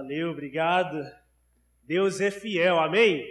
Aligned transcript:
Valeu, 0.00 0.30
obrigado. 0.30 0.98
Deus 1.86 2.22
é 2.22 2.30
fiel, 2.30 2.80
amém? 2.80 3.22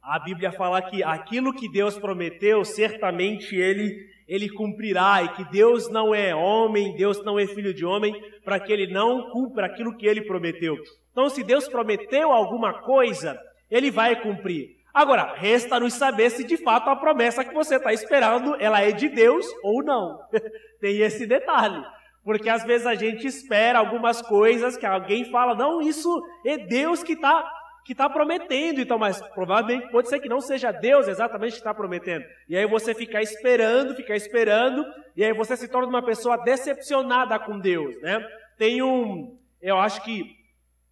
A 0.00 0.16
Bíblia 0.20 0.52
fala 0.52 0.80
que 0.80 1.02
aquilo 1.02 1.52
que 1.52 1.68
Deus 1.68 1.98
prometeu, 1.98 2.64
certamente 2.64 3.56
ele 3.56 4.12
ele 4.28 4.48
cumprirá, 4.48 5.24
e 5.24 5.28
que 5.30 5.44
Deus 5.50 5.90
não 5.90 6.14
é 6.14 6.32
homem, 6.32 6.94
Deus 6.94 7.22
não 7.24 7.36
é 7.36 7.48
filho 7.48 7.74
de 7.74 7.84
homem, 7.84 8.14
para 8.44 8.60
que 8.60 8.72
ele 8.72 8.86
não 8.86 9.28
cumpra 9.30 9.66
aquilo 9.66 9.96
que 9.96 10.06
ele 10.06 10.22
prometeu. 10.22 10.76
Então, 11.10 11.28
se 11.28 11.42
Deus 11.42 11.68
prometeu 11.68 12.30
alguma 12.30 12.82
coisa, 12.82 13.36
ele 13.68 13.90
vai 13.90 14.22
cumprir. 14.22 14.76
Agora, 14.94 15.34
resta-nos 15.34 15.94
saber 15.94 16.30
se 16.30 16.44
de 16.44 16.56
fato 16.56 16.88
a 16.90 16.94
promessa 16.94 17.44
que 17.44 17.52
você 17.52 17.74
está 17.74 17.92
esperando, 17.92 18.54
ela 18.60 18.80
é 18.80 18.92
de 18.92 19.08
Deus 19.08 19.44
ou 19.64 19.82
não. 19.82 20.20
Tem 20.80 20.98
esse 21.00 21.26
detalhe. 21.26 21.84
Porque 22.24 22.48
às 22.48 22.64
vezes 22.64 22.86
a 22.86 22.94
gente 22.94 23.26
espera 23.26 23.78
algumas 23.78 24.22
coisas 24.22 24.76
que 24.76 24.86
alguém 24.86 25.30
fala, 25.30 25.54
não, 25.54 25.80
isso 25.80 26.22
é 26.46 26.56
Deus 26.58 27.02
que 27.02 27.14
está 27.14 27.58
que 27.84 27.90
está 27.90 28.08
prometendo, 28.08 28.80
então, 28.80 28.96
mas 28.96 29.20
provavelmente 29.34 29.90
pode 29.90 30.08
ser 30.08 30.20
que 30.20 30.28
não 30.28 30.40
seja 30.40 30.70
Deus 30.70 31.08
exatamente 31.08 31.54
que 31.54 31.58
está 31.58 31.74
prometendo. 31.74 32.24
E 32.48 32.56
aí 32.56 32.64
você 32.64 32.94
fica 32.94 33.20
esperando, 33.20 33.96
fica 33.96 34.14
esperando, 34.14 34.84
e 35.16 35.24
aí 35.24 35.32
você 35.32 35.56
se 35.56 35.66
torna 35.66 35.88
uma 35.88 36.04
pessoa 36.04 36.36
decepcionada 36.36 37.36
com 37.40 37.58
Deus, 37.58 38.00
né? 38.00 38.24
Tem 38.56 38.80
um, 38.82 39.36
eu 39.60 39.78
acho 39.78 40.00
que 40.04 40.41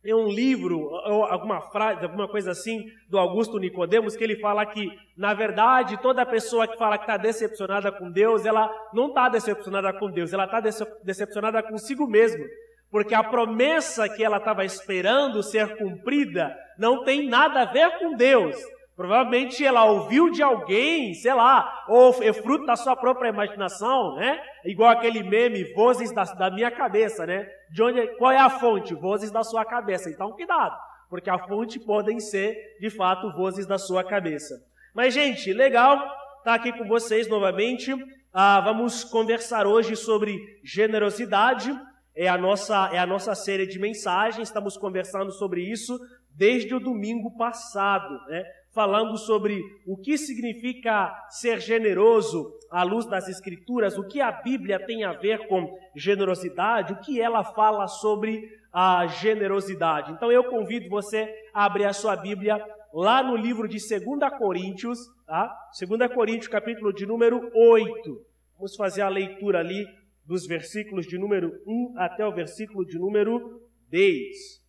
tem 0.02 0.14
um 0.14 0.28
livro, 0.28 0.78
ou 0.78 1.24
alguma 1.24 1.60
frase, 1.60 2.04
alguma 2.04 2.26
coisa 2.26 2.52
assim, 2.52 2.86
do 3.08 3.18
Augusto 3.18 3.58
Nicodemos, 3.58 4.16
que 4.16 4.24
ele 4.24 4.36
fala 4.36 4.64
que, 4.64 4.90
na 5.16 5.34
verdade, 5.34 6.00
toda 6.00 6.24
pessoa 6.24 6.66
que 6.66 6.78
fala 6.78 6.96
que 6.96 7.04
está 7.04 7.16
decepcionada 7.16 7.92
com 7.92 8.10
Deus, 8.10 8.46
ela 8.46 8.70
não 8.94 9.08
está 9.08 9.28
decepcionada 9.28 9.92
com 9.92 10.10
Deus, 10.10 10.32
ela 10.32 10.44
está 10.44 10.60
decepcionada 11.04 11.62
consigo 11.62 12.06
mesma 12.06 12.44
porque 12.90 13.14
a 13.14 13.22
promessa 13.22 14.08
que 14.08 14.22
ela 14.24 14.38
estava 14.38 14.64
esperando 14.64 15.42
ser 15.42 15.76
cumprida 15.76 16.56
não 16.76 17.04
tem 17.04 17.28
nada 17.28 17.62
a 17.62 17.64
ver 17.66 17.98
com 17.98 18.16
Deus. 18.16 18.56
Provavelmente 19.00 19.64
ela 19.64 19.86
ouviu 19.86 20.28
de 20.28 20.42
alguém, 20.42 21.14
sei 21.14 21.32
lá, 21.32 21.86
ou 21.88 22.22
é 22.22 22.34
fruto 22.34 22.66
da 22.66 22.76
sua 22.76 22.94
própria 22.94 23.30
imaginação, 23.30 24.14
né? 24.16 24.38
Igual 24.62 24.90
aquele 24.90 25.22
meme, 25.22 25.64
vozes 25.72 26.12
da, 26.12 26.24
da 26.24 26.50
minha 26.50 26.70
cabeça, 26.70 27.24
né? 27.24 27.48
De 27.70 27.82
onde, 27.82 28.06
qual 28.18 28.30
é 28.30 28.36
a 28.36 28.50
fonte? 28.50 28.94
Vozes 28.94 29.30
da 29.30 29.42
sua 29.42 29.64
cabeça. 29.64 30.10
Então, 30.10 30.32
cuidado, 30.32 30.76
porque 31.08 31.30
a 31.30 31.38
fonte 31.38 31.80
podem 31.80 32.20
ser, 32.20 32.54
de 32.78 32.90
fato, 32.90 33.32
vozes 33.32 33.64
da 33.64 33.78
sua 33.78 34.04
cabeça. 34.04 34.54
Mas, 34.94 35.14
gente, 35.14 35.50
legal 35.50 35.96
estar 35.96 36.12
tá 36.44 36.52
aqui 36.52 36.70
com 36.70 36.86
vocês 36.86 37.26
novamente. 37.26 37.94
Ah, 38.30 38.60
vamos 38.60 39.02
conversar 39.02 39.66
hoje 39.66 39.96
sobre 39.96 40.38
generosidade 40.62 41.74
é 42.14 42.28
a 42.28 42.36
nossa, 42.36 42.90
é 42.92 42.98
a 42.98 43.06
nossa 43.06 43.34
série 43.34 43.66
de 43.66 43.78
mensagens, 43.78 44.48
estamos 44.48 44.76
conversando 44.76 45.32
sobre 45.32 45.62
isso 45.62 45.98
desde 46.34 46.74
o 46.74 46.80
domingo 46.80 47.34
passado, 47.36 48.14
né? 48.28 48.44
Falando 48.72 49.16
sobre 49.16 49.62
o 49.86 49.96
que 49.96 50.16
significa 50.16 51.12
ser 51.28 51.60
generoso 51.60 52.52
à 52.70 52.82
luz 52.82 53.04
das 53.06 53.28
Escrituras, 53.28 53.98
o 53.98 54.06
que 54.06 54.20
a 54.20 54.30
Bíblia 54.30 54.84
tem 54.84 55.04
a 55.04 55.12
ver 55.12 55.48
com 55.48 55.76
generosidade, 55.96 56.92
o 56.92 57.00
que 57.00 57.20
ela 57.20 57.42
fala 57.42 57.86
sobre 57.88 58.48
a 58.72 59.06
generosidade. 59.06 60.12
Então 60.12 60.30
eu 60.30 60.44
convido 60.44 60.88
você 60.88 61.28
a 61.52 61.64
abrir 61.64 61.84
a 61.84 61.92
sua 61.92 62.14
Bíblia 62.14 62.64
lá 62.92 63.22
no 63.22 63.36
livro 63.36 63.68
de 63.68 63.78
2 63.78 64.38
Coríntios, 64.38 64.98
tá? 65.26 65.52
2 65.78 66.12
Coríntios, 66.12 66.48
capítulo 66.48 66.92
de 66.92 67.06
número 67.06 67.50
8. 67.54 68.24
Vamos 68.56 68.76
fazer 68.76 69.02
a 69.02 69.08
leitura 69.08 69.58
ali 69.58 69.84
dos 70.24 70.46
versículos 70.46 71.06
de 71.06 71.18
número 71.18 71.50
1 71.66 71.94
até 71.96 72.24
o 72.24 72.32
versículo 72.32 72.84
de 72.86 72.98
número 72.98 73.60
10. 73.88 74.59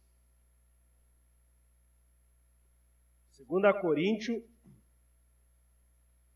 2 3.52 3.82
Coríntios, 3.82 4.42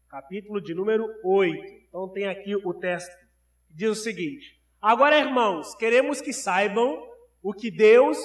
capítulo 0.09 0.59
de 0.59 0.75
número 0.75 1.07
8. 1.23 1.55
Então 1.87 2.09
tem 2.11 2.27
aqui 2.27 2.53
o 2.57 2.73
texto. 2.73 3.15
Diz 3.69 3.89
o 3.89 3.95
seguinte: 3.95 4.59
Agora, 4.81 5.17
irmãos, 5.17 5.73
queremos 5.75 6.19
que 6.19 6.33
saibam 6.33 7.01
o 7.41 7.53
que 7.53 7.71
Deus, 7.71 8.17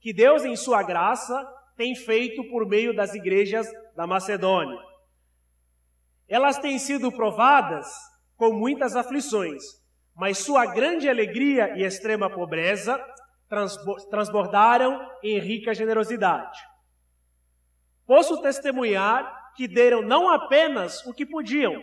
que 0.00 0.14
Deus 0.14 0.46
em 0.46 0.56
sua 0.56 0.82
graça 0.82 1.46
tem 1.76 1.94
feito 1.94 2.42
por 2.44 2.66
meio 2.66 2.96
das 2.96 3.14
igrejas 3.14 3.70
da 3.94 4.06
Macedônia. 4.06 4.80
Elas 6.26 6.58
têm 6.58 6.78
sido 6.78 7.12
provadas 7.12 7.86
com 8.34 8.50
muitas 8.54 8.96
aflições, 8.96 9.62
mas 10.16 10.38
sua 10.38 10.64
grande 10.64 11.06
alegria 11.06 11.76
e 11.76 11.84
extrema 11.84 12.30
pobreza 12.30 12.98
transbordaram 14.08 15.06
em 15.22 15.38
rica 15.38 15.74
generosidade. 15.74 16.58
Posso 18.08 18.40
testemunhar 18.40 19.52
que 19.54 19.68
deram 19.68 20.00
não 20.00 20.30
apenas 20.30 21.04
o 21.04 21.12
que 21.12 21.26
podiam, 21.26 21.78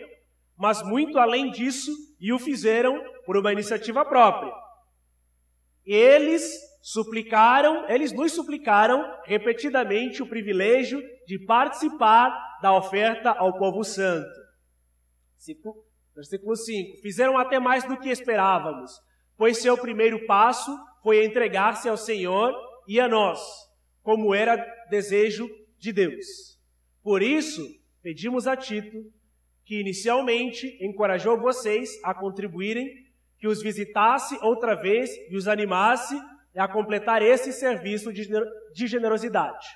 mas 0.58 0.82
muito 0.82 1.20
além 1.20 1.52
disso 1.52 1.92
e 2.18 2.32
o 2.32 2.38
fizeram 2.38 3.00
por 3.24 3.36
uma 3.36 3.52
iniciativa 3.52 4.04
própria. 4.04 4.52
Eles 5.84 6.42
suplicaram, 6.82 7.88
eles 7.88 8.10
nos 8.10 8.32
suplicaram 8.32 9.04
repetidamente 9.24 10.20
o 10.20 10.26
privilégio 10.26 11.00
de 11.28 11.38
participar 11.46 12.58
da 12.60 12.74
oferta 12.76 13.30
ao 13.30 13.56
povo 13.56 13.84
santo. 13.84 14.28
Versículo 16.12 16.56
5: 16.56 17.02
Fizeram 17.02 17.38
até 17.38 17.60
mais 17.60 17.84
do 17.84 18.00
que 18.00 18.08
esperávamos, 18.08 18.90
pois 19.36 19.58
seu 19.58 19.78
primeiro 19.78 20.26
passo 20.26 20.76
foi 21.04 21.24
entregar-se 21.24 21.88
ao 21.88 21.96
Senhor 21.96 22.52
e 22.88 22.98
a 22.98 23.06
nós, 23.06 23.40
como 24.02 24.34
era 24.34 24.56
desejo 24.90 25.48
de 25.78 25.92
Deus. 25.92 26.60
Por 27.02 27.22
isso, 27.22 27.62
pedimos 28.02 28.46
a 28.46 28.56
Tito, 28.56 29.12
que 29.64 29.80
inicialmente 29.80 30.78
encorajou 30.80 31.38
vocês 31.38 31.90
a 32.04 32.14
contribuírem, 32.14 32.86
que 33.38 33.48
os 33.48 33.62
visitasse 33.62 34.38
outra 34.42 34.74
vez 34.74 35.10
e 35.30 35.36
os 35.36 35.46
animasse 35.46 36.14
a 36.56 36.66
completar 36.66 37.20
esse 37.22 37.52
serviço 37.52 38.12
de 38.12 38.86
generosidade. 38.86 39.66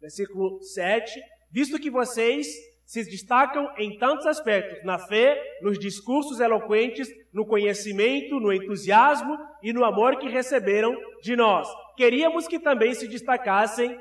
Versículo 0.00 0.62
7: 0.62 1.18
Visto 1.50 1.78
que 1.78 1.90
vocês 1.90 2.46
se 2.84 3.02
destacam 3.04 3.72
em 3.78 3.96
tantos 3.98 4.26
aspectos: 4.26 4.84
na 4.84 4.98
fé, 4.98 5.40
nos 5.62 5.78
discursos 5.78 6.40
eloquentes, 6.40 7.08
no 7.32 7.46
conhecimento, 7.46 8.38
no 8.38 8.52
entusiasmo 8.52 9.36
e 9.62 9.72
no 9.72 9.84
amor 9.84 10.18
que 10.18 10.28
receberam 10.28 10.94
de 11.22 11.34
nós. 11.34 11.66
Queríamos 11.96 12.46
que 12.46 12.58
também 12.58 12.92
se 12.92 13.08
destacassem 13.08 13.96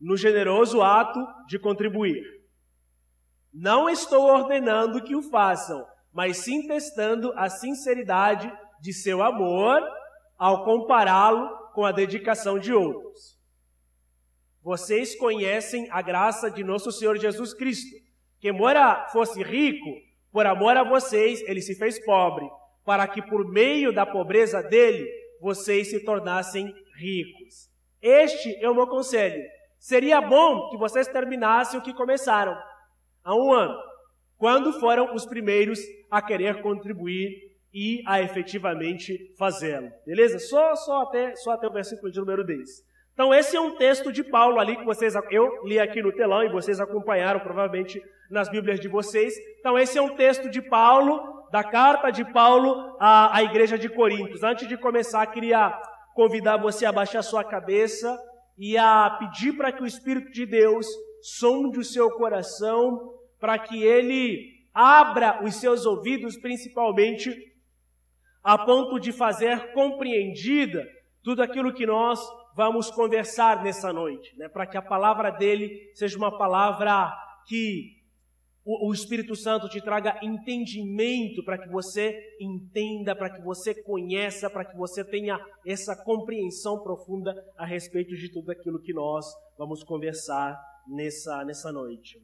no 0.00 0.16
generoso 0.16 0.82
ato 0.82 1.18
de 1.46 1.58
contribuir. 1.58 2.22
Não 3.52 3.88
estou 3.88 4.24
ordenando 4.24 5.02
que 5.02 5.16
o 5.16 5.22
façam, 5.22 5.84
mas 6.12 6.38
sim 6.38 6.66
testando 6.66 7.32
a 7.36 7.48
sinceridade 7.48 8.52
de 8.80 8.92
seu 8.92 9.22
amor 9.22 9.82
ao 10.38 10.64
compará-lo 10.64 11.48
com 11.72 11.84
a 11.84 11.92
dedicação 11.92 12.58
de 12.58 12.72
outros. 12.72 13.36
Vocês 14.62 15.14
conhecem 15.14 15.88
a 15.90 16.02
graça 16.02 16.50
de 16.50 16.64
nosso 16.64 16.90
Senhor 16.90 17.16
Jesus 17.16 17.54
Cristo, 17.54 17.96
que, 18.40 18.48
embora 18.48 19.08
fosse 19.12 19.42
rico, 19.42 19.86
por 20.30 20.44
amor 20.44 20.76
a 20.76 20.84
vocês, 20.84 21.40
ele 21.42 21.62
se 21.62 21.74
fez 21.74 22.04
pobre, 22.04 22.46
para 22.84 23.06
que 23.06 23.22
por 23.22 23.50
meio 23.50 23.92
da 23.92 24.04
pobreza 24.04 24.62
dele, 24.62 25.08
vocês 25.40 25.88
se 25.88 26.04
tornassem 26.04 26.74
ricos. 26.98 27.70
Este 28.02 28.54
é 28.62 28.68
o 28.68 28.74
meu 28.74 28.86
conselho. 28.86 29.42
Seria 29.86 30.20
bom 30.20 30.68
que 30.68 30.76
vocês 30.76 31.06
terminassem 31.06 31.78
o 31.78 31.82
que 31.82 31.94
começaram 31.94 32.58
há 33.22 33.36
um 33.36 33.52
ano, 33.52 33.78
quando 34.36 34.72
foram 34.80 35.14
os 35.14 35.24
primeiros 35.24 35.78
a 36.10 36.20
querer 36.20 36.60
contribuir 36.60 37.30
e 37.72 38.02
a 38.04 38.20
efetivamente 38.20 39.32
fazê-lo. 39.38 39.88
Beleza? 40.04 40.40
Só, 40.40 40.74
só, 40.74 41.02
até, 41.02 41.36
só 41.36 41.52
até 41.52 41.68
o 41.68 41.72
versículo 41.72 42.10
de 42.10 42.18
número 42.18 42.44
10. 42.44 42.68
Então, 43.12 43.32
esse 43.32 43.56
é 43.56 43.60
um 43.60 43.76
texto 43.76 44.10
de 44.10 44.24
Paulo 44.24 44.58
ali 44.58 44.74
que 44.74 44.84
vocês, 44.84 45.14
eu 45.30 45.48
li 45.64 45.78
aqui 45.78 46.02
no 46.02 46.12
telão 46.12 46.42
e 46.42 46.50
vocês 46.50 46.80
acompanharam 46.80 47.38
provavelmente 47.38 48.02
nas 48.28 48.48
Bíblias 48.48 48.80
de 48.80 48.88
vocês. 48.88 49.34
Então, 49.60 49.78
esse 49.78 49.96
é 49.96 50.02
um 50.02 50.16
texto 50.16 50.50
de 50.50 50.60
Paulo, 50.62 51.46
da 51.52 51.62
carta 51.62 52.10
de 52.10 52.24
Paulo 52.32 52.96
à, 52.98 53.36
à 53.36 53.40
igreja 53.44 53.78
de 53.78 53.88
Coríntios. 53.88 54.42
Antes 54.42 54.66
de 54.66 54.76
começar, 54.76 55.24
queria 55.28 55.72
convidar 56.12 56.56
você 56.56 56.84
a 56.84 56.90
baixar 56.90 57.22
sua 57.22 57.44
cabeça 57.44 58.18
e 58.58 58.76
a 58.78 59.10
pedir 59.18 59.56
para 59.56 59.72
que 59.72 59.82
o 59.82 59.86
Espírito 59.86 60.30
de 60.30 60.46
Deus 60.46 60.86
sonde 61.22 61.78
o 61.78 61.84
seu 61.84 62.10
coração, 62.10 63.14
para 63.38 63.58
que 63.58 63.82
ele 63.82 64.56
abra 64.72 65.44
os 65.44 65.56
seus 65.56 65.84
ouvidos, 65.86 66.36
principalmente 66.36 67.34
a 68.42 68.56
ponto 68.56 69.00
de 69.00 69.12
fazer 69.12 69.72
compreendida 69.72 70.86
tudo 71.22 71.42
aquilo 71.42 71.72
que 71.72 71.84
nós 71.84 72.20
vamos 72.54 72.90
conversar 72.90 73.62
nessa 73.62 73.92
noite, 73.92 74.34
né? 74.38 74.48
para 74.48 74.66
que 74.66 74.76
a 74.76 74.82
palavra 74.82 75.30
dele 75.30 75.90
seja 75.94 76.16
uma 76.16 76.38
palavra 76.38 77.12
que 77.46 77.95
o, 78.66 78.92
Espírito 78.92 79.36
Santo 79.36 79.68
te 79.68 79.80
traga 79.80 80.18
entendimento 80.20 81.44
para 81.44 81.56
que 81.56 81.68
você 81.68 82.36
entenda, 82.40 83.14
para 83.14 83.30
que 83.30 83.40
você 83.40 83.72
conheça, 83.72 84.50
para 84.50 84.64
que 84.64 84.76
você 84.76 85.04
tenha 85.04 85.38
essa 85.64 85.94
compreensão 85.94 86.82
profunda 86.82 87.32
a 87.56 87.64
respeito 87.64 88.16
de 88.16 88.28
tudo 88.28 88.50
aquilo 88.50 88.80
que 88.80 88.92
nós 88.92 89.24
vamos 89.56 89.84
conversar 89.84 90.60
nessa, 90.88 91.44
nessa 91.44 91.70
noite. 91.70 92.20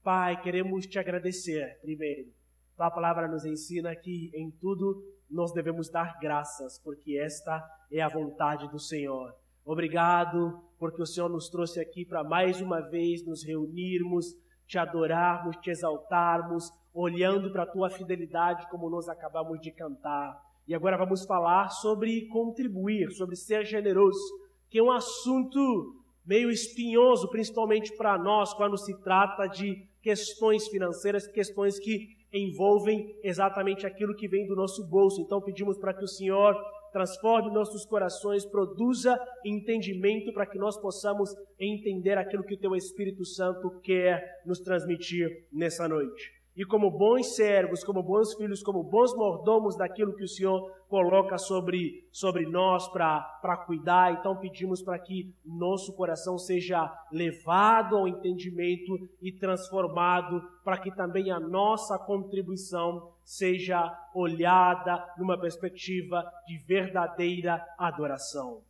Pai, 0.00 0.40
queremos 0.40 0.86
te 0.86 0.96
agradecer, 0.96 1.80
primeiro. 1.82 2.32
A 2.78 2.88
palavra 2.88 3.26
nos 3.26 3.44
ensina 3.44 3.96
que 3.96 4.30
em 4.32 4.52
tudo 4.60 5.02
nós 5.28 5.52
devemos 5.52 5.90
dar 5.90 6.20
graças, 6.20 6.78
porque 6.78 7.18
esta 7.18 7.68
é 7.90 8.00
a 8.00 8.08
vontade 8.08 8.70
do 8.70 8.78
Senhor. 8.78 9.34
Obrigado, 9.64 10.62
porque 10.78 11.02
o 11.02 11.06
Senhor 11.06 11.28
nos 11.28 11.48
trouxe 11.48 11.80
aqui 11.80 12.04
para 12.04 12.22
mais 12.22 12.60
uma 12.60 12.80
vez 12.80 13.26
nos 13.26 13.44
reunirmos 13.44 14.36
te 14.68 14.78
adorarmos, 14.78 15.56
te 15.56 15.70
exaltarmos, 15.70 16.70
olhando 16.92 17.50
para 17.50 17.62
a 17.62 17.66
tua 17.66 17.88
fidelidade, 17.88 18.68
como 18.70 18.90
nós 18.90 19.08
acabamos 19.08 19.58
de 19.60 19.72
cantar. 19.72 20.38
E 20.66 20.74
agora 20.74 20.98
vamos 20.98 21.24
falar 21.24 21.70
sobre 21.70 22.28
contribuir, 22.28 23.10
sobre 23.12 23.34
ser 23.34 23.64
generoso, 23.64 24.20
que 24.68 24.78
é 24.78 24.82
um 24.82 24.92
assunto 24.92 25.94
meio 26.26 26.50
espinhoso, 26.50 27.30
principalmente 27.30 27.96
para 27.96 28.18
nós, 28.18 28.52
quando 28.52 28.76
se 28.76 28.94
trata 29.02 29.46
de 29.46 29.88
questões 30.02 30.68
financeiras, 30.68 31.26
questões 31.26 31.78
que 31.78 32.18
envolvem 32.30 33.18
exatamente 33.22 33.86
aquilo 33.86 34.14
que 34.14 34.28
vem 34.28 34.46
do 34.46 34.54
nosso 34.54 34.86
bolso. 34.86 35.22
Então 35.22 35.40
pedimos 35.40 35.78
para 35.78 35.94
que 35.94 36.04
o 36.04 36.08
Senhor 36.08 36.54
transforme 36.98 37.52
nossos 37.52 37.86
corações, 37.86 38.44
produza 38.44 39.16
entendimento 39.44 40.32
para 40.32 40.44
que 40.44 40.58
nós 40.58 40.76
possamos 40.76 41.32
entender 41.58 42.18
aquilo 42.18 42.42
que 42.42 42.54
o 42.54 42.58
Teu 42.58 42.74
Espírito 42.74 43.24
Santo 43.24 43.70
quer 43.82 44.42
nos 44.44 44.58
transmitir 44.58 45.46
nessa 45.52 45.86
noite 45.86 46.38
e 46.58 46.64
como 46.64 46.90
bons 46.90 47.36
servos, 47.36 47.84
como 47.84 48.02
bons 48.02 48.34
filhos, 48.34 48.64
como 48.64 48.82
bons 48.82 49.14
mordomos 49.14 49.76
daquilo 49.76 50.12
que 50.16 50.24
o 50.24 50.28
Senhor 50.28 50.68
coloca 50.88 51.38
sobre, 51.38 52.08
sobre 52.10 52.46
nós 52.46 52.88
para 52.88 53.64
cuidar. 53.64 54.14
Então 54.14 54.34
pedimos 54.34 54.82
para 54.82 54.98
que 54.98 55.32
nosso 55.46 55.94
coração 55.94 56.36
seja 56.36 56.92
levado 57.12 57.96
ao 57.96 58.08
entendimento 58.08 59.08
e 59.22 59.30
transformado, 59.30 60.42
para 60.64 60.78
que 60.78 60.90
também 60.90 61.30
a 61.30 61.38
nossa 61.38 61.96
contribuição 61.96 63.12
seja 63.28 63.78
olhada 64.14 65.06
numa 65.18 65.38
perspectiva 65.38 66.24
de 66.46 66.56
verdadeira 66.56 67.62
adoração. 67.78 68.64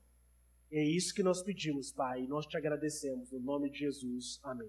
É 0.68 0.82
isso 0.82 1.14
que 1.14 1.22
nós 1.22 1.40
pedimos, 1.44 1.92
Pai, 1.92 2.22
nós 2.22 2.44
te 2.44 2.56
agradecemos. 2.56 3.30
No 3.30 3.38
nome 3.38 3.70
de 3.70 3.78
Jesus. 3.78 4.40
Amém. 4.42 4.68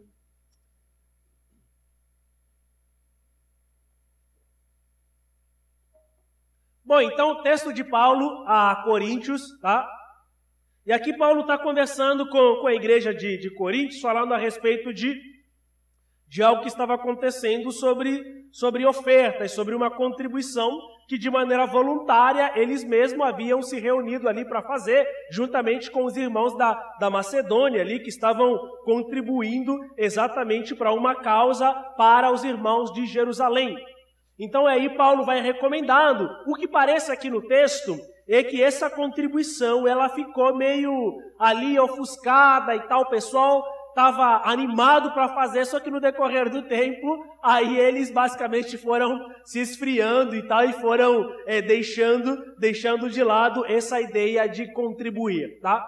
Bom, 6.85 7.01
então 7.01 7.31
o 7.31 7.42
texto 7.42 7.74
de 7.74 7.83
Paulo 7.83 8.45
a 8.47 8.83
Coríntios, 8.83 9.42
tá? 9.59 9.89
E 10.85 10.92
aqui 10.92 11.18
Paulo 11.18 11.42
está 11.42 11.57
conversando 11.57 12.30
com, 12.30 12.62
com 12.62 12.68
a 12.68 12.75
igreja 12.75 13.12
de, 13.12 13.39
de 13.39 13.50
Coríntios, 13.56 14.01
falando 14.01 14.35
a 14.35 14.38
respeito 14.38 14.94
de, 14.94 15.19
de 16.27 16.44
algo 16.44 16.62
que 16.62 16.68
estava 16.68 16.94
acontecendo 16.94 17.71
sobre, 17.71 18.38
sobre 18.51 18.86
ofertas, 18.86 19.51
sobre 19.51 19.75
uma 19.75 19.90
contribuição 19.90 20.80
que 21.07 21.18
de 21.18 21.30
maneira 21.30 21.66
voluntária 21.66 22.51
eles 22.56 22.84
mesmos 22.84 23.25
haviam 23.25 23.63
se 23.63 23.80
reunido 23.80 24.30
ali 24.30 24.46
para 24.46 24.62
fazer, 24.62 25.07
juntamente 25.31 25.90
com 25.90 26.06
os 26.06 26.16
irmãos 26.16 26.56
da, 26.56 26.74
da 27.00 27.10
Macedônia 27.10 27.81
ali, 27.81 28.00
que 28.00 28.10
estavam 28.10 28.60
contribuindo 28.86 29.75
exatamente 29.98 30.75
para 30.75 30.94
uma 30.94 31.16
causa 31.16 31.74
para 31.98 32.31
os 32.31 32.44
irmãos 32.44 32.94
de 32.94 33.07
Jerusalém. 33.07 33.75
Então 34.38 34.68
aí 34.68 34.95
Paulo 34.95 35.25
vai 35.25 35.42
recomendando. 35.42 36.30
O 36.45 36.54
que 36.54 36.68
parece 36.68 37.12
aqui 37.12 37.30
no 37.30 37.42
texto 37.42 37.98
é 38.28 38.44
que 38.44 38.62
essa 38.62 38.88
contribuição 38.88 39.88
ela 39.88 40.07
ficou 40.10 40.56
meio 40.56 41.18
ali 41.40 41.80
ofuscada 41.80 42.75
e 42.75 42.81
tal, 42.81 43.10
pessoal 43.10 43.63
estava 44.00 44.50
animado 44.50 45.12
para 45.12 45.28
fazer, 45.28 45.66
só 45.66 45.78
que 45.78 45.92
no 45.92 46.00
decorrer 46.00 46.50
do 46.50 46.62
tempo, 46.62 47.22
aí 47.44 47.78
eles 47.78 48.10
basicamente 48.10 48.78
foram 48.78 49.19
se 49.44 49.60
esfriando 49.60 50.38
e 50.38 50.48
tal, 50.48 50.63
e 50.63 50.72
foram 50.72 51.30
é, 51.46 51.62
deixando, 51.62 52.38
deixando 52.57 53.10
de 53.10 53.22
lado 53.22 53.66
essa 53.66 54.00
ideia 54.00 54.48
de 54.48 54.72
contribuir, 54.72 55.60
tá? 55.60 55.86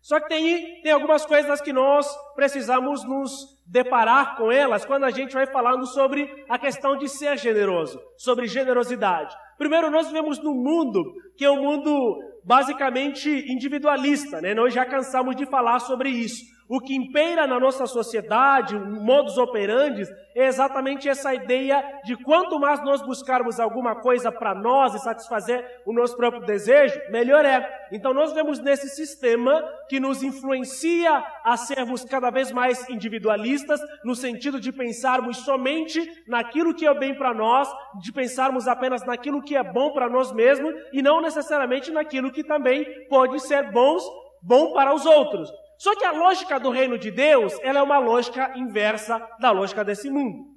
Só 0.00 0.20
que 0.20 0.28
tem, 0.28 0.80
tem 0.82 0.92
algumas 0.92 1.26
coisas 1.26 1.60
que 1.60 1.72
nós 1.72 2.06
precisamos 2.36 3.04
nos 3.04 3.32
deparar 3.66 4.36
com 4.36 4.52
elas 4.52 4.84
quando 4.84 5.02
a 5.02 5.10
gente 5.10 5.34
vai 5.34 5.46
falando 5.46 5.84
sobre 5.84 6.30
a 6.48 6.56
questão 6.56 6.96
de 6.96 7.08
ser 7.08 7.36
generoso, 7.36 8.00
sobre 8.16 8.46
generosidade. 8.46 9.34
Primeiro, 9.58 9.90
nós 9.90 10.06
vivemos 10.06 10.38
num 10.38 10.54
mundo 10.54 11.02
que 11.36 11.44
é 11.44 11.50
um 11.50 11.60
mundo 11.60 12.20
basicamente 12.44 13.28
individualista, 13.52 14.40
né? 14.40 14.54
Nós 14.54 14.72
já 14.72 14.84
cansamos 14.84 15.34
de 15.34 15.44
falar 15.46 15.80
sobre 15.80 16.08
isso. 16.08 16.55
O 16.68 16.80
que 16.80 16.96
impeira 16.96 17.46
na 17.46 17.60
nossa 17.60 17.86
sociedade, 17.86 18.76
modus 18.76 19.38
operandi, 19.38 20.02
é 20.34 20.46
exatamente 20.46 21.08
essa 21.08 21.32
ideia 21.32 21.82
de 22.04 22.16
quanto 22.16 22.58
mais 22.58 22.82
nós 22.84 23.00
buscarmos 23.00 23.60
alguma 23.60 23.94
coisa 23.94 24.32
para 24.32 24.52
nós 24.52 24.92
e 24.94 24.98
satisfazer 24.98 25.64
o 25.86 25.92
nosso 25.92 26.16
próprio 26.16 26.44
desejo, 26.44 27.00
melhor 27.08 27.44
é. 27.44 27.86
Então 27.92 28.12
nós 28.12 28.32
vemos 28.32 28.58
nesse 28.58 28.88
sistema 28.88 29.62
que 29.88 30.00
nos 30.00 30.24
influencia 30.24 31.24
a 31.44 31.56
sermos 31.56 32.04
cada 32.04 32.30
vez 32.30 32.50
mais 32.50 32.88
individualistas, 32.90 33.80
no 34.04 34.16
sentido 34.16 34.60
de 34.60 34.72
pensarmos 34.72 35.38
somente 35.38 36.24
naquilo 36.26 36.74
que 36.74 36.86
é 36.86 36.92
bem 36.92 37.14
para 37.14 37.32
nós, 37.32 37.68
de 38.00 38.12
pensarmos 38.12 38.66
apenas 38.66 39.06
naquilo 39.06 39.42
que 39.42 39.56
é 39.56 39.62
bom 39.62 39.92
para 39.92 40.08
nós 40.08 40.32
mesmos 40.32 40.74
e 40.92 41.00
não 41.00 41.20
necessariamente 41.20 41.92
naquilo 41.92 42.32
que 42.32 42.42
também 42.42 43.06
pode 43.08 43.40
ser 43.40 43.70
bons, 43.70 44.02
bom 44.42 44.72
para 44.72 44.92
os 44.92 45.06
outros. 45.06 45.48
Só 45.78 45.94
que 45.94 46.04
a 46.04 46.12
lógica 46.12 46.58
do 46.58 46.70
reino 46.70 46.98
de 46.98 47.10
Deus, 47.10 47.54
ela 47.62 47.80
é 47.80 47.82
uma 47.82 47.98
lógica 47.98 48.52
inversa 48.56 49.18
da 49.38 49.50
lógica 49.50 49.84
desse 49.84 50.10
mundo. 50.10 50.56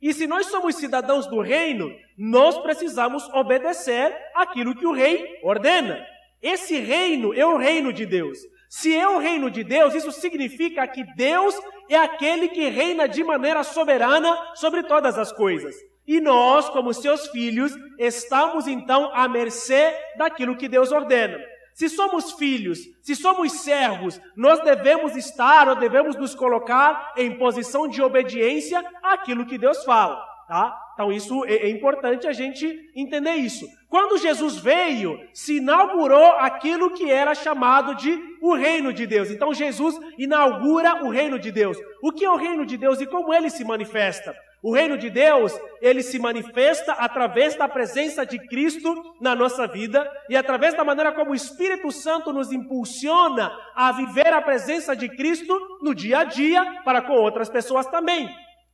E 0.00 0.12
se 0.12 0.26
nós 0.26 0.46
somos 0.46 0.76
cidadãos 0.76 1.26
do 1.26 1.40
reino, 1.40 1.90
nós 2.18 2.58
precisamos 2.58 3.26
obedecer 3.30 4.14
aquilo 4.34 4.74
que 4.74 4.86
o 4.86 4.92
rei 4.92 5.40
ordena. 5.42 6.04
Esse 6.42 6.78
reino 6.78 7.32
é 7.32 7.46
o 7.46 7.56
reino 7.56 7.92
de 7.92 8.04
Deus. 8.04 8.38
Se 8.68 8.94
é 8.94 9.08
o 9.08 9.18
reino 9.18 9.50
de 9.50 9.64
Deus, 9.64 9.94
isso 9.94 10.12
significa 10.12 10.86
que 10.86 11.04
Deus 11.14 11.58
é 11.88 11.96
aquele 11.96 12.48
que 12.48 12.68
reina 12.68 13.08
de 13.08 13.22
maneira 13.24 13.62
soberana 13.62 14.36
sobre 14.54 14.82
todas 14.82 15.18
as 15.18 15.32
coisas. 15.32 15.74
E 16.06 16.20
nós, 16.20 16.68
como 16.68 16.92
seus 16.92 17.28
filhos, 17.28 17.72
estamos 17.98 18.66
então 18.66 19.10
à 19.14 19.26
mercê 19.26 19.96
daquilo 20.18 20.56
que 20.56 20.68
Deus 20.68 20.92
ordena. 20.92 21.38
Se 21.74 21.88
somos 21.88 22.32
filhos, 22.32 22.78
se 23.02 23.16
somos 23.16 23.50
servos, 23.52 24.20
nós 24.36 24.60
devemos 24.60 25.16
estar 25.16 25.68
ou 25.68 25.74
devemos 25.74 26.14
nos 26.14 26.32
colocar 26.32 27.12
em 27.16 27.36
posição 27.36 27.88
de 27.88 28.00
obediência 28.00 28.82
àquilo 29.02 29.44
que 29.44 29.58
Deus 29.58 29.82
fala, 29.82 30.24
tá? 30.46 30.80
Então 30.94 31.10
isso 31.10 31.44
é, 31.46 31.54
é 31.54 31.68
importante 31.68 32.28
a 32.28 32.32
gente 32.32 32.92
entender 32.94 33.34
isso. 33.34 33.66
Quando 33.88 34.18
Jesus 34.18 34.56
veio, 34.56 35.18
se 35.32 35.56
inaugurou 35.56 36.32
aquilo 36.38 36.92
que 36.92 37.10
era 37.10 37.34
chamado 37.34 37.96
de 37.96 38.16
o 38.40 38.54
reino 38.54 38.92
de 38.92 39.04
Deus. 39.04 39.28
Então 39.28 39.52
Jesus 39.52 39.98
inaugura 40.16 41.04
o 41.04 41.10
reino 41.10 41.40
de 41.40 41.50
Deus. 41.50 41.76
O 42.00 42.12
que 42.12 42.24
é 42.24 42.30
o 42.30 42.36
reino 42.36 42.64
de 42.64 42.76
Deus 42.76 43.00
e 43.00 43.06
como 43.06 43.34
ele 43.34 43.50
se 43.50 43.64
manifesta? 43.64 44.32
O 44.64 44.72
reino 44.72 44.96
de 44.96 45.10
Deus, 45.10 45.52
ele 45.78 46.02
se 46.02 46.18
manifesta 46.18 46.92
através 46.92 47.54
da 47.54 47.68
presença 47.68 48.24
de 48.24 48.38
Cristo 48.48 48.94
na 49.20 49.34
nossa 49.34 49.66
vida 49.66 50.10
e 50.26 50.34
através 50.34 50.72
da 50.72 50.82
maneira 50.82 51.12
como 51.12 51.32
o 51.32 51.34
Espírito 51.34 51.92
Santo 51.92 52.32
nos 52.32 52.50
impulsiona 52.50 53.52
a 53.74 53.92
viver 53.92 54.32
a 54.32 54.40
presença 54.40 54.96
de 54.96 55.06
Cristo 55.06 55.54
no 55.82 55.94
dia 55.94 56.20
a 56.20 56.24
dia 56.24 56.80
para 56.82 57.02
com 57.02 57.12
outras 57.12 57.50
pessoas 57.50 57.86
também. 57.88 58.26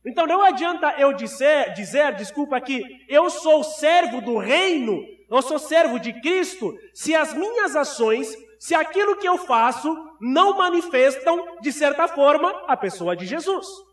Então 0.05 0.25
não 0.25 0.41
adianta 0.41 0.95
eu 0.97 1.11
dizer, 1.11 1.73
dizer, 1.73 2.15
desculpa 2.15 2.61
que 2.61 2.81
eu 3.09 3.29
sou 3.29 3.61
servo 3.61 4.21
do 4.21 4.37
reino, 4.37 5.03
eu 5.29 5.41
sou 5.41 5.59
servo 5.59 5.99
de 5.99 6.13
Cristo, 6.21 6.73
se 6.93 7.13
as 7.13 7.33
minhas 7.33 7.75
ações, 7.75 8.33
se 8.57 8.73
aquilo 8.73 9.17
que 9.17 9.27
eu 9.27 9.37
faço 9.37 9.93
não 10.21 10.57
manifestam 10.57 11.57
de 11.59 11.73
certa 11.73 12.07
forma 12.07 12.49
a 12.65 12.77
pessoa 12.77 13.13
de 13.13 13.25
Jesus. 13.25 13.90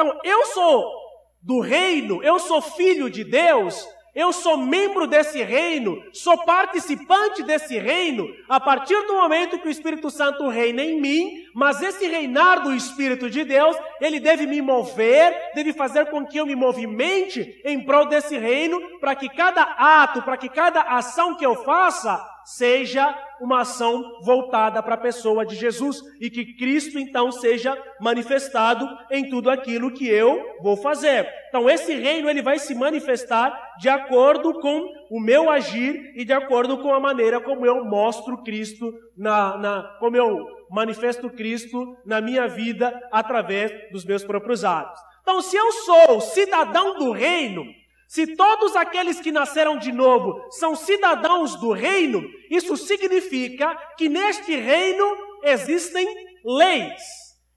Então, 0.00 0.16
eu 0.22 0.46
sou 0.46 0.94
do 1.42 1.58
reino, 1.58 2.22
eu 2.22 2.38
sou 2.38 2.62
filho 2.62 3.10
de 3.10 3.24
Deus, 3.24 3.84
eu 4.14 4.32
sou 4.32 4.56
membro 4.56 5.08
desse 5.08 5.42
reino, 5.42 6.00
sou 6.12 6.38
participante 6.44 7.42
desse 7.42 7.76
reino, 7.76 8.32
a 8.48 8.60
partir 8.60 8.94
do 9.08 9.14
momento 9.14 9.58
que 9.58 9.66
o 9.66 9.70
Espírito 9.70 10.08
Santo 10.08 10.46
reina 10.46 10.84
em 10.84 11.00
mim, 11.00 11.44
mas 11.52 11.82
esse 11.82 12.06
reinar 12.06 12.62
do 12.62 12.72
Espírito 12.72 13.28
de 13.28 13.42
Deus, 13.42 13.76
ele 14.00 14.20
deve 14.20 14.46
me 14.46 14.62
mover, 14.62 15.36
deve 15.52 15.72
fazer 15.72 16.06
com 16.06 16.24
que 16.24 16.38
eu 16.38 16.46
me 16.46 16.54
movimente 16.54 17.60
em 17.64 17.84
prol 17.84 18.06
desse 18.06 18.38
reino, 18.38 19.00
para 19.00 19.16
que 19.16 19.28
cada 19.28 19.62
ato, 19.62 20.22
para 20.22 20.36
que 20.36 20.48
cada 20.48 20.80
ação 20.82 21.34
que 21.34 21.44
eu 21.44 21.56
faça, 21.64 22.24
seja 22.48 23.14
uma 23.42 23.60
ação 23.60 24.02
voltada 24.22 24.82
para 24.82 24.94
a 24.94 24.98
pessoa 24.98 25.44
de 25.44 25.54
Jesus 25.54 26.00
e 26.18 26.30
que 26.30 26.56
Cristo 26.56 26.98
então 26.98 27.30
seja 27.30 27.76
manifestado 28.00 28.88
em 29.10 29.28
tudo 29.28 29.50
aquilo 29.50 29.92
que 29.92 30.08
eu 30.08 30.42
vou 30.62 30.74
fazer. 30.74 31.28
Então 31.50 31.68
esse 31.68 31.94
reino 31.94 32.28
ele 32.28 32.40
vai 32.40 32.58
se 32.58 32.74
manifestar 32.74 33.76
de 33.78 33.90
acordo 33.90 34.58
com 34.60 34.82
o 35.10 35.20
meu 35.20 35.50
agir 35.50 36.14
e 36.16 36.24
de 36.24 36.32
acordo 36.32 36.78
com 36.78 36.94
a 36.94 36.98
maneira 36.98 37.38
como 37.38 37.66
eu 37.66 37.84
mostro 37.84 38.42
Cristo 38.42 38.94
na, 39.14 39.58
na 39.58 39.82
como 40.00 40.16
eu 40.16 40.46
manifesto 40.70 41.28
Cristo 41.28 41.98
na 42.06 42.18
minha 42.22 42.48
vida 42.48 42.98
através 43.12 43.70
dos 43.92 44.06
meus 44.06 44.24
próprios 44.24 44.64
atos. 44.64 44.98
Então 45.20 45.42
se 45.42 45.54
eu 45.54 45.70
sou 45.70 46.20
cidadão 46.22 46.98
do 46.98 47.12
reino, 47.12 47.62
se 48.08 48.34
todos 48.34 48.74
aqueles 48.74 49.20
que 49.20 49.30
nasceram 49.30 49.76
de 49.76 49.92
novo 49.92 50.42
são 50.50 50.74
cidadãos 50.74 51.56
do 51.56 51.72
reino, 51.72 52.24
isso 52.50 52.74
significa 52.74 53.76
que 53.98 54.08
neste 54.08 54.56
reino 54.56 55.04
existem 55.44 56.08
leis, 56.42 57.02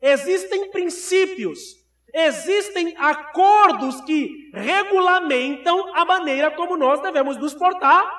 existem 0.01 0.69
princípios, 0.69 1.57
existem 2.13 2.93
acordos 2.97 4.01
que 4.01 4.51
regulamentam 4.53 5.95
a 5.95 6.03
maneira 6.03 6.51
como 6.51 6.75
nós 6.75 7.01
devemos 7.01 7.37
nos 7.37 7.53
portar 7.53 8.11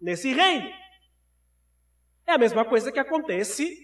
nesse 0.00 0.32
reino. 0.32 0.70
É 2.24 2.34
a 2.34 2.38
mesma 2.38 2.64
coisa 2.64 2.92
que 2.92 3.00
acontece 3.00 3.76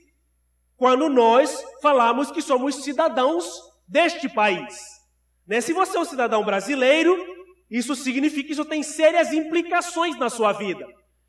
quando 0.76 1.09
nós 1.09 1.64
falamos 1.83 2.31
que 2.31 2.43
somos 2.43 2.76
cidadãos 2.76 3.45
deste 3.88 4.28
país. 4.28 4.78
Né? 5.45 5.61
Se 5.61 5.73
você 5.73 5.97
é 5.97 6.00
um 6.00 6.05
cidadão 6.05 6.45
brasileiro, 6.45 7.38
isso 7.70 7.94
significa 7.94 8.46
que 8.46 8.52
isso 8.52 8.64
tem 8.64 8.82
sérias 8.82 9.32
implicações 9.32 10.18
na 10.18 10.30
sua 10.30 10.52
vida. 10.52 10.87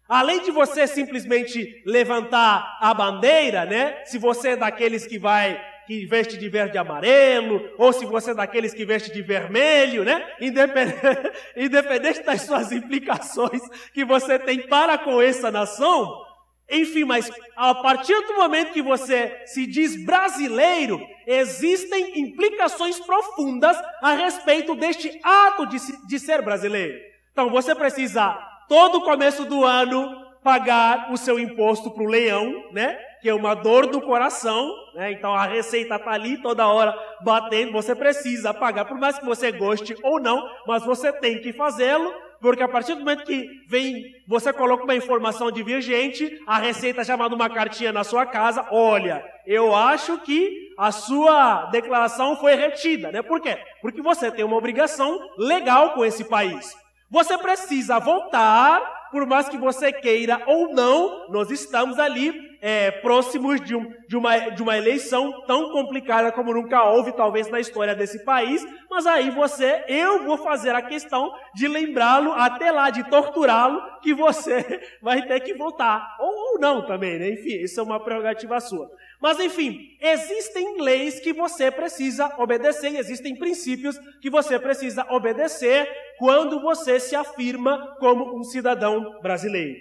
Além 0.07 0.41
de 0.41 0.49
você 0.49 0.87
simplesmente 0.87 1.83
levantar 1.85 2.77
a 2.81 2.93
bandeira, 2.93 3.65
né? 3.65 4.03
Se 4.05 4.17
você 4.17 4.49
é 4.49 4.55
daqueles 4.55 5.05
que 5.05 5.19
vai 5.19 5.59
que 5.85 6.05
veste 6.05 6.37
de 6.37 6.47
verde 6.47 6.75
e 6.75 6.77
amarelo, 6.77 7.67
ou 7.75 7.91
se 7.91 8.05
você 8.05 8.29
é 8.29 8.35
daqueles 8.35 8.75
que 8.75 8.85
veste 8.85 9.11
de 9.11 9.23
vermelho, 9.23 10.03
né? 10.03 10.23
Independente, 10.39 10.99
independente 11.57 12.21
das 12.21 12.41
suas 12.41 12.71
implicações 12.71 13.59
que 13.91 14.05
você 14.05 14.37
tem 14.37 14.67
para 14.67 14.99
com 14.99 15.19
essa 15.19 15.49
nação, 15.49 16.23
enfim, 16.69 17.03
mas 17.03 17.29
a 17.55 17.73
partir 17.75 18.15
do 18.27 18.35
momento 18.35 18.73
que 18.73 18.81
você 18.81 19.41
se 19.45 19.65
diz 19.65 20.05
brasileiro, 20.05 21.01
existem 21.25 22.19
implicações 22.19 22.99
profundas 22.99 23.77
a 24.01 24.13
respeito 24.13 24.75
deste 24.75 25.19
ato 25.23 25.65
de, 25.65 25.77
de 26.07 26.19
ser 26.19 26.41
brasileiro. 26.41 26.99
Então 27.31 27.49
você 27.49 27.73
precisa, 27.73 28.33
todo 28.67 29.01
começo 29.01 29.45
do 29.45 29.65
ano, 29.65 30.29
pagar 30.43 31.11
o 31.11 31.17
seu 31.17 31.39
imposto 31.39 31.91
para 31.91 32.03
o 32.03 32.07
leão, 32.07 32.71
né? 32.71 32.97
Que 33.21 33.29
é 33.29 33.33
uma 33.33 33.53
dor 33.53 33.87
do 33.87 34.01
coração, 34.01 34.71
né? 34.95 35.11
Então 35.11 35.33
a 35.33 35.45
receita 35.45 35.95
está 35.95 36.11
ali 36.11 36.41
toda 36.41 36.67
hora 36.67 36.95
batendo, 37.21 37.71
você 37.71 37.95
precisa 37.95 38.53
pagar, 38.53 38.85
por 38.85 38.97
mais 38.97 39.17
que 39.17 39.25
você 39.25 39.51
goste 39.51 39.95
ou 40.03 40.19
não, 40.19 40.47
mas 40.67 40.85
você 40.85 41.11
tem 41.11 41.41
que 41.41 41.51
fazê-lo 41.51 42.13
porque 42.41 42.63
a 42.63 42.67
partir 42.67 42.93
do 42.93 42.99
momento 42.99 43.25
que 43.25 43.47
vem, 43.67 44.03
você 44.27 44.53
coloca 44.53 44.83
uma 44.83 44.95
informação 44.95 45.51
divergente, 45.51 46.41
a 46.47 46.57
Receita 46.57 47.03
já 47.03 47.17
manda 47.17 47.35
uma 47.35 47.49
cartinha 47.49 47.91
na 47.91 48.03
sua 48.03 48.25
casa, 48.25 48.65
olha, 48.71 49.23
eu 49.45 49.75
acho 49.75 50.19
que 50.19 50.69
a 50.77 50.91
sua 50.91 51.65
declaração 51.65 52.37
foi 52.37 52.55
retida, 52.55 53.11
né? 53.11 53.21
Por 53.21 53.41
quê? 53.41 53.57
Porque 53.81 54.01
você 54.01 54.31
tem 54.31 54.45
uma 54.45 54.57
obrigação 54.57 55.19
legal 55.37 55.93
com 55.93 56.05
esse 56.05 56.23
país. 56.23 56.75
Você 57.09 57.37
precisa 57.37 57.99
voltar 57.99 58.98
por 59.11 59.25
mais 59.25 59.49
que 59.49 59.57
você 59.57 59.91
queira 59.91 60.41
ou 60.45 60.73
não, 60.73 61.29
nós 61.29 61.51
estamos 61.51 61.99
ali 61.99 62.49
é, 62.61 62.91
próximos 62.91 63.61
de, 63.61 63.75
um, 63.75 63.91
de, 64.07 64.17
uma, 64.17 64.37
de 64.49 64.61
uma 64.61 64.77
eleição 64.77 65.43
tão 65.45 65.71
complicada 65.71 66.31
como 66.31 66.53
nunca 66.53 66.83
houve, 66.83 67.11
talvez, 67.13 67.49
na 67.49 67.59
história 67.59 67.95
desse 67.95 68.23
país. 68.23 68.65
Mas 68.89 69.05
aí 69.05 69.29
você, 69.29 69.83
eu 69.87 70.23
vou 70.25 70.37
fazer 70.37 70.75
a 70.75 70.81
questão 70.81 71.31
de 71.55 71.67
lembrá-lo, 71.67 72.33
até 72.33 72.71
lá, 72.71 72.89
de 72.89 73.09
torturá-lo, 73.09 73.81
que 74.01 74.13
você 74.13 74.81
vai 75.01 75.25
ter 75.25 75.39
que 75.41 75.53
voltar. 75.53 76.17
Ou, 76.19 76.53
ou 76.53 76.59
não 76.59 76.85
também, 76.85 77.17
né? 77.17 77.29
Enfim, 77.31 77.61
isso 77.63 77.79
é 77.79 77.83
uma 77.83 77.99
prerrogativa 77.99 78.59
sua. 78.59 78.89
Mas 79.21 79.39
enfim, 79.39 79.97
existem 79.99 80.81
leis 80.81 81.19
que 81.19 81.33
você 81.33 81.69
precisa 81.69 82.33
obedecer, 82.37 82.95
existem 82.95 83.35
princípios 83.35 83.97
que 84.21 84.29
você 84.29 84.57
precisa 84.57 85.05
obedecer 85.09 85.89
quando 86.17 86.61
você 86.61 86.99
se 86.99 87.15
afirma 87.15 87.97
como 87.99 88.37
um 88.39 88.43
cidadão 88.43 89.19
brasileiro. 89.21 89.77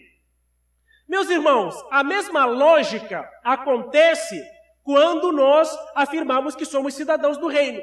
Meus 1.09 1.31
irmãos, 1.31 1.75
a 1.91 2.03
mesma 2.03 2.45
lógica 2.45 3.29
acontece 3.45 4.43
quando 4.83 5.33
nós 5.33 5.71
afirmamos 5.95 6.57
que 6.57 6.65
somos 6.65 6.95
cidadãos 6.95 7.39
do 7.39 7.47
reino. 7.47 7.81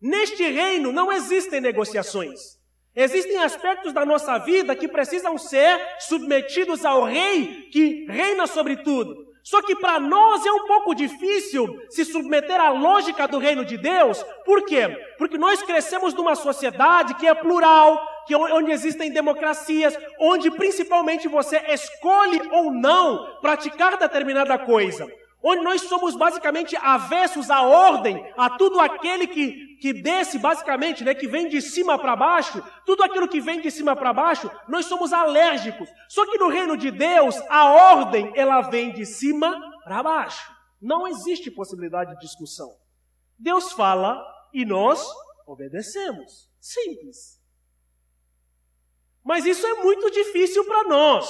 Neste 0.00 0.42
reino 0.48 0.90
não 0.92 1.12
existem 1.12 1.60
negociações. 1.60 2.40
Existem 2.94 3.38
aspectos 3.38 3.92
da 3.92 4.04
nossa 4.04 4.36
vida 4.38 4.74
que 4.74 4.88
precisam 4.88 5.38
ser 5.38 5.80
submetidos 6.00 6.84
ao 6.84 7.04
rei 7.04 7.68
que 7.70 8.04
reina 8.06 8.46
sobre 8.46 8.76
tudo. 8.76 9.31
Só 9.42 9.60
que 9.60 9.74
para 9.74 9.98
nós 9.98 10.46
é 10.46 10.52
um 10.52 10.66
pouco 10.66 10.94
difícil 10.94 11.80
se 11.90 12.04
submeter 12.04 12.60
à 12.60 12.70
lógica 12.70 13.26
do 13.26 13.38
reino 13.38 13.64
de 13.64 13.76
Deus. 13.76 14.24
Por 14.44 14.64
quê? 14.64 14.88
Porque 15.18 15.36
nós 15.36 15.62
crescemos 15.62 16.14
numa 16.14 16.34
sociedade 16.34 17.14
que 17.14 17.26
é 17.26 17.34
plural, 17.34 18.00
que 18.26 18.34
é 18.34 18.36
onde 18.36 18.70
existem 18.70 19.10
democracias, 19.10 19.98
onde 20.20 20.50
principalmente 20.50 21.26
você 21.26 21.58
escolhe 21.68 22.40
ou 22.52 22.70
não 22.72 23.38
praticar 23.40 23.96
determinada 23.96 24.56
coisa 24.58 25.10
onde 25.42 25.62
nós 25.62 25.82
somos 25.82 26.14
basicamente 26.14 26.76
avessos 26.76 27.50
à 27.50 27.62
ordem, 27.62 28.32
a 28.36 28.50
tudo 28.50 28.78
aquele 28.78 29.26
que, 29.26 29.76
que 29.76 29.92
desce 29.92 30.38
basicamente, 30.38 31.02
né, 31.02 31.14
que 31.14 31.26
vem 31.26 31.48
de 31.48 31.60
cima 31.60 31.98
para 31.98 32.14
baixo, 32.14 32.62
tudo 32.86 33.02
aquilo 33.02 33.28
que 33.28 33.40
vem 33.40 33.60
de 33.60 33.70
cima 33.70 33.96
para 33.96 34.12
baixo, 34.12 34.50
nós 34.68 34.86
somos 34.86 35.12
alérgicos. 35.12 35.88
Só 36.08 36.24
que 36.30 36.38
no 36.38 36.48
reino 36.48 36.76
de 36.76 36.90
Deus, 36.90 37.36
a 37.48 37.70
ordem, 37.94 38.32
ela 38.36 38.60
vem 38.62 38.92
de 38.92 39.04
cima 39.04 39.60
para 39.84 40.02
baixo. 40.02 40.52
Não 40.80 41.06
existe 41.08 41.50
possibilidade 41.50 42.14
de 42.14 42.20
discussão. 42.20 42.70
Deus 43.38 43.72
fala 43.72 44.24
e 44.52 44.64
nós 44.64 45.04
obedecemos. 45.46 46.48
Simples. 46.60 47.40
Mas 49.24 49.44
isso 49.46 49.66
é 49.66 49.74
muito 49.82 50.10
difícil 50.10 50.64
para 50.64 50.88
nós. 50.88 51.28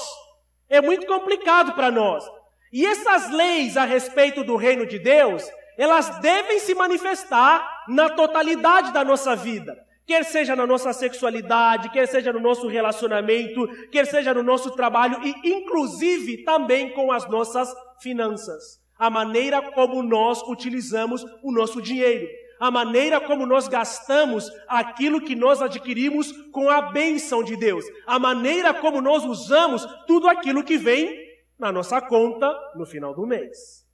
É 0.68 0.80
muito 0.80 1.06
complicado 1.06 1.74
para 1.74 1.90
nós. 1.90 2.24
E 2.72 2.86
essas 2.86 3.30
leis 3.30 3.76
a 3.76 3.84
respeito 3.84 4.42
do 4.42 4.56
reino 4.56 4.86
de 4.86 4.98
Deus, 4.98 5.46
elas 5.76 6.18
devem 6.20 6.58
se 6.58 6.74
manifestar 6.74 7.84
na 7.88 8.08
totalidade 8.08 8.92
da 8.92 9.04
nossa 9.04 9.36
vida. 9.36 9.76
Quer 10.06 10.24
seja 10.24 10.56
na 10.56 10.66
nossa 10.66 10.92
sexualidade, 10.92 11.90
quer 11.90 12.06
seja 12.08 12.32
no 12.32 12.40
nosso 12.40 12.66
relacionamento, 12.66 13.68
quer 13.90 14.06
seja 14.06 14.34
no 14.34 14.42
nosso 14.42 14.70
trabalho 14.72 15.20
e, 15.22 15.34
inclusive, 15.48 16.44
também 16.44 16.90
com 16.90 17.12
as 17.12 17.28
nossas 17.28 17.72
finanças. 18.00 18.80
A 18.98 19.08
maneira 19.08 19.62
como 19.72 20.02
nós 20.02 20.42
utilizamos 20.42 21.24
o 21.42 21.52
nosso 21.52 21.80
dinheiro. 21.80 22.26
A 22.58 22.70
maneira 22.70 23.20
como 23.20 23.44
nós 23.44 23.68
gastamos 23.68 24.50
aquilo 24.68 25.20
que 25.20 25.34
nós 25.34 25.60
adquirimos 25.60 26.30
com 26.52 26.70
a 26.70 26.80
bênção 26.82 27.42
de 27.42 27.56
Deus. 27.56 27.84
A 28.06 28.18
maneira 28.18 28.72
como 28.72 29.00
nós 29.00 29.24
usamos 29.24 29.84
tudo 30.06 30.28
aquilo 30.28 30.62
que 30.62 30.76
vem 30.76 31.21
na 31.62 31.70
nossa 31.70 32.00
conta 32.00 32.52
no 32.74 32.84
final 32.84 33.14
do 33.14 33.24
mês. 33.24 33.86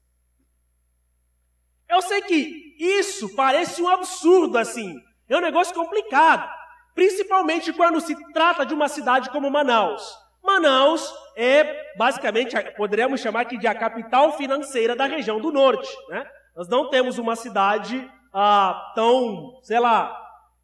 Eu 1.87 2.01
sei 2.01 2.23
que 2.23 2.75
isso 2.79 3.37
parece 3.37 3.83
um 3.83 3.89
absurdo 3.89 4.57
assim, 4.57 4.99
é 5.29 5.37
um 5.37 5.43
negócio 5.43 5.75
complicado, 5.75 6.51
principalmente 6.95 7.73
quando 7.75 8.01
se 8.01 8.17
trata 8.33 8.65
de 8.65 8.73
uma 8.73 8.89
cidade 8.89 9.29
como 9.31 9.51
Manaus. 9.51 10.17
Manaus 10.43 11.13
é 11.37 11.95
basicamente, 11.97 12.57
poderíamos 12.75 13.21
chamar 13.21 13.43
aqui 13.43 13.59
de 13.59 13.67
a 13.67 13.75
capital 13.75 14.33
financeira 14.33 14.97
da 14.97 15.05
região 15.05 15.39
do 15.39 15.53
norte. 15.53 15.95
Né? 16.09 16.27
Nós 16.57 16.69
não 16.69 16.89
temos 16.89 17.19
uma 17.19 17.37
cidade 17.37 18.11
ah, 18.33 18.93
tão, 18.95 19.61
sei 19.63 19.79
lá, 19.79 20.17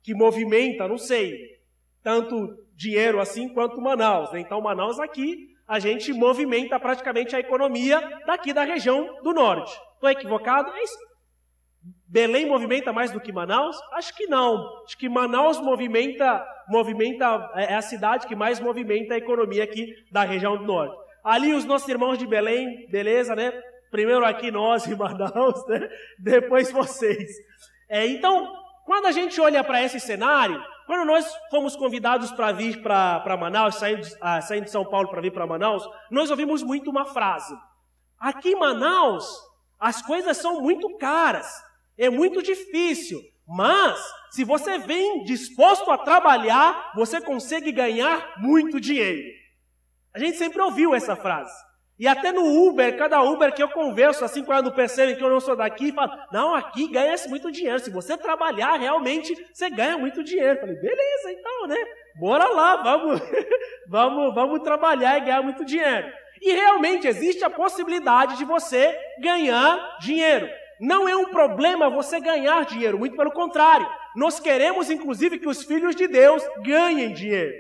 que 0.03 0.15
movimenta, 0.15 0.89
não 0.89 0.97
sei, 0.97 1.39
tanto 2.03 2.49
dinheiro 2.75 3.21
assim 3.21 3.53
quanto 3.53 3.81
Manaus. 3.81 4.33
Né? 4.33 4.41
Então 4.41 4.61
Manaus 4.63 4.99
aqui 4.99 5.54
a 5.67 5.79
gente 5.79 6.13
movimenta 6.13 6.79
praticamente 6.79 7.35
a 7.35 7.41
economia 7.41 8.01
daqui 8.27 8.53
da 8.53 8.65
região 8.65 9.23
do 9.23 9.33
norte. 9.33 9.73
Estou 9.95 10.11
equivocado? 10.11 10.71
É 10.71 10.83
isso. 10.83 10.99
Belém 12.07 12.47
movimenta 12.47 12.93
mais 12.93 13.11
do 13.11 13.21
que 13.21 13.33
Manaus? 13.33 13.77
Acho 13.93 14.15
que 14.15 14.27
não. 14.27 14.65
Acho 14.85 14.97
que 14.97 15.09
Manaus 15.09 15.61
movimenta, 15.61 16.45
movimenta 16.69 17.51
é, 17.55 17.73
é 17.73 17.75
a 17.75 17.83
cidade 17.83 18.27
que 18.27 18.37
mais 18.37 18.61
movimenta 18.61 19.15
a 19.15 19.19
economia 19.19 19.65
aqui 19.65 19.87
da 20.13 20.23
região 20.23 20.57
do 20.57 20.65
norte. 20.65 20.97
Ali 21.25 21.55
os 21.55 21.65
nossos 21.65 21.89
irmãos 21.89 22.19
de 22.19 22.27
Belém, 22.27 22.87
beleza, 22.91 23.35
né? 23.35 23.53
Primeiro 23.91 24.25
aqui 24.25 24.51
nós 24.51 24.87
em 24.87 24.95
Manaus, 24.95 25.67
né? 25.67 25.89
depois 26.19 26.71
vocês. 26.71 27.31
É, 27.89 28.07
então, 28.07 28.53
quando 28.85 29.07
a 29.07 29.13
gente 29.13 29.41
olha 29.41 29.65
para 29.65 29.83
esse 29.83 29.99
cenário, 29.99 30.63
quando 30.87 31.07
nós 31.07 31.27
fomos 31.51 31.75
convidados 31.75 32.31
para 32.33 32.53
vir 32.53 32.83
para 32.83 33.37
Manaus, 33.39 33.77
saindo, 33.77 34.07
ah, 34.21 34.41
saindo 34.41 34.65
de 34.65 34.71
São 34.71 34.85
Paulo 34.85 35.09
para 35.09 35.23
vir 35.23 35.33
para 35.33 35.47
Manaus, 35.47 35.89
nós 36.11 36.31
ouvimos 36.31 36.63
muito 36.63 36.91
uma 36.91 37.07
frase. 37.07 37.57
Aqui 38.19 38.51
em 38.51 38.59
Manaus, 38.59 39.27
as 39.81 40.03
coisas 40.03 40.37
são 40.37 40.61
muito 40.61 40.97
caras, 40.99 41.47
é 41.97 42.11
muito 42.11 42.43
difícil, 42.43 43.21
mas 43.47 43.99
se 44.31 44.45
você 44.45 44.79
vem 44.79 45.25
disposto 45.25 45.91
a 45.91 45.99
trabalhar, 45.99 46.93
você 46.95 47.21
consegue 47.21 47.73
ganhar 47.73 48.35
muito 48.39 48.81
dinheiro. 48.81 49.23
A 50.15 50.19
gente 50.19 50.37
sempre 50.37 50.61
ouviu 50.61 50.95
essa 50.95 51.17
frase. 51.17 51.55
E 51.97 52.09
até 52.09 52.33
no 52.33 52.45
Uber, 52.67 52.97
cada 52.99 53.23
Uber 53.23 53.55
que 53.55 53.63
eu 53.63 53.69
converso, 53.69 54.25
assim, 54.25 54.43
quando 54.43 54.73
percebem 54.73 55.15
que 55.15 55.23
eu 55.23 55.31
não 55.31 55.39
sou 55.39 55.55
daqui, 55.55 55.93
fala, 55.93 56.27
não, 56.33 56.53
aqui 56.53 56.89
ganha-se 56.91 57.29
muito 57.29 57.53
dinheiro. 57.53 57.79
Se 57.79 57.91
você 57.91 58.17
trabalhar, 58.17 58.77
realmente, 58.77 59.33
você 59.53 59.71
ganha 59.71 59.97
muito 59.97 60.25
dinheiro. 60.25 60.55
Eu 60.55 60.61
falei, 60.61 60.75
beleza, 60.75 61.31
então, 61.31 61.69
né? 61.69 61.77
Bora 62.17 62.49
lá, 62.49 62.77
vamos, 62.83 63.21
vamos, 63.89 64.35
vamos 64.35 64.63
trabalhar 64.63 65.19
e 65.19 65.21
ganhar 65.21 65.43
muito 65.43 65.65
dinheiro. 65.65 66.09
E 66.43 66.53
realmente 66.53 67.07
existe 67.07 67.45
a 67.45 67.51
possibilidade 67.51 68.37
de 68.39 68.45
você 68.45 68.99
ganhar 69.21 69.97
dinheiro. 70.01 70.49
Não 70.81 71.09
é 71.09 71.15
um 71.15 71.27
problema 71.27 71.89
você 71.89 72.19
ganhar 72.19 72.65
dinheiro, 72.65 72.99
muito 72.99 73.17
pelo 73.17 73.31
contrário. 73.31 73.89
Nós 74.17 74.41
queremos, 74.41 74.91
inclusive, 74.91 75.39
que 75.39 75.49
os 75.49 75.63
filhos 75.63 75.95
de 75.95 76.09
Deus 76.09 76.43
ganhem 76.65 77.13
dinheiro. 77.13 77.55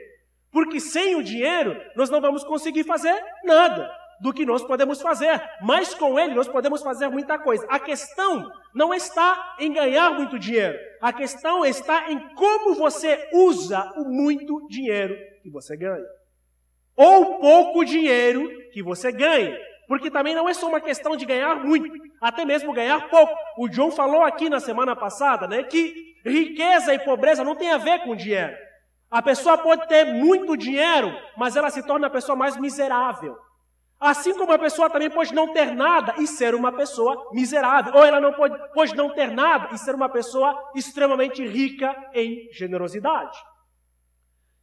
Porque 0.50 0.80
sem 0.80 1.14
o 1.14 1.22
dinheiro, 1.22 1.80
nós 1.94 2.10
não 2.10 2.20
vamos 2.20 2.42
conseguir 2.42 2.82
fazer 2.82 3.14
nada 3.44 4.03
do 4.20 4.32
que 4.32 4.46
nós 4.46 4.62
podemos 4.62 5.00
fazer, 5.00 5.42
mas 5.60 5.94
com 5.94 6.18
ele 6.18 6.34
nós 6.34 6.48
podemos 6.48 6.82
fazer 6.82 7.08
muita 7.08 7.38
coisa. 7.38 7.66
A 7.68 7.78
questão 7.78 8.50
não 8.74 8.92
está 8.92 9.56
em 9.58 9.72
ganhar 9.72 10.10
muito 10.10 10.38
dinheiro, 10.38 10.78
a 11.00 11.12
questão 11.12 11.64
está 11.64 12.10
em 12.10 12.18
como 12.34 12.74
você 12.74 13.28
usa 13.32 13.92
o 13.96 14.04
muito 14.04 14.66
dinheiro 14.68 15.16
que 15.42 15.50
você 15.50 15.76
ganha, 15.76 16.04
ou 16.96 17.38
pouco 17.38 17.84
dinheiro 17.84 18.48
que 18.72 18.82
você 18.82 19.12
ganha, 19.12 19.58
porque 19.86 20.10
também 20.10 20.34
não 20.34 20.48
é 20.48 20.54
só 20.54 20.68
uma 20.68 20.80
questão 20.80 21.16
de 21.16 21.24
ganhar 21.24 21.56
muito, 21.56 21.92
até 22.20 22.44
mesmo 22.44 22.72
ganhar 22.72 23.08
pouco. 23.08 23.34
O 23.58 23.68
John 23.68 23.90
falou 23.90 24.22
aqui 24.22 24.48
na 24.48 24.60
semana 24.60 24.96
passada, 24.96 25.46
né, 25.46 25.62
que 25.62 26.14
riqueza 26.24 26.94
e 26.94 26.98
pobreza 26.98 27.44
não 27.44 27.54
tem 27.54 27.70
a 27.70 27.78
ver 27.78 28.00
com 28.04 28.16
dinheiro. 28.16 28.56
A 29.10 29.22
pessoa 29.22 29.56
pode 29.56 29.86
ter 29.86 30.04
muito 30.06 30.56
dinheiro, 30.56 31.16
mas 31.36 31.54
ela 31.54 31.70
se 31.70 31.86
torna 31.86 32.08
a 32.08 32.10
pessoa 32.10 32.34
mais 32.34 32.56
miserável. 32.56 33.36
Assim 34.04 34.34
como 34.34 34.52
a 34.52 34.58
pessoa 34.58 34.90
também 34.90 35.08
pode 35.08 35.34
não 35.34 35.50
ter 35.54 35.74
nada 35.74 36.16
e 36.18 36.26
ser 36.26 36.54
uma 36.54 36.70
pessoa 36.70 37.30
miserável. 37.32 37.94
Ou 37.94 38.04
ela 38.04 38.20
não 38.20 38.34
pode, 38.34 38.54
pode 38.74 38.94
não 38.94 39.08
ter 39.14 39.30
nada 39.30 39.70
e 39.72 39.78
ser 39.78 39.94
uma 39.94 40.10
pessoa 40.10 40.54
extremamente 40.74 41.42
rica 41.42 41.96
em 42.12 42.50
generosidade. 42.52 43.38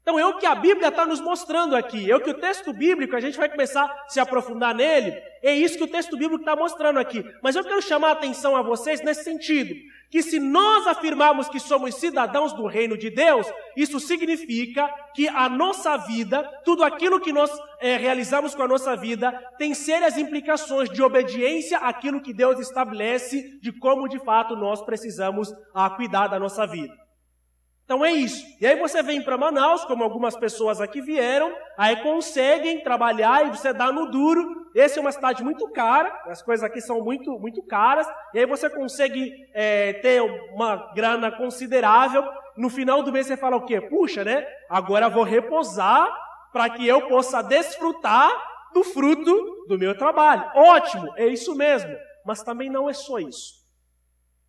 Então 0.02 0.18
é 0.18 0.26
o 0.26 0.38
que 0.38 0.48
a 0.48 0.56
Bíblia 0.56 0.88
está 0.88 1.06
nos 1.06 1.22
mostrando 1.22 1.76
aqui, 1.76 2.10
é 2.12 2.16
o 2.16 2.22
que 2.22 2.32
o 2.32 2.40
texto 2.40 2.74
bíblico, 2.74 3.16
a 3.16 3.20
gente 3.20 3.38
vai 3.38 3.48
começar 3.48 3.84
a 3.84 4.10
se 4.10 4.20
aprofundar 4.20 4.74
nele, 4.74 5.16
é 5.44 5.54
isso 5.54 5.78
que 5.78 5.84
o 5.84 5.88
texto 5.88 6.18
bíblico 6.18 6.42
está 6.42 6.56
mostrando 6.56 7.00
aqui. 7.00 7.24
Mas 7.42 7.56
eu 7.56 7.64
quero 7.64 7.82
chamar 7.84 8.10
a 8.10 8.14
atenção 8.14 8.56
a 8.56 8.64
vocês 8.64 9.02
nesse 9.02 9.24
sentido, 9.24 9.76
que 10.10 10.24
se 10.24 10.40
nós 10.40 10.88
afirmarmos 10.88 11.50
que 11.50 11.60
somos 11.60 11.96
cidadãos 11.96 12.52
do 12.52 12.66
reino 12.66 12.98
de 12.98 13.12
Deus, 13.12 13.48
isso 13.78 14.00
significa 14.00 14.88
que 15.14 15.30
a 15.30 15.48
nossa 15.48 15.96
vida, 15.98 16.44
tudo 16.66 16.84
aquilo 16.84 17.20
que 17.20 17.32
nós 17.32 17.52
é, 17.80 17.96
realizamos 17.96 18.56
com 18.56 18.64
a 18.64 18.68
nossa 18.68 18.96
vida, 18.96 19.32
tem 19.60 19.76
sérias 19.76 20.18
implicações 20.18 20.90
de 20.90 21.02
obediência 21.04 21.78
àquilo 21.78 22.22
que 22.22 22.34
Deus 22.34 22.60
estabelece 22.60 23.60
de 23.62 23.72
como 23.72 24.10
de 24.10 24.20
fato 24.20 24.56
nós 24.56 24.82
precisamos 24.82 25.54
a, 25.74 25.86
ah, 25.86 25.90
cuidar 25.92 26.28
da 26.28 26.40
nossa 26.40 26.66
vida. 26.66 27.01
Então 27.84 28.06
é 28.06 28.12
isso. 28.12 28.46
E 28.60 28.66
aí 28.66 28.80
você 28.80 29.04
vem 29.04 29.22
para 29.22 29.38
Manaus, 29.38 29.84
como 29.86 30.04
algumas 30.04 30.36
pessoas 30.36 30.80
aqui 30.80 31.02
vieram, 31.02 31.54
aí 31.78 32.02
conseguem 32.02 32.82
trabalhar 32.84 33.46
e 33.46 33.50
você 33.50 33.74
dá 33.74 33.92
no 33.92 34.10
duro. 34.10 34.62
Essa 34.76 35.00
é 35.00 35.02
uma 35.02 35.12
cidade 35.12 35.44
muito 35.44 35.70
cara, 35.72 36.22
as 36.28 36.42
coisas 36.42 36.64
aqui 36.64 36.80
são 36.80 37.04
muito, 37.04 37.38
muito 37.38 37.62
caras, 37.64 38.08
e 38.34 38.40
aí 38.40 38.46
você 38.46 38.70
consegue 38.70 39.34
é, 39.54 39.94
ter 39.94 40.22
uma 40.54 40.94
grana 40.94 41.30
considerável. 41.30 42.24
No 42.56 42.70
final 42.70 43.04
do 43.04 43.12
mês 43.12 43.28
você 43.28 43.36
fala 43.36 43.58
o 43.58 43.66
quê? 43.66 43.82
Puxa, 43.82 44.24
né? 44.24 44.48
Agora 44.70 45.10
vou 45.10 45.24
repousar 45.24 46.10
para 46.54 46.70
que 46.70 46.88
eu 46.88 47.08
possa 47.08 47.42
desfrutar 47.42 48.32
do 48.74 48.84
fruto 48.84 49.66
do 49.68 49.78
meu 49.78 49.98
trabalho. 49.98 50.50
Ótimo, 50.56 51.14
é 51.18 51.28
isso 51.28 51.56
mesmo. 51.56 51.94
Mas 52.26 52.44
também 52.44 52.70
não 52.70 52.90
é 52.90 52.94
só 52.94 53.20
isso. 53.20 53.62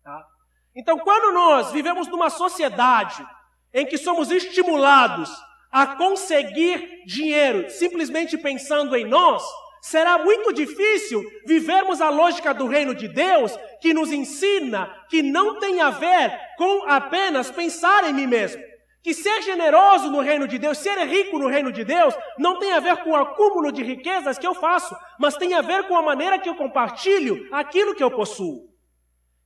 Tá? 0.03 0.25
Então, 0.75 0.97
quando 0.97 1.33
nós 1.33 1.71
vivemos 1.71 2.07
numa 2.07 2.29
sociedade 2.29 3.25
em 3.73 3.85
que 3.85 3.97
somos 3.97 4.31
estimulados 4.31 5.29
a 5.71 5.87
conseguir 5.87 7.03
dinheiro 7.05 7.69
simplesmente 7.69 8.37
pensando 8.37 8.95
em 8.95 9.05
nós, 9.05 9.43
será 9.81 10.17
muito 10.17 10.53
difícil 10.53 11.23
vivermos 11.45 12.01
a 12.01 12.09
lógica 12.09 12.53
do 12.53 12.67
reino 12.67 12.95
de 12.95 13.07
Deus 13.07 13.57
que 13.81 13.93
nos 13.93 14.11
ensina 14.11 14.89
que 15.09 15.21
não 15.21 15.59
tem 15.59 15.81
a 15.81 15.89
ver 15.89 16.39
com 16.57 16.83
apenas 16.87 17.51
pensar 17.51 18.09
em 18.09 18.13
mim 18.13 18.25
mesmo. 18.25 18.61
Que 19.03 19.13
ser 19.13 19.41
generoso 19.41 20.09
no 20.09 20.21
reino 20.21 20.47
de 20.47 20.57
Deus, 20.57 20.77
ser 20.77 20.97
rico 20.99 21.37
no 21.37 21.49
reino 21.49 21.71
de 21.71 21.83
Deus, 21.83 22.15
não 22.39 22.57
tem 22.57 22.71
a 22.71 22.79
ver 22.79 23.03
com 23.03 23.11
o 23.11 23.15
acúmulo 23.15 23.71
de 23.71 23.83
riquezas 23.83 24.39
que 24.39 24.47
eu 24.47 24.55
faço, 24.55 24.95
mas 25.19 25.35
tem 25.35 25.53
a 25.53 25.61
ver 25.61 25.87
com 25.87 25.97
a 25.97 26.01
maneira 26.01 26.39
que 26.39 26.47
eu 26.47 26.55
compartilho 26.55 27.47
aquilo 27.51 27.93
que 27.93 28.03
eu 28.03 28.09
possuo. 28.09 28.72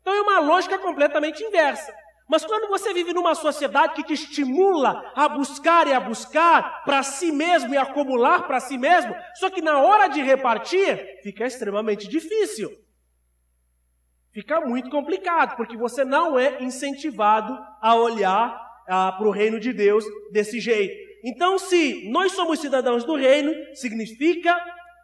Então 0.08 0.16
é 0.16 0.22
uma 0.22 0.40
lógica 0.40 0.80
completamente 0.80 1.44
inversa. 1.44 1.94
Mas 2.30 2.46
quando 2.46 2.70
você 2.70 2.94
vive 2.94 3.12
numa 3.12 3.36
sociedade 3.36 3.94
que 3.94 4.04
te 4.04 4.14
estimula 4.14 5.12
a 5.14 5.28
buscar 5.28 5.86
e 5.86 5.92
a 5.92 6.00
buscar 6.00 6.86
para 6.86 7.04
si 7.04 7.30
mesmo 7.30 7.74
e 7.74 7.78
acumular 7.78 8.48
para 8.48 8.62
si 8.62 8.78
mesmo, 8.78 9.14
só 9.36 9.50
que 9.50 9.62
na 9.62 9.82
hora 9.82 10.08
de 10.08 10.22
repartir 10.22 11.20
fica 11.24 11.46
extremamente 11.46 12.08
difícil. 12.08 12.72
Fica 14.32 14.62
muito 14.62 14.90
complicado, 14.90 15.58
porque 15.58 15.76
você 15.76 16.06
não 16.06 16.40
é 16.40 16.64
incentivado 16.64 17.60
a 17.82 17.94
olhar 17.94 18.58
para 18.86 19.28
o 19.28 19.32
reino 19.32 19.60
de 19.60 19.74
Deus 19.74 20.06
desse 20.32 20.62
jeito. 20.62 20.96
Então, 21.22 21.60
se 21.60 22.10
nós 22.10 22.32
somos 22.32 22.62
cidadãos 22.62 23.04
do 23.04 23.18
reino, 23.18 23.54
significa 23.76 24.58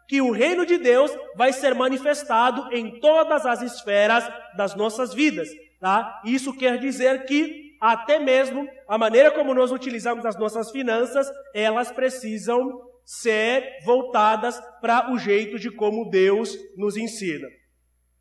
que 0.08 0.20
o 0.20 0.30
reino 0.30 0.66
de 0.66 0.78
Deus 0.78 1.10
vai 1.36 1.52
ser 1.52 1.74
manifestado 1.74 2.72
em 2.72 3.00
todas 3.00 3.46
as 3.46 3.62
esferas 3.62 4.28
das 4.56 4.74
nossas 4.74 5.14
vidas, 5.14 5.48
tá? 5.80 6.20
Isso 6.24 6.56
quer 6.56 6.78
dizer 6.78 7.24
que 7.24 7.76
até 7.80 8.18
mesmo 8.18 8.66
a 8.88 8.96
maneira 8.96 9.30
como 9.30 9.52
nós 9.52 9.70
utilizamos 9.70 10.24
as 10.24 10.38
nossas 10.38 10.70
finanças, 10.70 11.30
elas 11.54 11.90
precisam 11.90 12.80
ser 13.04 13.78
voltadas 13.84 14.60
para 14.80 15.12
o 15.12 15.18
jeito 15.18 15.58
de 15.58 15.70
como 15.70 16.08
Deus 16.08 16.56
nos 16.76 16.96
ensina. 16.96 17.46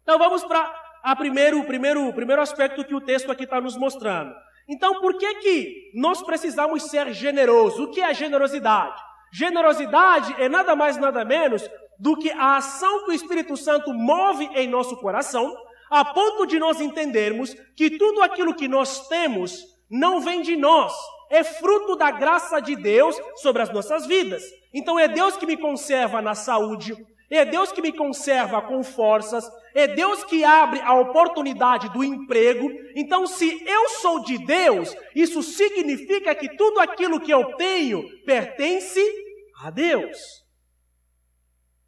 Então 0.02 0.20
vamos 0.20 0.44
para 0.44 0.84
a 1.02 1.16
primeiro, 1.16 1.60
o 1.60 1.66
primeiro, 1.66 2.12
primeiro 2.14 2.42
aspecto 2.42 2.84
que 2.84 2.96
o 2.96 3.02
texto 3.02 3.32
aqui 3.32 3.44
está 3.44 3.60
nos 3.60 3.78
mostrando. 3.78 4.34
Então, 4.68 5.02
por 5.02 5.18
que 5.18 5.36
que 5.36 5.92
nós 5.94 6.22
precisamos 6.22 6.84
ser 6.84 7.14
generosos? 7.14 7.80
O 7.80 7.92
que 7.92 8.02
é 8.02 8.14
generosidade? 8.14 9.02
Generosidade 9.34 10.36
é 10.38 10.48
nada 10.48 10.76
mais 10.76 10.96
nada 10.96 11.26
menos 11.26 11.68
do 11.98 12.16
que 12.16 12.30
a 12.32 12.58
ação 12.58 13.04
que 13.04 13.12
o 13.12 13.14
Espírito 13.14 13.58
Santo 13.58 13.92
move 13.92 14.48
em 14.54 14.68
nosso 14.68 14.96
coração, 14.98 15.56
a 15.90 16.06
ponto 16.06 16.46
de 16.46 16.60
nós 16.60 16.80
entendermos 16.80 17.56
que 17.76 17.98
tudo 17.98 18.22
aquilo 18.22 18.54
que 18.54 18.68
nós 18.68 19.08
temos 19.08 19.66
não 19.90 20.22
vem 20.22 20.44
de 20.44 20.56
nós, 20.56 20.94
é 21.32 21.44
fruto 21.44 21.96
da 21.96 22.12
graça 22.12 22.60
de 22.60 22.76
Deus 22.76 23.20
sobre 23.38 23.64
as 23.64 23.74
nossas 23.74 24.06
vidas. 24.06 24.44
Então 24.72 25.00
é 25.00 25.08
Deus 25.08 25.36
que 25.36 25.48
me 25.48 25.58
conserva 25.58 26.22
na 26.22 26.36
saúde, 26.36 26.96
é 27.28 27.44
Deus 27.44 27.72
que 27.72 27.82
me 27.82 27.92
conserva 27.92 28.62
com 28.62 28.84
forças, 28.84 29.50
é 29.74 29.88
Deus 29.88 30.24
que 30.24 30.44
abre 30.44 30.80
a 30.82 30.94
oportunidade 30.94 31.90
do 31.90 32.04
emprego. 32.04 32.70
Então, 32.96 33.26
se 33.26 33.64
eu 33.66 33.90
sou 33.90 34.20
de 34.20 34.38
Deus, 34.46 34.96
isso 35.16 35.42
significa 35.42 36.36
que 36.36 36.56
tudo 36.56 36.80
aquilo 36.80 37.20
que 37.20 37.32
eu 37.32 37.56
tenho 37.56 38.04
pertence 38.24 39.23
a 39.64 39.70
Deus. 39.70 40.44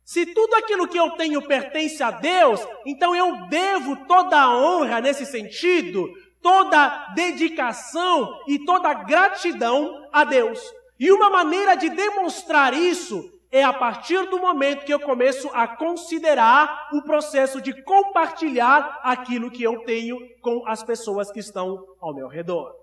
Se 0.03 0.25
tudo 0.25 0.53
aquilo 0.55 0.87
que 0.87 0.99
eu 0.99 1.11
tenho 1.11 1.45
pertence 1.45 2.01
a 2.01 2.11
Deus, 2.11 2.65
então 2.85 3.15
eu 3.15 3.47
devo 3.47 4.05
toda 4.05 4.39
a 4.39 4.55
honra 4.55 5.01
nesse 5.01 5.25
sentido, 5.25 6.07
toda 6.41 7.13
dedicação 7.15 8.39
e 8.47 8.63
toda 8.63 8.93
gratidão 8.93 10.07
a 10.13 10.23
Deus. 10.23 10.61
E 10.99 11.11
uma 11.11 11.29
maneira 11.29 11.75
de 11.75 11.89
demonstrar 11.89 12.73
isso 12.73 13.31
é 13.51 13.63
a 13.63 13.73
partir 13.73 14.29
do 14.29 14.39
momento 14.39 14.85
que 14.85 14.93
eu 14.93 14.99
começo 14.99 15.49
a 15.53 15.67
considerar 15.67 16.89
o 16.93 17.01
processo 17.01 17.59
de 17.59 17.83
compartilhar 17.83 18.99
aquilo 19.03 19.51
que 19.51 19.63
eu 19.63 19.83
tenho 19.85 20.17
com 20.39 20.67
as 20.67 20.83
pessoas 20.83 21.31
que 21.31 21.39
estão 21.39 21.83
ao 21.99 22.13
meu 22.13 22.27
redor. 22.27 22.73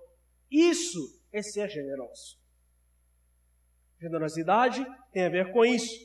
Isso 0.51 0.99
é 1.31 1.41
ser 1.41 1.69
generoso. 1.69 2.42
Generosidade 4.03 4.85
tem 5.13 5.25
a 5.25 5.29
ver 5.29 5.53
com 5.53 5.63
isso. 5.63 5.95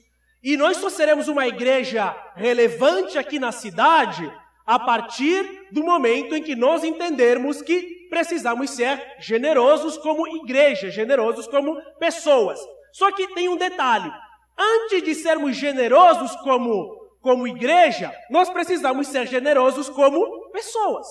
E 0.41 0.57
nós 0.57 0.77
só 0.77 0.89
seremos 0.89 1.27
uma 1.27 1.49
igreja 1.49 2.15
relevante 2.37 3.19
aqui 3.19 3.41
na 3.41 3.51
cidade 3.51 4.33
a 4.65 4.79
partir 4.79 5.67
do 5.73 5.83
momento 5.83 6.33
em 6.37 6.41
que 6.41 6.55
nós 6.55 6.85
entendermos 6.85 7.61
que 7.61 8.07
precisamos 8.09 8.71
ser 8.71 9.03
generosos 9.19 9.99
como 9.99 10.29
igreja, 10.29 10.93
generosos 10.93 11.49
como 11.49 11.75
pessoas. 11.99 12.61
Só 12.93 13.11
que 13.11 13.35
tem 13.35 13.49
um 13.49 13.57
detalhe: 13.57 14.13
antes 14.57 15.03
de 15.03 15.17
sermos 15.17 15.57
generosos 15.57 16.37
como, 16.43 16.95
como 17.21 17.49
igreja, 17.49 18.15
nós 18.31 18.49
precisamos 18.49 19.09
ser 19.09 19.27
generosos 19.27 19.89
como 19.89 20.51
pessoas. 20.51 21.09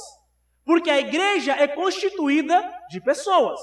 Porque 0.63 0.89
a 0.89 0.99
igreja 1.01 1.51
é 1.51 1.67
constituída 1.67 2.63
de 2.89 3.01
pessoas. 3.01 3.59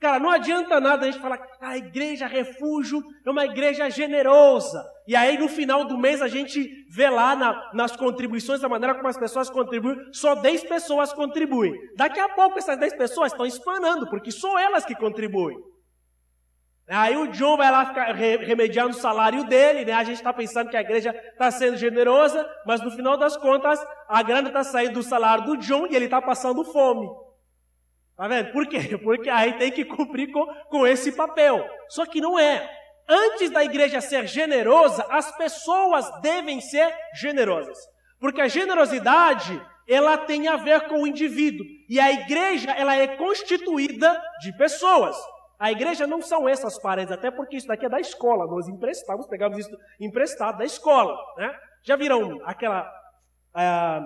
Cara, 0.00 0.18
não 0.18 0.30
adianta 0.30 0.80
nada 0.80 1.06
a 1.06 1.10
gente 1.10 1.20
falar, 1.20 1.38
ah, 1.60 1.70
a 1.70 1.78
igreja 1.78 2.26
refúgio 2.26 3.02
é 3.24 3.30
uma 3.30 3.44
igreja 3.44 3.88
generosa. 3.88 4.84
E 5.06 5.16
aí 5.16 5.38
no 5.38 5.48
final 5.48 5.84
do 5.86 5.96
mês 5.96 6.20
a 6.20 6.28
gente 6.28 6.68
vê 6.90 7.08
lá 7.08 7.34
na, 7.34 7.70
nas 7.72 7.96
contribuições, 7.96 8.60
da 8.60 8.68
maneira 8.68 8.94
como 8.94 9.08
as 9.08 9.16
pessoas 9.16 9.48
contribuem, 9.48 9.96
só 10.12 10.34
10 10.34 10.64
pessoas 10.64 11.12
contribuem. 11.12 11.72
Daqui 11.96 12.20
a 12.20 12.28
pouco 12.28 12.58
essas 12.58 12.78
10 12.78 12.96
pessoas 12.96 13.32
estão 13.32 13.46
espanando, 13.46 14.08
porque 14.10 14.30
são 14.30 14.58
elas 14.58 14.84
que 14.84 14.94
contribuem. 14.94 15.56
Aí 16.86 17.16
o 17.16 17.28
John 17.28 17.56
vai 17.56 17.70
lá 17.70 17.86
ficar 17.86 18.12
remediando 18.12 18.90
o 18.90 19.00
salário 19.00 19.44
dele, 19.44 19.86
né? 19.86 19.92
A 19.94 20.04
gente 20.04 20.16
está 20.16 20.34
pensando 20.34 20.68
que 20.68 20.76
a 20.76 20.82
igreja 20.82 21.14
está 21.32 21.50
sendo 21.50 21.78
generosa, 21.78 22.46
mas 22.66 22.82
no 22.82 22.90
final 22.90 23.16
das 23.16 23.38
contas, 23.38 23.82
a 24.06 24.22
grana 24.22 24.48
está 24.48 24.62
saindo 24.62 24.94
do 24.94 25.02
salário 25.02 25.44
do 25.44 25.56
John 25.56 25.86
e 25.86 25.96
ele 25.96 26.04
está 26.04 26.20
passando 26.20 26.62
fome. 26.62 27.08
Tá 28.16 28.28
vendo? 28.28 28.52
Por 28.52 28.66
quê? 28.66 28.96
Porque 29.02 29.28
aí 29.28 29.54
tem 29.54 29.70
que 29.70 29.84
cumprir 29.84 30.30
com, 30.30 30.46
com 30.68 30.86
esse 30.86 31.12
papel. 31.12 31.68
Só 31.88 32.06
que 32.06 32.20
não 32.20 32.38
é. 32.38 32.70
Antes 33.08 33.50
da 33.50 33.62
igreja 33.62 34.00
ser 34.00 34.26
generosa, 34.26 35.06
as 35.10 35.36
pessoas 35.36 36.10
devem 36.20 36.60
ser 36.60 36.94
generosas. 37.14 37.76
Porque 38.18 38.40
a 38.40 38.48
generosidade, 38.48 39.60
ela 39.86 40.16
tem 40.16 40.48
a 40.48 40.56
ver 40.56 40.88
com 40.88 41.02
o 41.02 41.06
indivíduo. 41.06 41.66
E 41.88 42.00
a 42.00 42.10
igreja, 42.10 42.70
ela 42.72 42.96
é 42.96 43.08
constituída 43.16 44.18
de 44.40 44.56
pessoas. 44.56 45.16
A 45.58 45.70
igreja 45.70 46.06
não 46.06 46.22
são 46.22 46.48
essas 46.48 46.78
paredes, 46.78 47.12
até 47.12 47.30
porque 47.30 47.56
isso 47.56 47.66
daqui 47.66 47.86
é 47.86 47.88
da 47.88 48.00
escola. 48.00 48.46
Nós 48.46 48.68
emprestamos, 48.68 49.26
pegamos 49.26 49.58
isso 49.58 49.76
emprestado 50.00 50.58
da 50.58 50.64
escola. 50.64 51.16
Né? 51.36 51.54
Já 51.82 51.96
viram 51.96 52.40
aquela. 52.44 52.90
Ah, 53.52 54.00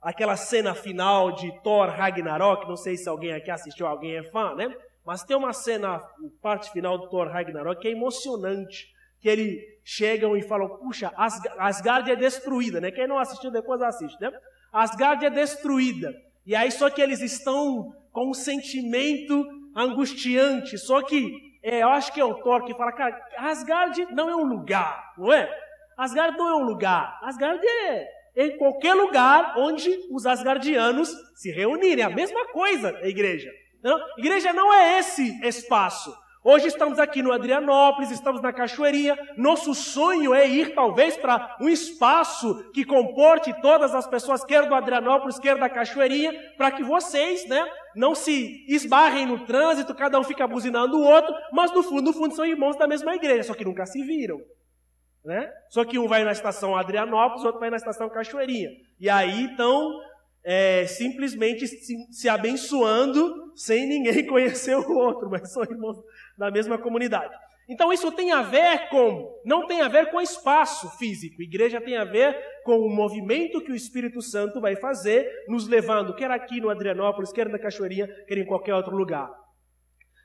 aquela 0.00 0.36
cena 0.36 0.74
final 0.74 1.32
de 1.32 1.50
Thor 1.62 1.88
Ragnarok, 1.88 2.68
não 2.68 2.76
sei 2.76 2.96
se 2.96 3.08
alguém 3.08 3.32
aqui 3.32 3.50
assistiu, 3.50 3.86
alguém 3.86 4.16
é 4.16 4.22
fã, 4.22 4.54
né? 4.54 4.72
Mas 5.04 5.24
tem 5.24 5.36
uma 5.36 5.52
cena, 5.52 6.00
parte 6.42 6.70
final 6.70 6.98
do 6.98 7.08
Thor 7.08 7.28
Ragnarok, 7.28 7.80
que 7.80 7.88
é 7.88 7.92
emocionante, 7.92 8.86
que 9.20 9.28
eles 9.28 9.60
chegam 9.82 10.36
e 10.36 10.42
falam, 10.42 10.68
puxa, 10.78 11.12
Asgard 11.58 12.10
é 12.10 12.16
destruída, 12.16 12.80
né? 12.80 12.90
Quem 12.90 13.06
não 13.08 13.18
assistiu 13.18 13.50
depois 13.50 13.80
assiste, 13.82 14.20
né? 14.20 14.30
Asgard 14.72 15.24
é 15.24 15.30
destruída. 15.30 16.14
E 16.46 16.54
aí 16.54 16.70
só 16.70 16.90
que 16.90 17.00
eles 17.00 17.20
estão 17.20 17.92
com 18.12 18.30
um 18.30 18.34
sentimento 18.34 19.44
angustiante, 19.74 20.78
só 20.78 21.02
que 21.02 21.32
é, 21.62 21.82
eu 21.82 21.88
acho 21.88 22.12
que 22.12 22.20
é 22.20 22.24
o 22.24 22.34
Thor 22.34 22.64
que 22.64 22.74
fala, 22.74 22.92
cara, 22.92 23.20
Asgard 23.36 24.06
não 24.12 24.28
é 24.28 24.36
um 24.36 24.44
lugar, 24.44 25.14
não 25.18 25.32
é? 25.32 25.48
Asgard 25.96 26.36
não 26.38 26.48
é 26.48 26.54
um 26.54 26.64
lugar, 26.64 27.18
Asgard 27.22 27.60
é 27.66 28.17
em 28.38 28.56
qualquer 28.56 28.94
lugar 28.94 29.54
onde 29.58 29.90
os 30.12 30.24
asgardianos 30.24 31.12
se 31.34 31.50
reunirem. 31.50 32.04
A 32.04 32.08
mesma 32.08 32.46
coisa 32.52 32.96
a 33.02 33.08
igreja. 33.08 33.50
Não? 33.82 33.98
Igreja 34.16 34.52
não 34.52 34.72
é 34.72 35.00
esse 35.00 35.44
espaço. 35.44 36.14
Hoje 36.44 36.68
estamos 36.68 37.00
aqui 37.00 37.20
no 37.20 37.32
Adrianópolis, 37.32 38.12
estamos 38.12 38.40
na 38.40 38.52
Cachoeirinha. 38.52 39.18
Nosso 39.36 39.74
sonho 39.74 40.32
é 40.32 40.48
ir 40.48 40.72
talvez 40.72 41.16
para 41.16 41.56
um 41.60 41.68
espaço 41.68 42.70
que 42.72 42.84
comporte 42.84 43.52
todas 43.60 43.92
as 43.92 44.06
pessoas, 44.06 44.44
quer 44.44 44.68
do 44.68 44.74
Adrianópolis, 44.74 45.38
quer 45.38 45.58
da 45.58 45.68
Cachoeirinha, 45.68 46.32
para 46.56 46.70
que 46.70 46.84
vocês, 46.84 47.46
né, 47.48 47.68
não 47.94 48.14
se 48.14 48.64
esbarrem 48.68 49.26
no 49.26 49.44
trânsito, 49.46 49.94
cada 49.96 50.18
um 50.18 50.24
fica 50.24 50.46
buzinando 50.46 50.96
o 50.96 51.02
outro, 51.02 51.34
mas 51.52 51.72
no 51.72 51.82
fundo, 51.82 52.02
no 52.02 52.12
fundo 52.12 52.34
são 52.34 52.46
irmãos 52.46 52.76
da 52.76 52.86
mesma 52.86 53.16
igreja, 53.16 53.42
só 53.42 53.54
que 53.54 53.64
nunca 53.64 53.84
se 53.84 54.00
viram. 54.04 54.38
Né? 55.28 55.52
Só 55.68 55.84
que 55.84 55.98
um 55.98 56.08
vai 56.08 56.24
na 56.24 56.32
estação 56.32 56.74
Adrianópolis, 56.74 57.44
outro 57.44 57.60
vai 57.60 57.68
na 57.68 57.76
estação 57.76 58.08
Cachoeirinha. 58.08 58.70
E 58.98 59.10
aí 59.10 59.44
estão 59.44 60.00
é, 60.42 60.86
simplesmente 60.86 61.66
se, 61.66 61.96
se, 62.10 62.28
abençoando 62.30 63.52
sem 63.54 63.86
ninguém 63.86 64.24
conhecer 64.26 64.74
o 64.74 64.90
outro, 64.90 65.28
mas 65.28 65.52
são 65.52 65.62
irmãos 65.64 65.98
da 66.38 66.50
mesma 66.50 66.78
comunidade. 66.78 67.34
Então 67.68 67.92
isso 67.92 68.10
tem 68.10 68.32
a 68.32 68.40
ver 68.40 68.88
com, 68.88 69.38
não 69.44 69.66
tem 69.66 69.82
a 69.82 69.88
ver 69.88 70.10
com 70.10 70.18
espaço 70.18 70.88
físico. 70.96 71.42
Igreja 71.42 71.78
tem 71.78 71.98
a 71.98 72.04
ver 72.04 72.34
com 72.64 72.78
o 72.78 72.88
movimento 72.88 73.60
que 73.60 73.70
o 73.70 73.76
Espírito 73.76 74.22
Santo 74.22 74.62
vai 74.62 74.76
fazer, 74.76 75.30
nos 75.46 75.68
levando, 75.68 76.16
quer 76.16 76.30
aqui 76.30 76.58
no 76.58 76.70
Adrianópolis, 76.70 77.32
quer 77.32 77.50
na 77.50 77.58
Cachoeirinha, 77.58 78.08
quer 78.26 78.38
em 78.38 78.46
qualquer 78.46 78.74
outro 78.74 78.96
lugar. 78.96 79.30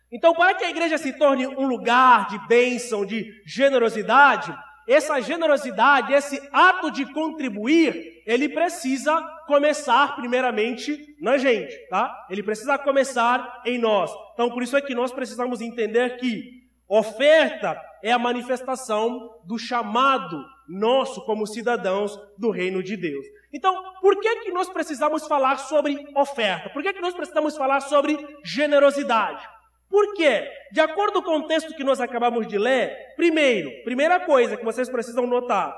Então, 0.09 0.33
para 0.33 0.53
que 0.53 0.63
a 0.63 0.69
igreja 0.69 0.97
se 0.97 1.11
torne 1.11 1.45
um 1.45 1.67
lugar 1.67 2.27
de 2.27 2.47
bênção, 2.47 3.05
de 3.05 3.25
generosidade, 3.45 4.55
essa 4.87 5.19
generosidade, 5.21 6.13
esse 6.13 6.41
ato 6.51 6.91
de 6.91 7.05
contribuir, 7.13 8.21
ele 8.25 8.49
precisa 8.49 9.21
começar 9.47 10.15
primeiramente 10.15 11.15
na 11.21 11.37
gente, 11.37 11.75
tá? 11.89 12.25
Ele 12.29 12.43
precisa 12.43 12.77
começar 12.77 13.61
em 13.65 13.77
nós. 13.77 14.11
Então, 14.33 14.49
por 14.49 14.63
isso 14.63 14.75
é 14.75 14.81
que 14.81 14.95
nós 14.95 15.11
precisamos 15.11 15.61
entender 15.61 16.17
que 16.17 16.63
oferta 16.87 17.81
é 18.03 18.11
a 18.11 18.19
manifestação 18.19 19.39
do 19.45 19.57
chamado 19.57 20.43
nosso 20.67 21.23
como 21.25 21.47
cidadãos 21.47 22.19
do 22.37 22.49
reino 22.49 22.81
de 22.81 22.95
Deus. 22.97 23.25
Então, 23.51 23.93
por 24.01 24.19
que 24.19 24.35
que 24.37 24.51
nós 24.51 24.69
precisamos 24.69 25.27
falar 25.27 25.57
sobre 25.57 26.07
oferta? 26.15 26.69
Por 26.69 26.81
que 26.81 26.93
que 26.93 27.01
nós 27.01 27.13
precisamos 27.13 27.55
falar 27.55 27.81
sobre 27.81 28.17
generosidade? 28.43 29.47
Por 29.93 30.15
quê? 30.15 30.49
De 30.71 30.79
acordo 30.79 31.21
com 31.21 31.37
o 31.37 31.45
texto 31.45 31.75
que 31.75 31.83
nós 31.83 32.01
acabamos 32.01 32.47
de 32.47 32.57
ler, 32.57 33.13
primeiro, 33.15 33.69
primeira 33.83 34.19
coisa 34.19 34.57
que 34.57 34.65
vocês 34.65 34.89
precisam 34.89 35.27
notar, 35.27 35.71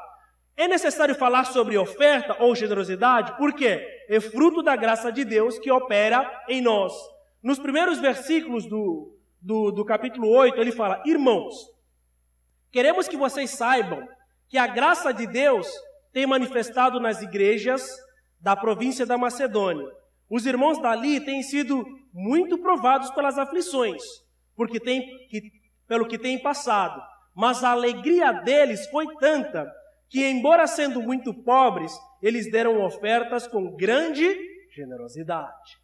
é 0.55 0.69
necessário 0.69 1.13
falar 1.13 1.43
sobre 1.43 1.77
oferta 1.77 2.33
ou 2.39 2.55
generosidade, 2.55 3.35
por 3.35 3.51
quê? 3.51 3.85
É 4.07 4.21
fruto 4.21 4.63
da 4.63 4.73
graça 4.73 5.11
de 5.11 5.25
Deus 5.25 5.59
que 5.59 5.69
opera 5.69 6.45
em 6.47 6.61
nós. 6.61 6.93
Nos 7.43 7.59
primeiros 7.59 7.99
versículos 7.99 8.65
do, 8.65 9.13
do, 9.41 9.69
do 9.71 9.83
capítulo 9.83 10.29
8, 10.29 10.61
ele 10.61 10.71
fala: 10.71 11.03
Irmãos, 11.05 11.53
queremos 12.71 13.09
que 13.09 13.17
vocês 13.17 13.49
saibam 13.49 14.07
que 14.47 14.57
a 14.57 14.65
graça 14.65 15.13
de 15.13 15.27
Deus 15.27 15.69
tem 16.13 16.25
manifestado 16.25 17.01
nas 17.01 17.21
igrejas 17.21 17.85
da 18.39 18.55
província 18.55 19.05
da 19.05 19.17
Macedônia. 19.17 19.91
Os 20.29 20.45
irmãos 20.45 20.81
dali 20.81 21.19
têm 21.19 21.43
sido 21.43 21.85
muito 22.13 22.57
provados 22.57 23.11
pelas 23.11 23.37
aflições, 23.37 24.01
porque 24.55 24.79
tem, 24.79 25.01
que, 25.27 25.51
pelo 25.87 26.07
que 26.07 26.17
têm 26.17 26.41
passado. 26.41 27.01
Mas 27.35 27.63
a 27.63 27.71
alegria 27.71 28.31
deles 28.31 28.87
foi 28.89 29.05
tanta 29.17 29.69
que, 30.09 30.25
embora 30.25 30.65
sendo 30.65 31.01
muito 31.01 31.33
pobres, 31.33 31.93
eles 32.21 32.49
deram 32.49 32.81
ofertas 32.81 33.45
com 33.47 33.75
grande 33.75 34.25
generosidade. 34.73 35.77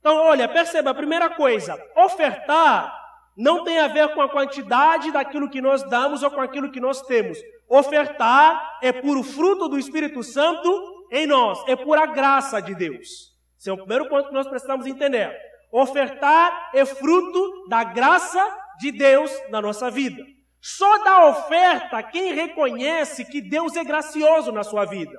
Então, 0.00 0.16
olha, 0.16 0.48
perceba 0.48 0.90
a 0.90 0.94
primeira 0.94 1.30
coisa: 1.30 1.76
ofertar 1.96 2.92
não 3.36 3.64
tem 3.64 3.78
a 3.78 3.88
ver 3.88 4.14
com 4.14 4.20
a 4.20 4.28
quantidade 4.28 5.12
daquilo 5.12 5.50
que 5.50 5.60
nós 5.60 5.82
damos 5.88 6.22
ou 6.22 6.30
com 6.30 6.40
aquilo 6.40 6.70
que 6.70 6.80
nós 6.80 7.02
temos. 7.02 7.38
Ofertar 7.68 8.78
é 8.82 8.92
puro 8.92 9.22
fruto 9.22 9.68
do 9.68 9.78
Espírito 9.78 10.22
Santo 10.22 11.06
em 11.10 11.26
nós, 11.26 11.62
é 11.68 11.76
pura 11.76 12.06
graça 12.06 12.60
de 12.60 12.74
Deus. 12.74 13.35
Esse 13.58 13.70
é 13.70 13.72
o 13.72 13.78
primeiro 13.78 14.08
ponto 14.08 14.28
que 14.28 14.34
nós 14.34 14.48
precisamos 14.48 14.86
entender. 14.86 15.34
Ofertar 15.72 16.70
é 16.74 16.84
fruto 16.84 17.68
da 17.68 17.84
graça 17.84 18.42
de 18.78 18.92
Deus 18.92 19.30
na 19.50 19.60
nossa 19.60 19.90
vida. 19.90 20.22
Só 20.60 20.98
dá 21.04 21.26
oferta 21.28 22.02
quem 22.02 22.34
reconhece 22.34 23.24
que 23.24 23.40
Deus 23.40 23.76
é 23.76 23.84
gracioso 23.84 24.52
na 24.52 24.64
sua 24.64 24.84
vida. 24.84 25.18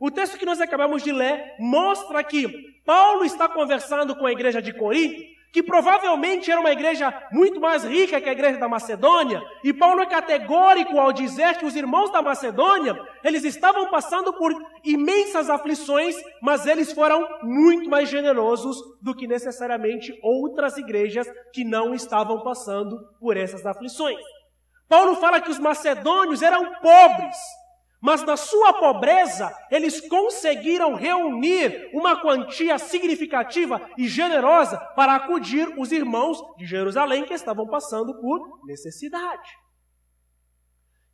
O 0.00 0.10
texto 0.10 0.38
que 0.38 0.46
nós 0.46 0.60
acabamos 0.60 1.02
de 1.02 1.12
ler 1.12 1.54
mostra 1.58 2.22
que 2.22 2.48
Paulo 2.84 3.24
está 3.24 3.48
conversando 3.48 4.14
com 4.16 4.26
a 4.26 4.32
igreja 4.32 4.60
de 4.60 4.72
Corinto 4.72 5.33
que 5.54 5.62
provavelmente 5.62 6.50
era 6.50 6.60
uma 6.60 6.72
igreja 6.72 7.14
muito 7.30 7.60
mais 7.60 7.84
rica 7.84 8.20
que 8.20 8.28
a 8.28 8.32
igreja 8.32 8.58
da 8.58 8.68
Macedônia, 8.68 9.40
e 9.62 9.72
Paulo 9.72 10.00
é 10.00 10.06
categórico 10.06 10.98
ao 10.98 11.12
dizer 11.12 11.56
que 11.58 11.64
os 11.64 11.76
irmãos 11.76 12.10
da 12.10 12.20
Macedônia, 12.20 13.00
eles 13.22 13.44
estavam 13.44 13.88
passando 13.88 14.32
por 14.32 14.52
imensas 14.82 15.48
aflições, 15.48 16.16
mas 16.42 16.66
eles 16.66 16.90
foram 16.90 17.24
muito 17.44 17.88
mais 17.88 18.08
generosos 18.08 18.76
do 19.00 19.14
que 19.14 19.28
necessariamente 19.28 20.12
outras 20.24 20.76
igrejas 20.76 21.28
que 21.52 21.62
não 21.62 21.94
estavam 21.94 22.42
passando 22.42 22.98
por 23.20 23.36
essas 23.36 23.64
aflições. 23.64 24.18
Paulo 24.88 25.14
fala 25.16 25.40
que 25.40 25.52
os 25.52 25.60
macedônios 25.60 26.42
eram 26.42 26.64
pobres, 26.80 27.36
mas 28.04 28.22
na 28.22 28.36
sua 28.36 28.70
pobreza, 28.74 29.50
eles 29.70 29.98
conseguiram 29.98 30.94
reunir 30.94 31.88
uma 31.94 32.20
quantia 32.20 32.78
significativa 32.78 33.80
e 33.96 34.06
generosa 34.06 34.76
para 34.94 35.14
acudir 35.14 35.72
os 35.78 35.90
irmãos 35.90 36.38
de 36.58 36.66
Jerusalém 36.66 37.24
que 37.24 37.32
estavam 37.32 37.66
passando 37.66 38.20
por 38.20 38.60
necessidade. 38.66 39.50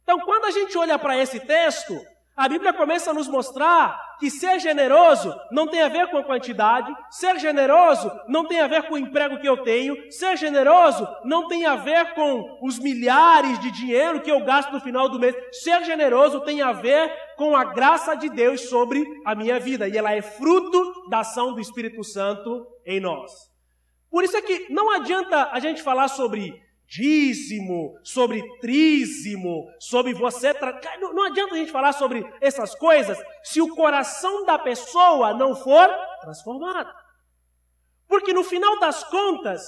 Então, 0.02 0.18
quando 0.18 0.46
a 0.46 0.50
gente 0.50 0.76
olha 0.76 0.98
para 0.98 1.16
esse 1.16 1.38
texto, 1.38 1.94
A 2.40 2.48
Bíblia 2.48 2.72
começa 2.72 3.10
a 3.10 3.12
nos 3.12 3.28
mostrar 3.28 4.16
que 4.18 4.30
ser 4.30 4.58
generoso 4.60 5.38
não 5.52 5.66
tem 5.66 5.82
a 5.82 5.90
ver 5.90 6.06
com 6.08 6.16
a 6.16 6.24
quantidade, 6.24 6.90
ser 7.10 7.38
generoso 7.38 8.10
não 8.26 8.46
tem 8.46 8.60
a 8.60 8.66
ver 8.66 8.84
com 8.84 8.94
o 8.94 8.98
emprego 8.98 9.38
que 9.38 9.46
eu 9.46 9.58
tenho, 9.58 10.10
ser 10.10 10.38
generoso 10.38 11.06
não 11.22 11.48
tem 11.48 11.66
a 11.66 11.76
ver 11.76 12.14
com 12.14 12.58
os 12.62 12.78
milhares 12.78 13.58
de 13.58 13.70
dinheiro 13.70 14.22
que 14.22 14.32
eu 14.32 14.42
gasto 14.42 14.72
no 14.72 14.80
final 14.80 15.06
do 15.06 15.18
mês. 15.18 15.36
Ser 15.52 15.84
generoso 15.84 16.40
tem 16.40 16.62
a 16.62 16.72
ver 16.72 17.12
com 17.36 17.54
a 17.54 17.62
graça 17.62 18.14
de 18.14 18.30
Deus 18.30 18.70
sobre 18.70 19.04
a 19.26 19.34
minha 19.34 19.60
vida 19.60 19.86
e 19.86 19.98
ela 19.98 20.14
é 20.14 20.22
fruto 20.22 21.10
da 21.10 21.18
ação 21.18 21.52
do 21.52 21.60
Espírito 21.60 22.02
Santo 22.02 22.66
em 22.86 23.00
nós. 23.00 23.32
Por 24.10 24.24
isso 24.24 24.38
é 24.38 24.40
que 24.40 24.72
não 24.72 24.90
adianta 24.90 25.50
a 25.52 25.60
gente 25.60 25.82
falar 25.82 26.08
sobre 26.08 26.58
dízimo, 26.90 27.96
sobre 28.02 28.42
trízimo, 28.58 29.64
sobre 29.78 30.12
você. 30.12 30.52
Tra... 30.52 30.80
Não, 31.00 31.14
não 31.14 31.22
adianta 31.22 31.54
a 31.54 31.56
gente 31.56 31.70
falar 31.70 31.92
sobre 31.92 32.28
essas 32.40 32.74
coisas 32.74 33.16
se 33.44 33.60
o 33.60 33.76
coração 33.76 34.44
da 34.44 34.58
pessoa 34.58 35.32
não 35.32 35.54
for 35.54 35.88
transformado. 36.20 36.92
Porque 38.08 38.32
no 38.32 38.42
final 38.42 38.80
das 38.80 39.04
contas, 39.04 39.62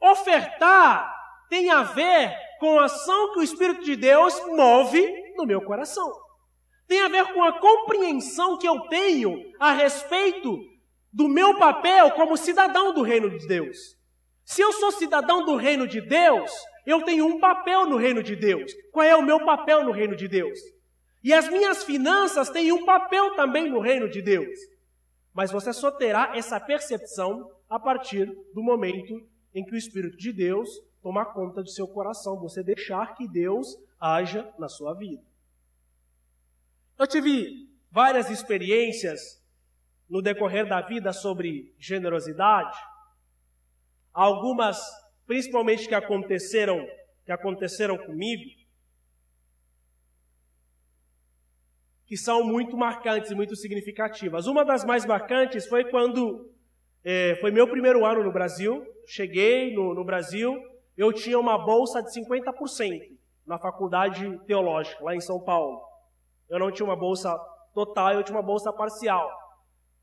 ofertar 0.00 1.12
tem 1.50 1.68
a 1.68 1.82
ver 1.82 2.32
com 2.60 2.78
a 2.78 2.84
ação 2.84 3.32
que 3.32 3.40
o 3.40 3.42
Espírito 3.42 3.82
de 3.82 3.96
Deus 3.96 4.40
move 4.46 5.04
no 5.36 5.44
meu 5.44 5.60
coração. 5.62 6.12
Tem 6.86 7.00
a 7.00 7.08
ver 7.08 7.32
com 7.34 7.42
a 7.42 7.58
compreensão 7.58 8.56
que 8.56 8.68
eu 8.68 8.82
tenho 8.88 9.36
a 9.58 9.72
respeito 9.72 10.56
do 11.12 11.28
meu 11.28 11.58
papel 11.58 12.12
como 12.12 12.36
cidadão 12.36 12.94
do 12.94 13.02
reino 13.02 13.36
de 13.36 13.46
Deus. 13.48 13.97
Se 14.48 14.62
eu 14.62 14.72
sou 14.72 14.90
cidadão 14.90 15.44
do 15.44 15.56
reino 15.56 15.86
de 15.86 16.00
Deus, 16.00 16.50
eu 16.86 17.02
tenho 17.02 17.26
um 17.26 17.38
papel 17.38 17.84
no 17.84 17.98
reino 17.98 18.22
de 18.22 18.34
Deus. 18.34 18.72
Qual 18.90 19.04
é 19.04 19.14
o 19.14 19.20
meu 19.20 19.44
papel 19.44 19.84
no 19.84 19.92
reino 19.92 20.16
de 20.16 20.26
Deus? 20.26 20.58
E 21.22 21.34
as 21.34 21.50
minhas 21.50 21.84
finanças 21.84 22.48
têm 22.48 22.72
um 22.72 22.82
papel 22.86 23.36
também 23.36 23.68
no 23.68 23.78
reino 23.78 24.08
de 24.08 24.22
Deus. 24.22 24.58
Mas 25.34 25.52
você 25.52 25.70
só 25.70 25.90
terá 25.90 26.32
essa 26.34 26.58
percepção 26.58 27.46
a 27.68 27.78
partir 27.78 28.24
do 28.54 28.62
momento 28.62 29.22
em 29.54 29.62
que 29.62 29.74
o 29.74 29.76
Espírito 29.76 30.16
de 30.16 30.32
Deus 30.32 30.70
tomar 31.02 31.26
conta 31.26 31.62
do 31.62 31.68
seu 31.68 31.86
coração, 31.86 32.40
você 32.40 32.62
deixar 32.62 33.14
que 33.16 33.28
Deus 33.28 33.76
haja 34.00 34.50
na 34.58 34.70
sua 34.70 34.94
vida. 34.94 35.22
Eu 36.98 37.06
tive 37.06 37.68
várias 37.90 38.30
experiências 38.30 39.44
no 40.08 40.22
decorrer 40.22 40.66
da 40.66 40.80
vida 40.80 41.12
sobre 41.12 41.74
generosidade. 41.78 42.78
Algumas, 44.12 44.80
principalmente 45.26 45.86
que 45.86 45.94
aconteceram, 45.94 46.86
que 47.24 47.32
aconteceram 47.32 47.96
comigo, 47.96 48.44
que 52.06 52.16
são 52.16 52.42
muito 52.42 52.76
marcantes 52.76 53.30
e 53.30 53.34
muito 53.34 53.54
significativas. 53.54 54.46
Uma 54.46 54.64
das 54.64 54.84
mais 54.84 55.04
marcantes 55.04 55.66
foi 55.66 55.84
quando 55.90 56.50
é, 57.04 57.36
foi 57.36 57.50
meu 57.50 57.68
primeiro 57.68 58.04
ano 58.04 58.24
no 58.24 58.32
Brasil. 58.32 58.82
Cheguei 59.06 59.74
no, 59.74 59.94
no 59.94 60.04
Brasil, 60.04 60.58
eu 60.96 61.12
tinha 61.12 61.38
uma 61.38 61.58
bolsa 61.58 62.02
de 62.02 62.08
50% 62.08 63.18
na 63.46 63.58
faculdade 63.58 64.38
teológica, 64.46 65.02
lá 65.04 65.14
em 65.14 65.20
São 65.20 65.40
Paulo. 65.40 65.80
Eu 66.48 66.58
não 66.58 66.70
tinha 66.70 66.86
uma 66.86 66.96
bolsa 66.96 67.34
total, 67.74 68.12
eu 68.14 68.22
tinha 68.22 68.36
uma 68.36 68.42
bolsa 68.42 68.72
parcial. 68.72 69.30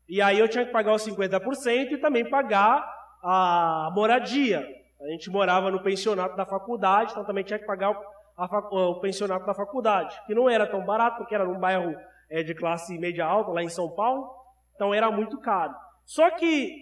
E 0.08 0.22
aí 0.22 0.38
eu 0.38 0.48
tinha 0.48 0.64
que 0.64 0.72
pagar 0.72 0.94
os 0.94 1.04
50% 1.04 1.92
e 1.92 1.98
também 1.98 2.28
pagar 2.28 2.84
a 3.26 3.90
moradia. 3.92 4.64
A 5.00 5.08
gente 5.08 5.28
morava 5.28 5.68
no 5.70 5.82
pensionato 5.82 6.36
da 6.36 6.46
faculdade, 6.46 7.10
então 7.10 7.24
também 7.24 7.42
tinha 7.42 7.58
que 7.58 7.66
pagar 7.66 7.90
o, 7.90 8.90
o 8.90 9.00
pensionato 9.00 9.44
da 9.44 9.52
faculdade, 9.52 10.16
que 10.26 10.34
não 10.34 10.48
era 10.48 10.66
tão 10.66 10.84
barato, 10.84 11.18
porque 11.18 11.34
era 11.34 11.44
num 11.44 11.58
bairro 11.58 11.94
é, 12.30 12.44
de 12.44 12.54
classe 12.54 12.96
média 12.96 13.26
alta, 13.26 13.50
lá 13.50 13.62
em 13.62 13.68
São 13.68 13.90
Paulo, 13.90 14.30
então 14.74 14.94
era 14.94 15.10
muito 15.10 15.40
caro. 15.40 15.74
Só 16.04 16.30
que 16.30 16.72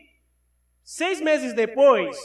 seis 0.82 1.20
meses 1.20 1.54
depois, 1.54 2.16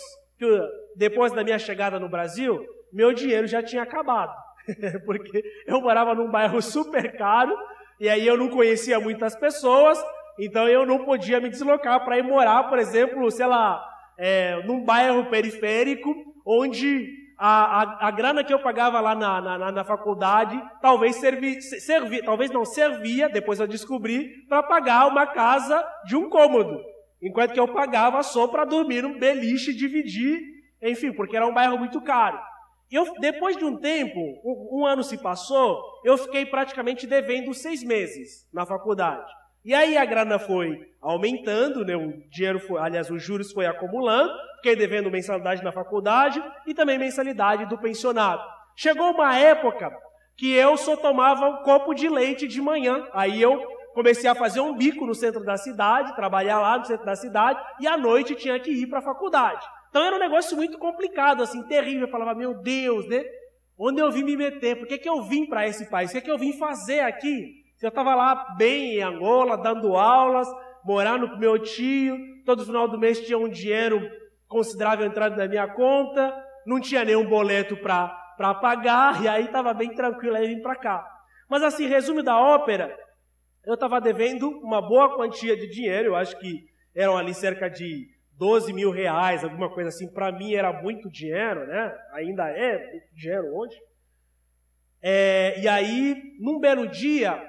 depois 0.98 1.32
da 1.32 1.44
minha 1.44 1.58
chegada 1.58 1.98
no 1.98 2.10
Brasil, 2.10 2.62
meu 2.92 3.14
dinheiro 3.14 3.48
já 3.48 3.64
tinha 3.64 3.84
acabado, 3.84 4.36
porque 5.06 5.42
eu 5.66 5.80
morava 5.80 6.14
num 6.14 6.30
bairro 6.30 6.62
super 6.62 7.18
caro, 7.18 7.56
e 8.00 8.10
aí 8.10 8.28
eu 8.28 8.38
não 8.38 8.50
conhecia 8.50 9.00
muitas 9.00 9.36
pessoas, 9.36 9.98
então 10.38 10.68
eu 10.68 10.86
não 10.86 11.06
podia 11.06 11.40
me 11.40 11.50
deslocar 11.50 12.04
para 12.04 12.18
ir 12.18 12.24
morar, 12.24 12.64
por 12.70 12.80
exemplo, 12.80 13.30
sei 13.32 13.46
lá, 13.46 13.90
é, 14.20 14.62
num 14.66 14.84
bairro 14.84 15.30
periférico, 15.30 16.14
onde 16.46 17.10
a, 17.38 17.82
a, 17.82 18.08
a, 18.08 18.12
grana 18.12 18.44
que 18.44 18.54
eu 18.54 18.60
pagava 18.60 19.00
lá 19.00 19.16
na, 19.16 19.40
na, 19.40 19.72
na 19.72 19.84
faculdade 19.86 20.62
talvez 20.82 21.16
servi, 21.16 21.62
servi, 21.62 22.22
talvez 22.22 22.52
não 22.52 22.66
servia, 22.66 23.30
depois 23.30 23.62
eu 23.62 23.68
descobri, 23.68 24.46
para 24.50 24.62
pagar 24.62 25.08
uma 25.08 25.26
casa 25.26 25.82
de 26.06 26.18
um 26.18 26.30
cômodo. 26.30 26.82
Enquanto 27.22 27.54
que 27.54 27.60
eu 27.60 27.68
pagava 27.68 28.22
só 28.24 28.48
para 28.48 28.66
dormir 28.66 29.04
num 29.04 29.18
beliche, 29.18 29.74
dividir, 29.74 30.42
enfim, 30.82 31.14
porque 31.14 31.38
era 31.38 31.48
um 31.48 31.54
bairro 31.54 31.78
muito 31.78 32.02
caro. 32.02 32.40
Eu, 32.92 33.14
depois 33.20 33.56
de 33.56 33.64
um 33.64 33.78
tempo, 33.78 34.20
um, 34.44 34.80
um 34.80 34.86
ano 34.86 35.04
se 35.04 35.18
passou, 35.18 35.82
eu 36.04 36.18
fiquei 36.18 36.46
praticamente 36.46 37.08
devendo 37.08 37.54
seis 37.54 37.84
meses 37.84 38.48
na 38.52 38.66
faculdade. 38.66 39.32
E 39.70 39.74
aí 39.76 39.96
a 39.96 40.04
grana 40.04 40.40
foi 40.40 40.82
aumentando, 41.00 41.86
né? 41.86 41.96
o 41.96 42.12
dinheiro 42.32 42.60
foi, 42.60 42.82
aliás, 42.82 43.12
os 43.12 43.22
juros 43.22 43.52
foi 43.52 43.68
acumulando, 43.68 44.34
fiquei 44.56 44.76
devendo 44.76 45.12
mensalidade 45.12 45.64
na 45.64 45.72
faculdade 45.72 46.44
e 46.66 46.74
também 46.74 46.98
mensalidade 46.98 47.68
do 47.68 47.78
pensionado. 47.78 48.42
Chegou 48.76 49.12
uma 49.12 49.38
época 49.38 49.96
que 50.36 50.52
eu 50.52 50.76
só 50.76 50.96
tomava 50.96 51.48
um 51.48 51.58
copo 51.58 51.94
de 51.94 52.10
leite 52.10 52.48
de 52.48 52.60
manhã. 52.60 53.08
Aí 53.14 53.40
eu 53.40 53.62
comecei 53.94 54.28
a 54.28 54.34
fazer 54.34 54.60
um 54.60 54.76
bico 54.76 55.06
no 55.06 55.14
centro 55.14 55.46
da 55.46 55.56
cidade, 55.56 56.16
trabalhar 56.16 56.60
lá 56.60 56.80
no 56.80 56.86
centro 56.86 57.06
da 57.06 57.16
cidade, 57.16 57.62
e 57.80 57.86
à 57.86 57.96
noite 57.96 58.34
tinha 58.34 58.60
que 58.60 58.72
ir 58.72 58.88
para 58.88 58.98
a 58.98 59.04
faculdade. 59.04 59.64
Então 59.92 60.04
era 60.04 60.16
um 60.16 60.20
negócio 60.20 60.58
muito 60.58 60.80
complicado, 60.80 61.44
assim, 61.44 61.62
terrível. 61.68 62.08
Eu 62.08 62.12
falava, 62.12 62.34
meu 62.34 62.56
Deus, 62.56 63.08
né? 63.08 63.24
Onde 63.78 64.02
eu 64.02 64.12
vim 64.12 64.24
me 64.24 64.36
meter? 64.36 64.78
Por 64.78 64.88
que, 64.88 64.98
que 64.98 65.08
eu 65.08 65.22
vim 65.22 65.46
para 65.46 65.68
esse 65.68 65.88
país? 65.92 66.10
O 66.10 66.14
que, 66.14 66.22
que 66.22 66.32
eu 66.32 66.40
vim 66.40 66.58
fazer 66.58 67.02
aqui? 67.02 67.59
Eu 67.82 67.90
estava 67.90 68.14
lá 68.14 68.56
bem 68.58 68.98
em 68.98 69.02
Angola, 69.02 69.58
dando 69.58 69.96
aulas, 69.96 70.48
morando 70.84 71.30
com 71.30 71.38
meu 71.38 71.58
tio, 71.58 72.18
todo 72.46 72.66
final 72.66 72.88
do 72.90 73.00
mês 73.00 73.22
tinha 73.22 73.38
um 73.38 73.48
dinheiro 73.48 74.02
considerável 74.48 75.06
entrado 75.06 75.38
na 75.38 75.48
minha 75.48 75.68
conta, 75.68 76.34
não 76.66 76.80
tinha 76.80 77.06
nenhum 77.06 77.26
boleto 77.26 77.78
para 77.78 78.54
pagar, 78.56 79.24
e 79.24 79.28
aí 79.28 79.46
estava 79.46 79.74
bem 79.74 79.94
tranquilo, 79.94 80.36
aí 80.36 80.48
vim 80.48 80.62
para 80.62 80.76
cá. 80.76 81.08
Mas 81.48 81.64
assim, 81.64 81.88
resumo 81.88 82.22
da 82.22 82.38
ópera, 82.38 82.98
eu 83.66 83.76
estava 83.76 84.02
devendo 84.02 84.50
uma 84.60 84.82
boa 84.82 85.16
quantia 85.16 85.56
de 85.56 85.68
dinheiro, 85.68 86.10
eu 86.10 86.16
acho 86.16 86.38
que 86.38 86.66
eram 86.94 87.18
ali 87.18 87.34
cerca 87.34 87.70
de 87.70 88.08
12 88.34 88.74
mil 88.74 88.92
reais, 88.92 89.44
alguma 89.44 89.70
coisa 89.70 89.90
assim, 89.90 90.12
para 90.12 90.32
mim 90.32 90.54
era 90.54 90.74
muito 90.82 91.10
dinheiro, 91.10 91.66
né? 91.66 91.96
Ainda 92.14 92.50
é 92.50 92.92
muito 92.92 93.16
dinheiro 93.16 93.56
hoje. 93.56 93.78
É, 95.02 95.60
e 95.62 95.68
aí, 95.68 96.36
num 96.40 96.60
belo 96.60 96.88
dia, 96.88 97.42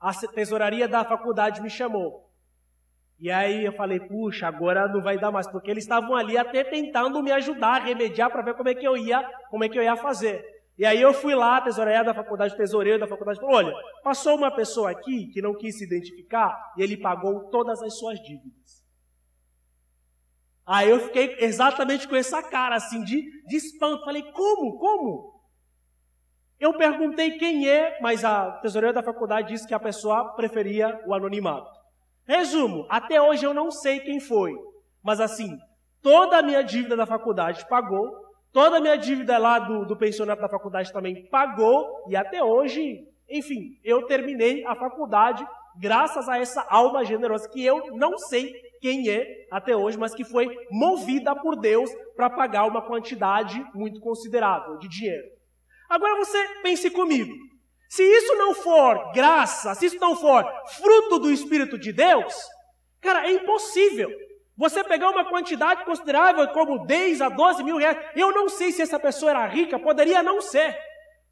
a 0.00 0.12
tesouraria 0.12 0.86
da 0.86 1.04
faculdade 1.04 1.60
me 1.60 1.70
chamou. 1.70 2.26
E 3.18 3.30
aí 3.30 3.64
eu 3.64 3.72
falei, 3.72 3.98
puxa, 3.98 4.46
agora 4.46 4.86
não 4.88 5.00
vai 5.00 5.18
dar 5.18 5.30
mais, 5.30 5.46
porque 5.46 5.70
eles 5.70 5.84
estavam 5.84 6.14
ali 6.14 6.36
até 6.36 6.62
tentando 6.62 7.22
me 7.22 7.32
ajudar, 7.32 7.82
remediar 7.82 8.30
para 8.30 8.42
ver 8.42 8.54
como 8.54 8.68
é 8.68 8.74
que 8.74 8.86
eu 8.86 8.96
ia, 8.96 9.22
como 9.50 9.64
é 9.64 9.68
que 9.68 9.78
eu 9.78 9.82
ia 9.82 9.96
fazer. 9.96 10.44
E 10.78 10.84
aí 10.84 11.00
eu 11.00 11.14
fui 11.14 11.34
lá, 11.34 11.60
tesouraria 11.62 12.04
da 12.04 12.12
faculdade, 12.12 12.54
tesoureiro 12.54 13.00
da 13.00 13.08
faculdade, 13.08 13.40
falou, 13.40 13.56
olha, 13.56 13.74
passou 14.02 14.36
uma 14.36 14.50
pessoa 14.50 14.90
aqui 14.90 15.28
que 15.28 15.40
não 15.40 15.54
quis 15.54 15.78
se 15.78 15.84
identificar 15.84 16.74
e 16.76 16.82
ele 16.82 16.98
pagou 16.98 17.48
todas 17.48 17.82
as 17.82 17.96
suas 17.98 18.20
dívidas. 18.20 18.84
Aí 20.66 20.90
eu 20.90 21.00
fiquei 21.00 21.36
exatamente 21.38 22.06
com 22.06 22.16
essa 22.16 22.42
cara 22.42 22.74
assim 22.74 23.02
de, 23.04 23.22
de 23.46 23.56
espanto. 23.56 24.04
Falei, 24.04 24.22
como? 24.32 24.76
Como? 24.78 25.35
Eu 26.58 26.72
perguntei 26.74 27.32
quem 27.32 27.68
é, 27.68 27.98
mas 28.00 28.24
a 28.24 28.52
tesoureira 28.52 28.94
da 28.94 29.02
faculdade 29.02 29.48
disse 29.48 29.66
que 29.66 29.74
a 29.74 29.80
pessoa 29.80 30.32
preferia 30.34 31.02
o 31.06 31.12
anonimato. 31.12 31.70
Resumo, 32.26 32.86
até 32.88 33.20
hoje 33.20 33.44
eu 33.44 33.52
não 33.52 33.70
sei 33.70 34.00
quem 34.00 34.18
foi, 34.18 34.54
mas 35.02 35.20
assim, 35.20 35.58
toda 36.02 36.38
a 36.38 36.42
minha 36.42 36.62
dívida 36.62 36.96
da 36.96 37.04
faculdade 37.04 37.68
pagou, 37.68 38.10
toda 38.52 38.78
a 38.78 38.80
minha 38.80 38.96
dívida 38.96 39.36
lá 39.36 39.58
do, 39.58 39.84
do 39.84 39.96
pensionato 39.96 40.40
da 40.40 40.48
faculdade 40.48 40.92
também 40.92 41.28
pagou, 41.28 42.04
e 42.08 42.16
até 42.16 42.42
hoje, 42.42 43.06
enfim, 43.28 43.78
eu 43.84 44.06
terminei 44.06 44.64
a 44.64 44.74
faculdade 44.74 45.46
graças 45.78 46.26
a 46.26 46.38
essa 46.38 46.66
alma 46.70 47.04
generosa 47.04 47.48
que 47.50 47.62
eu 47.62 47.94
não 47.94 48.16
sei 48.16 48.54
quem 48.80 49.10
é 49.10 49.46
até 49.50 49.76
hoje, 49.76 49.98
mas 49.98 50.14
que 50.14 50.24
foi 50.24 50.48
movida 50.70 51.34
por 51.36 51.54
Deus 51.54 51.90
para 52.16 52.30
pagar 52.30 52.66
uma 52.66 52.80
quantidade 52.80 53.62
muito 53.74 54.00
considerável 54.00 54.78
de 54.78 54.88
dinheiro. 54.88 55.35
Agora 55.88 56.16
você 56.16 56.38
pense 56.62 56.90
comigo. 56.90 57.32
Se 57.88 58.02
isso 58.02 58.34
não 58.34 58.54
for 58.54 59.12
graça, 59.12 59.74
se 59.74 59.86
isso 59.86 59.98
não 60.00 60.16
for 60.16 60.44
fruto 60.76 61.18
do 61.18 61.30
Espírito 61.30 61.78
de 61.78 61.92
Deus, 61.92 62.34
cara, 63.00 63.26
é 63.26 63.32
impossível. 63.32 64.10
Você 64.56 64.82
pegar 64.82 65.10
uma 65.10 65.24
quantidade 65.24 65.84
considerável, 65.84 66.48
como 66.48 66.86
10 66.86 67.20
a 67.20 67.28
12 67.28 67.62
mil 67.62 67.76
reais, 67.76 67.98
eu 68.16 68.32
não 68.32 68.48
sei 68.48 68.72
se 68.72 68.82
essa 68.82 68.98
pessoa 68.98 69.30
era 69.30 69.46
rica, 69.46 69.78
poderia 69.78 70.22
não 70.22 70.40
ser. 70.40 70.76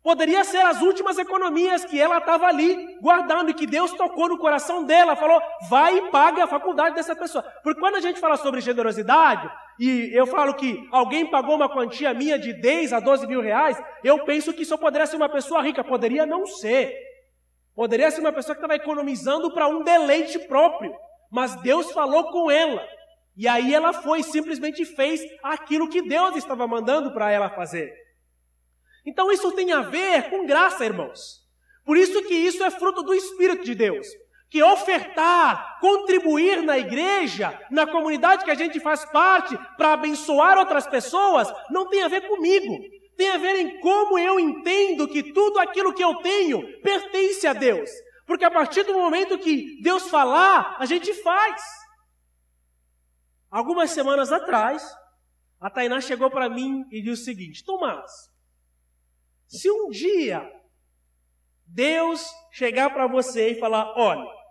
Poderia 0.02 0.44
ser 0.44 0.58
as 0.58 0.82
últimas 0.82 1.16
economias 1.16 1.82
que 1.82 1.98
ela 1.98 2.18
estava 2.18 2.46
ali 2.46 2.98
guardando 3.00 3.48
e 3.48 3.54
que 3.54 3.66
Deus 3.66 3.90
tocou 3.94 4.28
no 4.28 4.36
coração 4.36 4.84
dela, 4.84 5.16
falou: 5.16 5.40
vai 5.70 5.96
e 5.96 6.10
paga 6.10 6.44
a 6.44 6.46
faculdade 6.46 6.94
dessa 6.94 7.16
pessoa. 7.16 7.42
Porque 7.62 7.80
quando 7.80 7.94
a 7.94 8.00
gente 8.00 8.20
fala 8.20 8.36
sobre 8.36 8.60
generosidade, 8.60 9.50
e 9.78 10.10
eu 10.14 10.26
falo 10.26 10.54
que 10.54 10.86
alguém 10.92 11.28
pagou 11.28 11.56
uma 11.56 11.68
quantia 11.68 12.14
minha 12.14 12.38
de 12.38 12.52
10 12.52 12.92
a 12.92 13.00
12 13.00 13.26
mil 13.26 13.40
reais, 13.40 13.80
eu 14.04 14.24
penso 14.24 14.52
que 14.52 14.62
isso 14.62 14.78
poderia 14.78 15.06
ser 15.06 15.16
uma 15.16 15.28
pessoa 15.28 15.62
rica. 15.62 15.82
Poderia 15.82 16.24
não 16.24 16.46
ser. 16.46 16.94
Poderia 17.74 18.10
ser 18.10 18.20
uma 18.20 18.32
pessoa 18.32 18.54
que 18.54 18.60
estava 18.60 18.76
economizando 18.76 19.52
para 19.52 19.66
um 19.66 19.82
deleite 19.82 20.38
próprio. 20.40 20.94
Mas 21.30 21.60
Deus 21.62 21.90
falou 21.90 22.30
com 22.30 22.50
ela. 22.50 22.86
E 23.36 23.48
aí 23.48 23.74
ela 23.74 23.92
foi 23.92 24.22
simplesmente 24.22 24.84
fez 24.84 25.20
aquilo 25.42 25.88
que 25.88 26.02
Deus 26.02 26.36
estava 26.36 26.68
mandando 26.68 27.12
para 27.12 27.32
ela 27.32 27.50
fazer. 27.50 27.92
Então 29.04 29.30
isso 29.32 29.50
tem 29.52 29.72
a 29.72 29.80
ver 29.80 30.30
com 30.30 30.46
graça, 30.46 30.84
irmãos. 30.84 31.42
Por 31.84 31.96
isso 31.96 32.22
que 32.22 32.34
isso 32.34 32.62
é 32.62 32.70
fruto 32.70 33.02
do 33.02 33.12
Espírito 33.12 33.64
de 33.64 33.74
Deus. 33.74 34.06
Que 34.54 34.62
ofertar, 34.62 35.80
contribuir 35.80 36.62
na 36.62 36.78
igreja, 36.78 37.60
na 37.72 37.88
comunidade 37.88 38.44
que 38.44 38.52
a 38.52 38.54
gente 38.54 38.78
faz 38.78 39.04
parte, 39.04 39.58
para 39.76 39.94
abençoar 39.94 40.56
outras 40.56 40.86
pessoas, 40.86 41.52
não 41.70 41.88
tem 41.88 42.04
a 42.04 42.08
ver 42.08 42.28
comigo. 42.28 42.78
Tem 43.16 43.30
a 43.30 43.36
ver 43.36 43.56
em 43.56 43.80
como 43.80 44.16
eu 44.16 44.38
entendo 44.38 45.08
que 45.08 45.32
tudo 45.32 45.58
aquilo 45.58 45.92
que 45.92 46.04
eu 46.04 46.14
tenho 46.18 46.80
pertence 46.82 47.44
a 47.48 47.52
Deus. 47.52 47.90
Porque 48.28 48.44
a 48.44 48.50
partir 48.50 48.84
do 48.84 48.94
momento 48.94 49.40
que 49.40 49.82
Deus 49.82 50.08
falar, 50.08 50.76
a 50.78 50.86
gente 50.86 51.12
faz. 51.14 51.60
Algumas 53.50 53.90
semanas 53.90 54.30
atrás, 54.30 54.88
a 55.60 55.68
Tainá 55.68 56.00
chegou 56.00 56.30
para 56.30 56.48
mim 56.48 56.84
e 56.92 57.02
disse 57.02 57.22
o 57.22 57.24
seguinte: 57.24 57.64
Tomás, 57.64 58.08
se 59.48 59.68
um 59.68 59.90
dia 59.90 60.48
Deus 61.66 62.24
chegar 62.52 62.90
para 62.90 63.08
você 63.08 63.50
e 63.50 63.58
falar: 63.58 63.92
olha, 63.96 64.43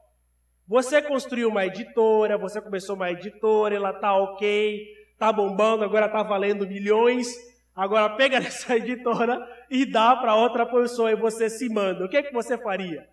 você 0.74 1.04
construiu 1.04 1.50
uma 1.50 1.68
editora, 1.68 2.36
você 2.36 2.60
começou 2.60 2.96
uma 2.96 3.12
editora, 3.12 3.76
ela 3.76 3.94
tá 3.94 4.16
ok, 4.16 4.88
tá 5.20 5.32
bombando, 5.32 5.84
agora 5.84 6.10
tá 6.10 6.24
valendo 6.24 6.66
milhões. 6.66 7.28
Agora 7.76 8.16
pega 8.16 8.38
essa 8.42 8.76
editora 8.76 9.40
e 9.70 9.86
dá 9.86 10.16
para 10.16 10.34
outra 10.34 10.66
pessoa 10.66 11.12
e 11.12 11.16
você 11.16 11.48
se 11.48 11.70
manda. 11.70 12.04
O 12.04 12.10
que 12.10 12.18
é 12.18 12.24
que 12.24 12.34
você 12.34 12.58
faria? 12.58 13.08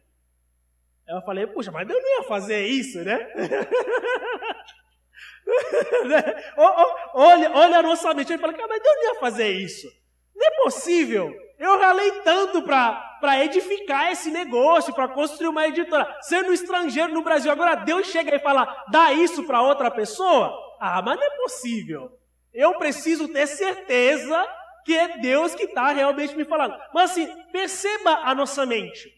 Eu 1.07 1.21
falei, 1.21 1.47
puxa, 1.49 1.71
mas 1.71 1.87
eu 1.87 2.01
não 2.01 2.23
ia 2.23 2.25
fazer 2.27 2.67
isso, 2.67 3.05
né? 3.05 3.31
olha, 7.13 7.53
olha 7.53 7.79
a 7.81 7.83
nossa 7.83 8.15
mente. 8.15 8.33
Ele 8.33 8.41
fala, 8.41 8.55
mas 8.57 8.81
eu 8.83 8.97
não 8.97 9.05
ia 9.05 9.21
fazer 9.21 9.51
isso. 9.51 9.87
Não 10.35 10.47
é 10.47 10.51
possível. 10.63 11.31
Eu 11.61 11.79
ralei 11.79 12.11
tanto 12.23 12.63
para 12.63 13.45
edificar 13.45 14.11
esse 14.11 14.31
negócio, 14.31 14.95
para 14.95 15.09
construir 15.09 15.49
uma 15.49 15.69
editora, 15.69 16.17
sendo 16.23 16.55
estrangeiro 16.55 17.13
no 17.13 17.23
Brasil. 17.23 17.53
Agora 17.53 17.75
Deus 17.75 18.07
chega 18.07 18.35
e 18.35 18.39
fala, 18.39 18.85
dá 18.91 19.13
isso 19.13 19.45
para 19.45 19.61
outra 19.61 19.91
pessoa? 19.91 20.51
Ah, 20.81 21.03
mas 21.03 21.19
não 21.19 21.27
é 21.27 21.37
possível. 21.37 22.19
Eu 22.55 22.79
preciso 22.79 23.29
ter 23.29 23.47
certeza 23.47 24.43
que 24.87 24.97
é 24.97 25.19
Deus 25.19 25.55
que 25.55 25.65
está 25.65 25.93
realmente 25.93 26.35
me 26.35 26.47
falando. 26.47 26.75
Mas 26.95 27.11
assim, 27.11 27.29
perceba 27.53 28.23
a 28.25 28.35
nossa 28.35 28.65
mente. 28.65 29.13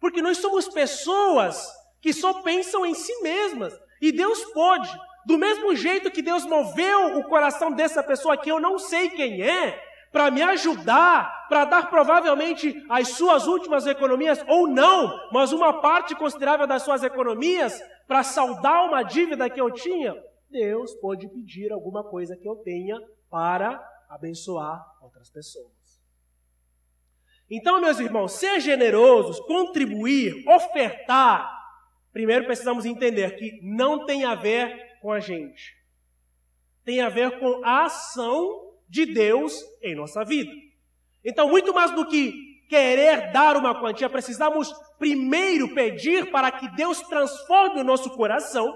Porque 0.00 0.22
nós 0.22 0.38
somos 0.38 0.66
pessoas 0.66 1.70
que 2.00 2.14
só 2.14 2.40
pensam 2.40 2.86
em 2.86 2.94
si 2.94 3.14
mesmas. 3.20 3.78
E 4.00 4.10
Deus 4.10 4.42
pode, 4.52 4.90
do 5.26 5.36
mesmo 5.36 5.76
jeito 5.76 6.10
que 6.10 6.22
Deus 6.22 6.46
moveu 6.46 7.18
o 7.18 7.24
coração 7.24 7.70
dessa 7.70 8.02
pessoa 8.02 8.38
que 8.38 8.50
eu 8.50 8.58
não 8.58 8.78
sei 8.78 9.10
quem 9.10 9.42
é, 9.42 9.93
para 10.14 10.30
me 10.30 10.42
ajudar, 10.42 11.48
para 11.48 11.64
dar 11.64 11.90
provavelmente 11.90 12.86
as 12.88 13.08
suas 13.08 13.48
últimas 13.48 13.84
economias, 13.84 14.44
ou 14.46 14.68
não, 14.68 15.12
mas 15.32 15.50
uma 15.50 15.80
parte 15.80 16.14
considerável 16.14 16.68
das 16.68 16.84
suas 16.84 17.02
economias, 17.02 17.82
para 18.06 18.22
saldar 18.22 18.86
uma 18.86 19.02
dívida 19.02 19.50
que 19.50 19.60
eu 19.60 19.72
tinha, 19.72 20.14
Deus 20.48 20.94
pode 21.00 21.26
pedir 21.26 21.72
alguma 21.72 22.04
coisa 22.04 22.36
que 22.36 22.48
eu 22.48 22.54
tenha 22.54 22.96
para 23.28 23.84
abençoar 24.08 24.86
outras 25.02 25.28
pessoas. 25.30 25.72
Então, 27.50 27.80
meus 27.80 27.98
irmãos, 27.98 28.34
ser 28.34 28.60
generosos, 28.60 29.40
contribuir, 29.40 30.48
ofertar, 30.48 31.52
primeiro 32.12 32.44
precisamos 32.44 32.86
entender 32.86 33.34
que 33.34 33.58
não 33.64 34.06
tem 34.06 34.24
a 34.24 34.36
ver 34.36 35.00
com 35.02 35.10
a 35.10 35.18
gente. 35.18 35.76
Tem 36.84 37.00
a 37.00 37.08
ver 37.08 37.40
com 37.40 37.64
a 37.64 37.86
ação 37.86 38.63
de 38.88 39.06
Deus 39.06 39.62
em 39.82 39.94
nossa 39.94 40.24
vida. 40.24 40.50
Então, 41.24 41.48
muito 41.48 41.72
mais 41.72 41.90
do 41.92 42.06
que 42.06 42.32
querer 42.68 43.32
dar 43.32 43.56
uma 43.56 43.78
quantia, 43.78 44.08
precisamos 44.08 44.72
primeiro 44.98 45.74
pedir 45.74 46.30
para 46.30 46.50
que 46.50 46.68
Deus 46.74 47.00
transforme 47.02 47.80
o 47.80 47.84
nosso 47.84 48.10
coração, 48.10 48.72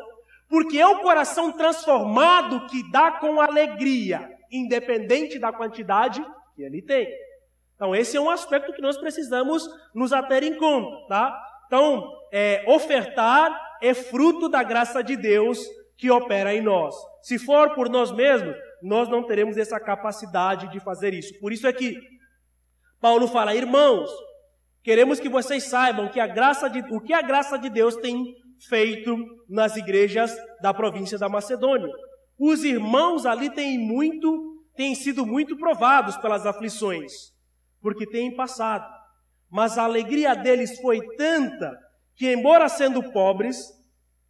porque 0.49 0.79
é 0.79 0.87
o 0.87 1.01
coração 1.01 1.53
transformado 1.53 2.67
que 2.67 2.91
dá 2.91 3.13
com 3.13 3.41
alegria, 3.41 4.31
independente 4.51 5.39
da 5.39 5.53
quantidade 5.53 6.25
que 6.55 6.63
ele 6.63 6.81
tem. 6.83 7.09
Então, 7.75 7.95
esse 7.95 8.17
é 8.17 8.21
um 8.21 8.31
aspecto 8.31 8.73
que 8.73 8.83
nós 8.83 8.97
precisamos 8.97 9.69
nos 9.95 10.13
ater 10.13 10.43
em 10.43 10.57
conta, 10.57 11.07
tá? 11.07 11.49
Então, 11.67 12.11
é, 12.33 12.65
ofertar 12.67 13.69
é 13.81 13.95
fruto 13.95 14.49
da 14.49 14.63
graça 14.63 15.03
de 15.03 15.17
Deus 15.17 15.65
que 15.97 16.11
opera 16.11 16.55
em 16.55 16.61
nós. 16.61 16.95
Se 17.23 17.39
for 17.39 17.75
por 17.75 17.89
nós 17.89 18.11
mesmos, 18.11 18.57
nós 18.83 19.09
não 19.09 19.27
teremos 19.27 19.57
essa 19.57 19.79
capacidade 19.81 20.71
de 20.71 20.81
fazer 20.81 21.15
isso. 21.15 21.39
Por 21.41 21.53
isso 21.53 21.67
é 21.67 21.73
que 21.73 21.97
Paulo 23.01 23.29
fala, 23.29 23.55
irmãos, 23.55 24.11
queremos 24.83 25.21
que 25.21 25.29
vocês 25.29 25.65
saibam 25.65 26.09
que 26.09 26.21
a 26.21 26.27
graça 26.27 26.69
de, 26.69 26.81
o 26.93 27.01
que 27.01 27.13
a 27.13 27.23
graça 27.23 27.59
de 27.59 27.69
Deus 27.71 27.97
tem 27.97 28.35
feito 28.69 29.17
nas 29.49 29.77
igrejas 29.77 30.37
da 30.61 30.75
província 30.75 31.19
da 31.19 31.29
Macedônia. 31.29 31.89
Os 32.39 32.65
irmãos 32.65 33.27
ali 33.27 33.51
têm 33.51 33.79
muito, 33.79 34.65
têm 34.77 34.95
sido 34.95 35.27
muito 35.27 35.57
provados 35.57 36.17
pelas 36.17 36.47
aflições, 36.47 37.13
porque 37.81 38.07
têm 38.07 38.35
passado. 38.35 38.87
Mas 39.51 39.79
a 39.79 39.85
alegria 39.85 40.35
deles 40.35 40.81
foi 40.81 41.01
tanta 41.17 41.77
que, 42.15 42.33
embora 42.33 42.69
sendo 42.69 43.13
pobres, 43.13 43.57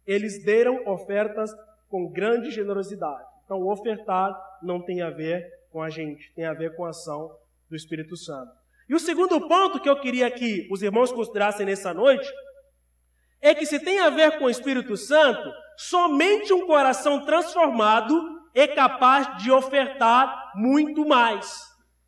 eles 0.05 0.43
deram 0.43 0.87
ofertas 0.87 1.51
com 1.87 2.11
grande 2.11 2.51
generosidade. 2.51 3.28
Então, 3.49 3.67
ofertar 3.67 4.39
não 4.61 4.79
tem 4.79 5.01
a 5.01 5.09
ver 5.09 5.43
com 5.71 5.81
a 5.81 5.89
gente, 5.89 6.31
tem 6.35 6.45
a 6.45 6.53
ver 6.53 6.75
com 6.75 6.85
a 6.85 6.89
ação 6.89 7.35
do 7.67 7.75
Espírito 7.75 8.15
Santo. 8.15 8.51
E 8.87 8.93
o 8.93 8.99
segundo 8.99 9.41
ponto 9.47 9.79
que 9.79 9.89
eu 9.89 9.99
queria 9.99 10.29
que 10.29 10.67
os 10.71 10.83
irmãos 10.83 11.11
considerassem 11.11 11.65
nessa 11.65 11.91
noite 11.91 12.31
é 13.41 13.55
que 13.55 13.65
se 13.65 13.79
tem 13.79 14.01
a 14.01 14.11
ver 14.11 14.37
com 14.37 14.45
o 14.45 14.49
Espírito 14.51 14.95
Santo, 14.95 15.51
somente 15.75 16.53
um 16.53 16.67
coração 16.67 17.25
transformado 17.25 18.13
é 18.53 18.67
capaz 18.67 19.41
de 19.41 19.49
ofertar 19.49 20.51
muito 20.55 21.03
mais, 21.07 21.59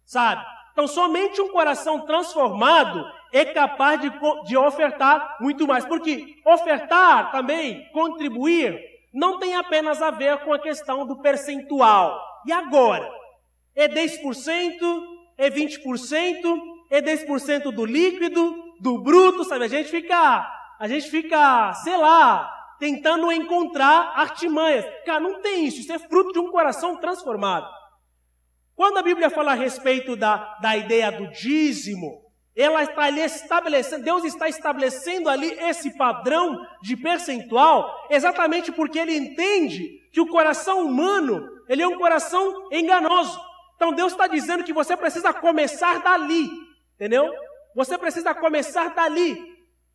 sabe? 0.06 0.46
Então, 0.74 0.86
somente 0.86 1.42
um 1.42 1.50
coração 1.50 2.06
transformado 2.06 3.04
é 3.34 3.46
capaz 3.46 4.00
de, 4.00 4.12
de 4.46 4.56
ofertar 4.56 5.38
muito 5.42 5.66
mais. 5.66 5.86
Porque 5.86 6.36
ofertar 6.46 7.32
também, 7.32 7.90
contribuir, 7.92 8.91
não 9.14 9.40
tem 9.40 9.56
apenas 9.56 10.02
a 10.02 10.10
ver 10.12 10.38
com 10.40 10.54
a 10.54 10.60
questão 10.60 11.06
do 11.06 11.22
percentual. 11.22 12.20
E 12.46 12.52
agora? 12.52 13.10
É 13.76 13.88
10%? 13.88 14.22
É 15.38 15.50
20%? 15.50 16.62
É 16.90 17.02
10% 17.02 17.72
do 17.72 17.86
líquido, 17.86 18.54
do 18.80 19.02
bruto, 19.02 19.44
sabe? 19.44 19.66
A 19.66 19.68
gente 19.68 19.90
fica, 19.90 20.48
a 20.80 20.88
gente 20.88 21.10
fica, 21.10 21.74
sei 21.76 21.98
lá, 21.98 22.52
tentando 22.80 23.32
encontrar 23.32 24.14
artimanhas. 24.16 24.86
Cara, 25.06 25.20
não 25.20 25.42
tem 25.42 25.66
isso. 25.66 25.80
Isso 25.82 25.94
é 25.94 26.00
fruto 26.00 26.34
de 26.34 26.40
um 26.40 26.52
coração 26.52 26.98
transformado. 26.98 27.70
Quando 28.76 28.98
a 28.98 29.04
Bíblia 29.04 29.30
fala 29.30 29.52
a 29.52 29.56
respeito 29.56 30.16
da, 30.16 30.58
da 30.60 30.76
ideia 30.76 31.12
do 31.12 31.28
dízimo, 31.28 32.31
ela 32.56 32.84
está 32.84 33.04
ali 33.04 33.22
estabelecendo, 33.22 34.04
Deus 34.04 34.24
está 34.24 34.50
estabelecendo 34.50 35.30
ali 35.30 35.52
esse 35.62 35.96
padrão 35.98 36.66
de 36.82 36.98
percentual, 36.98 38.08
exatamente 38.10 38.72
porque 38.72 39.00
ele 39.00 39.16
entende 39.16 40.02
que 40.12 40.20
o 40.20 40.28
coração 40.28 40.86
humano, 40.86 41.48
ele 41.70 41.82
é 41.82 41.88
um 41.88 41.98
coração 41.98 42.68
enganoso. 42.72 43.40
Então 43.76 43.94
Deus 43.94 44.12
está 44.12 44.28
dizendo 44.28 44.64
que 44.64 44.74
você 44.74 44.98
precisa 44.98 45.34
começar 45.34 46.00
dali, 46.04 46.50
entendeu? 46.96 47.32
Você 47.74 47.98
precisa 47.98 48.36
começar 48.36 48.94
dali. 48.94 49.52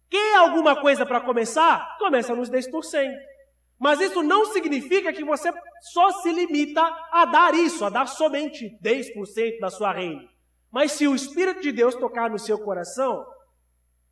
Quer 0.09 0.37
alguma 0.37 0.81
coisa 0.81 1.05
para 1.05 1.21
começar? 1.21 1.97
Começa 1.99 2.35
nos 2.35 2.51
10%. 2.51 3.12
Mas 3.79 4.01
isso 4.01 4.23
não 4.23 4.47
significa 4.47 5.12
que 5.12 5.25
você 5.25 5.53
só 5.92 6.11
se 6.23 6.33
limita 6.33 6.83
a 7.12 7.27
dar 7.27 7.55
isso, 7.55 7.85
a 7.85 7.90
dar 7.90 8.07
somente 8.07 8.71
10% 8.83 9.59
da 9.61 9.69
sua 9.69 9.92
renda. 9.92 10.25
Mas 10.77 10.92
se 10.92 11.08
o 11.08 11.14
Espírito 11.14 11.62
de 11.62 11.72
Deus 11.72 11.94
tocar 11.94 12.29
no 12.29 12.38
seu 12.38 12.58
coração, 12.58 13.27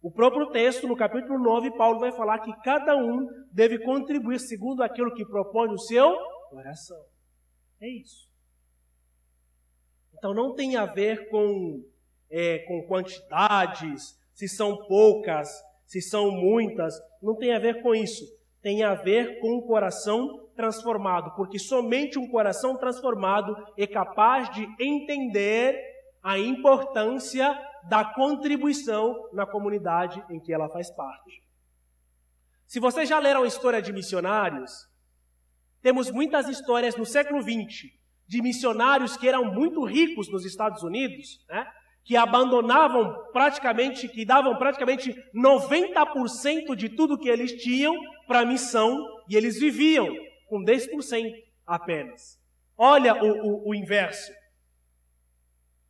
o 0.00 0.10
próprio 0.10 0.46
texto, 0.46 0.88
no 0.88 0.96
capítulo 0.96 1.38
9, 1.38 1.76
Paulo 1.76 2.00
vai 2.00 2.10
falar 2.10 2.38
que 2.38 2.50
cada 2.62 2.96
um 2.96 3.28
deve 3.52 3.80
contribuir 3.80 4.40
segundo 4.40 4.82
aquilo 4.82 5.12
que 5.12 5.26
propõe 5.26 5.68
o 5.68 5.76
seu 5.76 6.16
coração. 6.48 6.96
É 7.82 7.86
isso. 7.86 8.30
Então 10.16 10.32
não 10.32 10.54
tem 10.54 10.74
a 10.76 10.86
ver 10.86 11.28
com 11.28 11.84
é, 12.30 12.60
com 12.60 12.86
quantidades, 12.86 14.18
se 14.32 14.48
são 14.48 14.86
poucas, 14.86 15.50
se 15.84 16.00
são 16.00 16.30
muitas, 16.30 16.94
não 17.20 17.36
tem 17.36 17.52
a 17.52 17.58
ver 17.58 17.82
com 17.82 17.94
isso. 17.94 18.24
Tem 18.62 18.82
a 18.82 18.94
ver 18.94 19.38
com 19.38 19.58
um 19.58 19.60
coração 19.60 20.48
transformado, 20.56 21.36
porque 21.36 21.58
somente 21.58 22.18
um 22.18 22.26
coração 22.26 22.78
transformado 22.78 23.54
é 23.76 23.86
capaz 23.86 24.48
de 24.48 24.66
entender 24.80 25.92
a 26.24 26.38
importância 26.38 27.54
da 27.86 28.02
contribuição 28.02 29.28
na 29.30 29.44
comunidade 29.44 30.24
em 30.30 30.40
que 30.40 30.54
ela 30.54 30.70
faz 30.70 30.90
parte. 30.90 31.44
Se 32.66 32.80
vocês 32.80 33.06
já 33.06 33.18
leram 33.18 33.42
a 33.42 33.46
história 33.46 33.82
de 33.82 33.92
missionários, 33.92 34.72
temos 35.82 36.10
muitas 36.10 36.48
histórias 36.48 36.96
no 36.96 37.04
século 37.04 37.42
XX 37.42 37.92
de 38.26 38.40
missionários 38.40 39.18
que 39.18 39.28
eram 39.28 39.44
muito 39.44 39.84
ricos 39.84 40.32
nos 40.32 40.46
Estados 40.46 40.82
Unidos, 40.82 41.44
né? 41.46 41.70
que 42.02 42.16
abandonavam 42.16 43.14
praticamente, 43.30 44.08
que 44.08 44.24
davam 44.24 44.56
praticamente 44.56 45.14
90% 45.34 46.74
de 46.74 46.88
tudo 46.88 47.18
que 47.18 47.28
eles 47.28 47.52
tinham 47.62 47.94
para 48.26 48.40
a 48.40 48.46
missão 48.46 48.98
e 49.28 49.36
eles 49.36 49.60
viviam 49.60 50.08
com 50.48 50.64
10% 50.64 51.32
apenas. 51.66 52.38
Olha 52.78 53.22
o, 53.22 53.28
o, 53.28 53.70
o 53.70 53.74
inverso. 53.74 54.32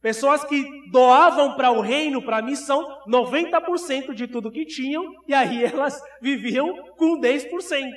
Pessoas 0.05 0.45
que 0.45 0.63
doavam 0.91 1.57
para 1.57 1.71
o 1.71 1.81
reino, 1.81 2.21
para 2.21 2.37
a 2.37 2.43
missão, 2.43 2.85
90% 3.09 4.13
de 4.13 4.29
tudo 4.29 4.53
que 4.53 4.67
tinham, 4.67 5.03
e 5.27 5.33
aí 5.33 5.65
elas 5.65 5.99
viviam 6.21 6.93
com 6.99 7.19
10%. 7.19 7.91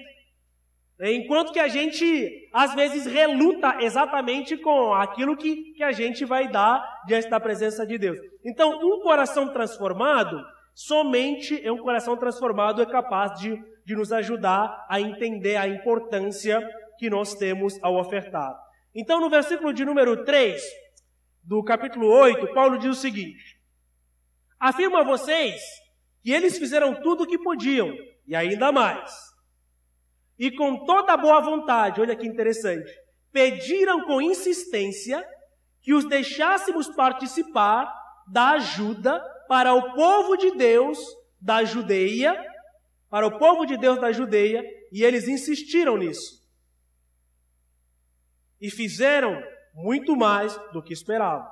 Enquanto 1.02 1.52
que 1.52 1.60
a 1.60 1.68
gente, 1.68 2.50
às 2.54 2.74
vezes, 2.74 3.06
reluta 3.06 3.80
exatamente 3.82 4.56
com 4.56 4.94
aquilo 4.94 5.36
que, 5.36 5.74
que 5.74 5.84
a 5.84 5.92
gente 5.92 6.24
vai 6.24 6.48
dar 6.48 6.82
diante 7.06 7.30
da 7.30 7.42
presença 7.42 7.86
de 7.86 7.98
Deus. 7.98 8.18
Então, 8.46 8.80
um 8.82 9.02
coração 9.02 9.52
transformado, 9.52 10.42
somente 10.74 11.60
é 11.62 11.70
um 11.74 11.80
coração 11.80 12.16
transformado 12.16 12.82
é 12.82 12.86
capaz 12.86 13.38
de, 13.38 13.62
de 13.86 13.96
nos 13.98 14.14
ajudar 14.14 14.86
a 14.90 15.02
entender 15.02 15.58
a 15.58 15.68
importância 15.68 16.66
que 16.98 17.10
nós 17.10 17.36
temos 17.36 17.78
ao 17.84 18.00
ofertar. 18.00 18.58
Então, 18.96 19.20
no 19.20 19.30
versículo 19.30 19.74
de 19.74 19.84
número 19.84 20.24
3, 20.24 20.87
do 21.48 21.64
capítulo 21.64 22.08
8, 22.08 22.54
Paulo 22.54 22.78
diz 22.78 22.98
o 22.98 23.02
seguinte: 23.02 23.58
Afirmo 24.60 24.98
a 24.98 25.04
vocês 25.04 25.62
que 26.22 26.32
eles 26.32 26.58
fizeram 26.58 27.02
tudo 27.02 27.24
o 27.24 27.28
que 27.28 27.38
podiam, 27.38 27.96
e 28.28 28.36
ainda 28.36 28.70
mais. 28.70 29.10
E 30.38 30.52
com 30.52 30.86
toda 30.86 31.16
boa 31.16 31.40
vontade, 31.40 32.02
olha 32.02 32.18
que 32.18 32.28
interessante, 32.28 32.92
pediram 33.32 34.06
com 34.06 34.22
insistência 34.22 35.26
que 35.82 35.94
os 35.94 36.04
deixássemos 36.04 36.90
participar 36.90 37.90
da 38.28 38.50
ajuda 38.52 39.18
para 39.48 39.74
o 39.74 39.94
povo 39.94 40.36
de 40.36 40.52
Deus 40.52 41.00
da 41.40 41.64
Judeia, 41.64 42.38
para 43.10 43.26
o 43.26 43.40
povo 43.40 43.66
de 43.66 43.78
Deus 43.78 44.02
da 44.02 44.12
Judeia, 44.12 44.62
e 44.92 45.02
eles 45.02 45.30
insistiram 45.30 45.96
nisso. 45.96 46.46
E 48.60 48.70
fizeram 48.70 49.42
muito 49.78 50.16
mais 50.16 50.60
do 50.74 50.82
que 50.82 50.92
esperávamos. 50.92 51.52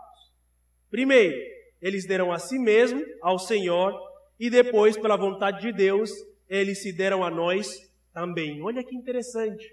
Primeiro, 0.89 1.37
eles 1.79 2.07
deram 2.07 2.31
a 2.31 2.39
si 2.39 2.57
mesmo, 2.57 2.99
ao 3.21 3.37
Senhor, 3.37 3.93
e 4.39 4.49
depois, 4.49 4.97
pela 4.97 5.15
vontade 5.15 5.61
de 5.61 5.71
Deus, 5.71 6.09
eles 6.49 6.81
se 6.81 6.91
deram 6.91 7.23
a 7.23 7.29
nós 7.29 7.79
também. 8.11 8.61
Olha 8.63 8.83
que 8.83 8.95
interessante. 8.95 9.63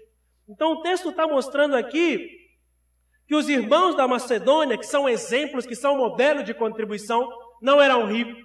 Então 0.47 0.73
o 0.73 0.81
texto 0.83 1.09
está 1.09 1.27
mostrando 1.27 1.75
aqui 1.75 2.29
que 3.25 3.35
os 3.35 3.49
irmãos 3.49 3.95
da 3.95 4.07
Macedônia, 4.07 4.77
que 4.77 4.85
são 4.85 5.09
exemplos, 5.09 5.65
que 5.65 5.75
são 5.75 5.97
modelo 5.97 6.43
de 6.43 6.53
contribuição, 6.53 7.27
não 7.59 7.81
eram 7.81 8.05
ricos, 8.05 8.37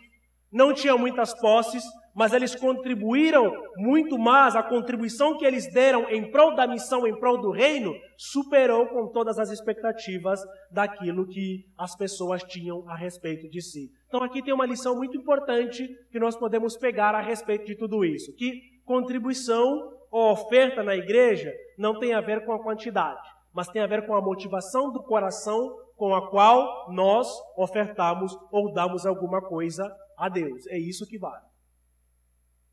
não 0.50 0.72
tinham 0.72 0.96
muitas 0.96 1.38
posses, 1.38 1.84
mas 2.18 2.32
eles 2.32 2.52
contribuíram 2.52 3.52
muito 3.76 4.18
mais, 4.18 4.56
a 4.56 4.62
contribuição 4.62 5.38
que 5.38 5.44
eles 5.44 5.72
deram 5.72 6.10
em 6.10 6.32
prol 6.32 6.52
da 6.52 6.66
missão, 6.66 7.06
em 7.06 7.16
prol 7.16 7.40
do 7.40 7.52
reino, 7.52 7.94
superou 8.16 8.88
com 8.88 9.06
todas 9.06 9.38
as 9.38 9.50
expectativas 9.50 10.40
daquilo 10.68 11.28
que 11.28 11.64
as 11.78 11.94
pessoas 11.94 12.42
tinham 12.42 12.82
a 12.88 12.96
respeito 12.96 13.48
de 13.48 13.62
si. 13.62 13.92
Então 14.08 14.20
aqui 14.20 14.42
tem 14.42 14.52
uma 14.52 14.66
lição 14.66 14.96
muito 14.96 15.16
importante 15.16 15.88
que 16.10 16.18
nós 16.18 16.36
podemos 16.36 16.76
pegar 16.76 17.14
a 17.14 17.20
respeito 17.20 17.66
de 17.66 17.76
tudo 17.76 18.04
isso, 18.04 18.34
que 18.34 18.62
contribuição 18.84 19.88
ou 20.10 20.32
oferta 20.32 20.82
na 20.82 20.96
igreja 20.96 21.52
não 21.78 22.00
tem 22.00 22.14
a 22.14 22.20
ver 22.20 22.44
com 22.44 22.52
a 22.52 22.60
quantidade, 22.60 23.22
mas 23.52 23.68
tem 23.68 23.80
a 23.80 23.86
ver 23.86 24.04
com 24.08 24.16
a 24.16 24.20
motivação 24.20 24.90
do 24.90 25.04
coração 25.04 25.72
com 25.94 26.12
a 26.12 26.28
qual 26.28 26.90
nós 26.90 27.28
ofertamos 27.56 28.36
ou 28.50 28.72
damos 28.72 29.06
alguma 29.06 29.40
coisa 29.40 29.88
a 30.16 30.28
Deus. 30.28 30.66
É 30.66 30.76
isso 30.76 31.06
que 31.06 31.16
vale. 31.16 31.47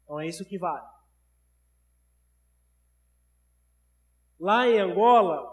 Então 0.05 0.19
é 0.19 0.27
isso 0.27 0.45
que 0.45 0.57
vale. 0.57 0.85
Lá 4.39 4.67
em 4.67 4.79
Angola, 4.79 5.43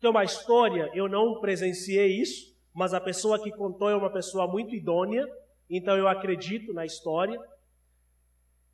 tem 0.00 0.08
uma 0.08 0.24
história, 0.24 0.90
eu 0.94 1.08
não 1.08 1.40
presenciei 1.40 2.20
isso, 2.20 2.56
mas 2.72 2.94
a 2.94 3.00
pessoa 3.00 3.42
que 3.42 3.50
contou 3.50 3.90
é 3.90 3.96
uma 3.96 4.10
pessoa 4.10 4.46
muito 4.46 4.74
idônea, 4.74 5.26
então 5.68 5.96
eu 5.96 6.06
acredito 6.06 6.72
na 6.72 6.86
história. 6.86 7.40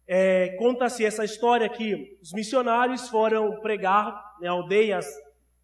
É, 0.07 0.57
Conta-se 0.59 1.05
essa 1.05 1.25
história 1.25 1.69
que 1.69 2.19
os 2.21 2.33
missionários 2.33 3.09
foram 3.09 3.61
pregar 3.61 4.21
em 4.43 4.47
aldeias 4.47 5.07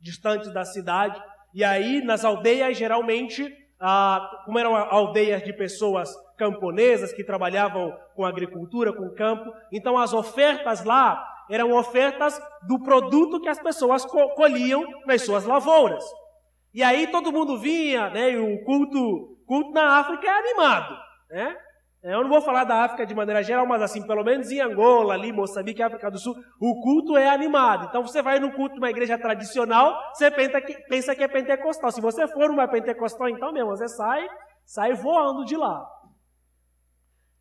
distantes 0.00 0.52
da 0.54 0.64
cidade, 0.64 1.20
e 1.52 1.62
aí 1.62 2.00
nas 2.00 2.24
aldeias 2.24 2.78
geralmente, 2.78 3.52
ah, 3.80 4.42
como 4.44 4.58
eram 4.58 4.74
aldeias 4.74 5.42
de 5.42 5.52
pessoas 5.52 6.14
camponesas 6.36 7.12
que 7.12 7.24
trabalhavam 7.24 7.92
com 8.14 8.24
agricultura, 8.24 8.92
com 8.92 9.14
campo. 9.14 9.52
Então 9.72 9.98
as 9.98 10.12
ofertas 10.12 10.84
lá 10.84 11.24
eram 11.50 11.72
ofertas 11.72 12.40
do 12.66 12.78
produto 12.80 13.40
que 13.40 13.48
as 13.48 13.58
pessoas 13.58 14.04
colhiam 14.04 14.84
nas 15.06 15.22
suas 15.22 15.44
lavouras. 15.44 16.04
E 16.72 16.82
aí 16.82 17.06
todo 17.06 17.32
mundo 17.32 17.58
vinha, 17.58 18.10
né? 18.10 18.32
E 18.32 18.38
o 18.38 18.64
culto, 18.64 19.38
culto 19.46 19.72
na 19.72 19.98
África 19.98 20.26
é 20.26 20.38
animado, 20.38 20.96
né? 21.30 21.56
Eu 22.02 22.22
não 22.22 22.28
vou 22.28 22.40
falar 22.40 22.62
da 22.62 22.84
África 22.84 23.04
de 23.04 23.14
maneira 23.14 23.42
geral, 23.42 23.66
mas 23.66 23.82
assim, 23.82 24.06
pelo 24.06 24.22
menos 24.22 24.50
em 24.52 24.60
Angola, 24.60 25.14
ali, 25.14 25.32
Moçambique, 25.32 25.82
África 25.82 26.08
do 26.10 26.18
Sul, 26.18 26.36
o 26.60 26.80
culto 26.80 27.16
é 27.16 27.28
animado. 27.28 27.86
Então 27.88 28.02
você 28.02 28.22
vai 28.22 28.38
no 28.38 28.52
culto 28.52 28.74
de 28.74 28.80
uma 28.80 28.90
igreja 28.90 29.18
tradicional, 29.18 29.98
você 30.14 30.30
pensa 30.30 30.60
que, 31.14 31.22
é 31.24 31.28
pentecostal. 31.28 31.90
Se 31.90 32.00
você 32.00 32.28
for 32.28 32.50
uma 32.50 32.68
pentecostal, 32.68 33.28
então 33.28 33.52
mesmo, 33.52 33.70
você 33.70 33.88
sai, 33.88 34.28
sai 34.64 34.94
voando 34.94 35.44
de 35.44 35.56
lá. 35.56 35.84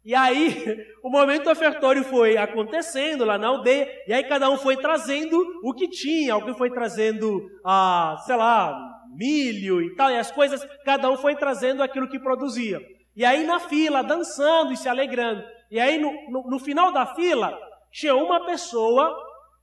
E 0.03 0.15
aí, 0.15 0.83
o 1.03 1.09
momento 1.09 1.51
ofertório 1.51 2.03
foi 2.03 2.35
acontecendo 2.35 3.25
lá 3.25 3.37
na 3.37 3.49
aldeia, 3.49 3.87
e 4.07 4.13
aí 4.13 4.23
cada 4.23 4.49
um 4.49 4.57
foi 4.57 4.75
trazendo 4.77 5.39
o 5.63 5.71
que 5.71 5.87
tinha, 5.87 6.33
alguém 6.33 6.55
foi 6.55 6.71
trazendo, 6.71 7.47
ah, 7.63 8.15
sei 8.25 8.35
lá, 8.35 8.75
milho 9.15 9.83
e 9.83 9.93
tal, 9.95 10.09
e 10.09 10.17
as 10.17 10.31
coisas, 10.31 10.65
cada 10.83 11.11
um 11.11 11.17
foi 11.17 11.35
trazendo 11.35 11.83
aquilo 11.83 12.09
que 12.09 12.19
produzia. 12.19 12.81
E 13.17 13.25
aí 13.25 13.43
na 13.43 13.59
fila, 13.59 14.03
dançando 14.03 14.71
e 14.71 14.77
se 14.77 14.87
alegrando. 14.87 15.43
E 15.71 15.79
aí 15.79 15.97
no, 15.97 16.11
no, 16.29 16.51
no 16.51 16.59
final 16.59 16.91
da 16.91 17.15
fila, 17.15 17.59
tinha 17.91 18.15
uma 18.15 18.45
pessoa 18.45 19.11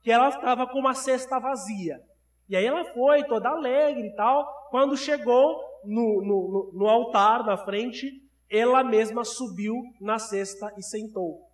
que 0.02 0.10
ela 0.10 0.28
estava 0.28 0.66
com 0.66 0.80
uma 0.80 0.92
cesta 0.92 1.38
vazia. 1.38 2.02
E 2.48 2.56
aí 2.56 2.66
ela 2.66 2.84
foi 2.92 3.22
toda 3.22 3.48
alegre 3.48 4.08
e 4.08 4.16
tal. 4.16 4.44
Quando 4.70 4.96
chegou 4.96 5.56
no, 5.84 6.20
no, 6.20 6.72
no 6.74 6.88
altar 6.88 7.44
na 7.44 7.56
frente, 7.56 8.10
ela 8.50 8.82
mesma 8.82 9.24
subiu 9.24 9.80
na 10.00 10.18
cesta 10.18 10.74
e 10.76 10.82
sentou. 10.82 11.48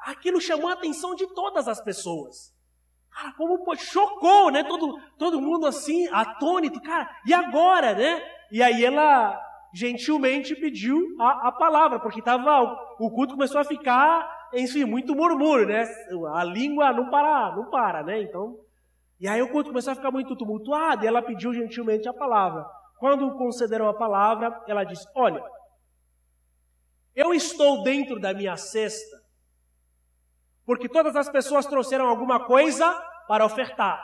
Aquilo 0.00 0.40
chamou 0.40 0.68
a 0.68 0.72
atenção 0.72 1.14
de 1.14 1.28
todas 1.32 1.68
as 1.68 1.80
pessoas. 1.80 2.52
Cara, 3.08 3.32
como 3.34 3.76
chocou, 3.76 4.50
né? 4.50 4.64
Todo, 4.64 5.00
todo 5.16 5.40
mundo 5.40 5.64
assim, 5.64 6.08
atônito, 6.08 6.80
cara, 6.80 7.08
e 7.24 7.32
agora, 7.32 7.94
né? 7.94 8.20
E 8.50 8.60
aí 8.64 8.84
ela 8.84 9.49
gentilmente 9.72 10.54
pediu 10.56 10.98
a, 11.20 11.48
a 11.48 11.52
palavra, 11.52 12.00
porque 12.00 12.22
tava, 12.22 12.62
o 12.98 13.10
culto 13.10 13.34
começou 13.34 13.60
a 13.60 13.64
ficar, 13.64 14.48
enfim, 14.54 14.84
muito 14.84 15.14
murmúrio, 15.14 15.66
né? 15.66 15.84
A 16.34 16.44
língua 16.44 16.92
não 16.92 17.08
para, 17.10 17.54
não 17.54 17.70
para, 17.70 18.02
né? 18.02 18.22
Então, 18.22 18.56
e 19.20 19.28
aí 19.28 19.40
o 19.42 19.50
culto 19.50 19.70
começou 19.70 19.92
a 19.92 19.96
ficar 19.96 20.10
muito 20.10 20.34
tumultuado, 20.36 21.04
e 21.04 21.08
ela 21.08 21.22
pediu 21.22 21.52
gentilmente 21.52 22.08
a 22.08 22.12
palavra. 22.12 22.64
Quando 22.98 23.36
concederam 23.36 23.88
a 23.88 23.94
palavra, 23.94 24.62
ela 24.66 24.84
disse: 24.84 25.06
Olha, 25.14 25.42
eu 27.14 27.32
estou 27.32 27.82
dentro 27.82 28.18
da 28.18 28.32
minha 28.32 28.56
cesta, 28.56 29.16
porque 30.64 30.88
todas 30.88 31.16
as 31.16 31.28
pessoas 31.28 31.66
trouxeram 31.66 32.08
alguma 32.08 32.44
coisa 32.46 32.92
para 33.28 33.44
ofertar. 33.44 34.00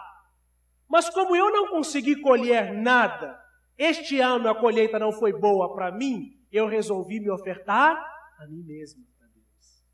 Mas 0.88 1.10
como 1.10 1.34
eu 1.34 1.50
não 1.50 1.68
consegui 1.68 2.20
colher 2.20 2.72
nada, 2.72 3.38
este 3.78 4.20
ano 4.20 4.48
a 4.48 4.54
colheita 4.54 4.98
não 4.98 5.12
foi 5.12 5.32
boa 5.32 5.74
para 5.74 5.92
mim, 5.92 6.32
eu 6.50 6.66
resolvi 6.66 7.20
me 7.20 7.30
ofertar 7.30 7.96
a 8.38 8.46
mim 8.46 8.62
mesmo 8.62 9.04
para 9.18 9.28
Deus. 9.28 9.84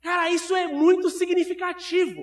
Cara, 0.00 0.30
isso 0.30 0.54
é 0.54 0.66
muito 0.68 1.10
significativo. 1.10 2.22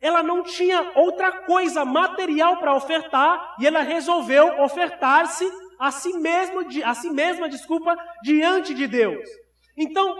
ela 0.00 0.22
não 0.22 0.42
tinha 0.42 0.92
outra 0.94 1.44
coisa 1.44 1.84
material 1.84 2.58
para 2.58 2.74
ofertar 2.74 3.56
e 3.58 3.66
ela 3.66 3.80
resolveu 3.80 4.62
ofertar-se 4.62 5.44
a 5.78 5.90
si 5.90 6.12
mesmo, 6.18 6.60
a 6.84 6.94
si 6.94 7.10
mesma, 7.10 7.48
desculpa, 7.48 7.96
diante 8.22 8.74
de 8.74 8.86
Deus. 8.86 9.28
Então, 9.76 10.14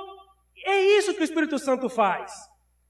é 0.65 0.81
isso 0.99 1.15
que 1.15 1.21
o 1.21 1.25
Espírito 1.25 1.59
Santo 1.59 1.89
faz. 1.89 2.33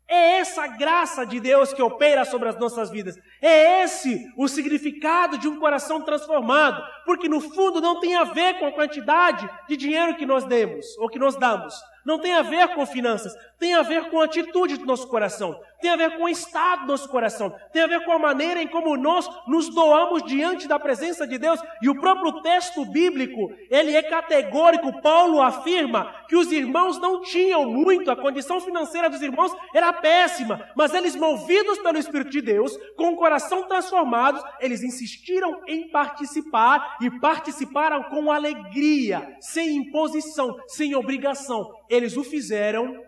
É 0.09 0.39
essa 0.39 0.67
graça 0.69 1.27
de 1.27 1.41
Deus 1.41 1.73
que 1.73 1.83
opera 1.83 2.25
sobre 2.25 2.49
as 2.49 2.59
nossas 2.59 2.91
vidas. 2.91 3.19
É 3.43 3.83
esse 3.83 4.33
o 4.37 4.47
significado 4.47 5.37
de 5.37 5.49
um 5.49 5.59
coração 5.59 6.01
transformado, 6.01 6.81
porque 7.05 7.29
no 7.29 7.41
fundo 7.41 7.81
não 7.81 7.99
tem 7.99 8.15
a 8.15 8.25
ver 8.25 8.59
com 8.59 8.67
a 8.67 8.73
quantidade 8.73 9.49
de 9.69 9.77
dinheiro 9.77 10.15
que 10.15 10.25
nós 10.25 10.45
demos 10.45 10.97
ou 10.99 11.09
que 11.09 11.19
nós 11.19 11.35
damos. 11.35 11.75
Não 12.07 12.21
tem 12.21 12.35
a 12.35 12.43
ver 12.43 12.69
com 12.69 12.87
finanças, 12.87 13.35
tem 13.59 13.75
a 13.75 13.83
ver 13.83 14.09
com 14.11 14.21
a 14.21 14.27
atitude 14.27 14.77
do 14.77 14.87
nosso 14.87 15.09
coração, 15.09 15.59
tem 15.81 15.91
a 15.91 15.97
ver 15.97 16.17
com 16.17 16.25
o 16.25 16.29
estado 16.29 16.83
do 16.83 16.93
nosso 16.93 17.09
coração, 17.09 17.53
tem 17.73 17.83
a 17.83 17.87
ver 17.89 18.05
com 18.05 18.13
a 18.13 18.19
maneira 18.19 18.63
em 18.63 18.69
como 18.69 18.97
nós 18.97 19.29
nos 19.49 19.69
doamos 19.69 20.23
diante 20.23 20.69
da 20.69 20.79
presença 20.79 21.27
de 21.27 21.37
Deus. 21.37 21.61
E 21.83 21.89
o 21.89 22.01
próprio 22.01 22.41
texto 22.43 22.85
bíblico, 22.85 23.53
ele 23.69 23.97
é 23.97 24.03
categórico. 24.03 25.03
Paulo 25.03 25.43
afirma 25.43 26.15
que 26.29 26.37
os 26.37 26.53
irmãos 26.53 26.99
não 26.99 27.23
tinham 27.23 27.67
muito, 27.69 28.09
a 28.09 28.17
condição 28.17 28.61
financeira 28.61 29.11
dos 29.11 29.21
irmãos 29.21 29.53
era 29.75 29.93
péssima, 29.93 30.71
mas 30.77 30.95
eles 30.95 31.17
movidos 31.17 31.79
pelo 31.79 31.99
Espírito 31.99 32.31
de 32.31 32.41
Deus, 32.41 32.77
com 32.97 33.09
o 33.09 33.17
coração 33.17 33.65
transformado, 33.65 34.41
eles 34.61 34.85
insistiram 34.85 35.61
em 35.67 35.91
participar 35.91 36.99
e 37.01 37.11
participaram 37.19 38.05
com 38.05 38.31
alegria, 38.31 39.37
sem 39.41 39.77
imposição, 39.77 40.57
sem 40.69 40.95
obrigação. 40.95 41.75
Eles 41.89 42.17
o 42.17 42.25
fizeram 42.25 43.05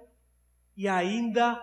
e 0.76 0.87
ainda 0.87 1.61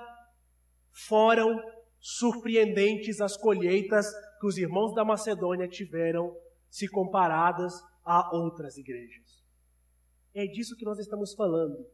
foram 0.91 1.61
surpreendentes 1.99 3.19
as 3.19 3.35
colheitas 3.35 4.05
que 4.39 4.47
os 4.47 4.57
irmãos 4.57 4.93
da 4.93 5.03
Macedônia 5.03 5.67
tiveram 5.67 6.35
se 6.69 6.87
comparadas 6.87 7.73
a 8.03 8.35
outras 8.35 8.77
igrejas. 8.77 9.43
É 10.33 10.45
disso 10.45 10.75
que 10.75 10.85
nós 10.85 10.99
estamos 10.99 11.33
falando. 11.33 11.87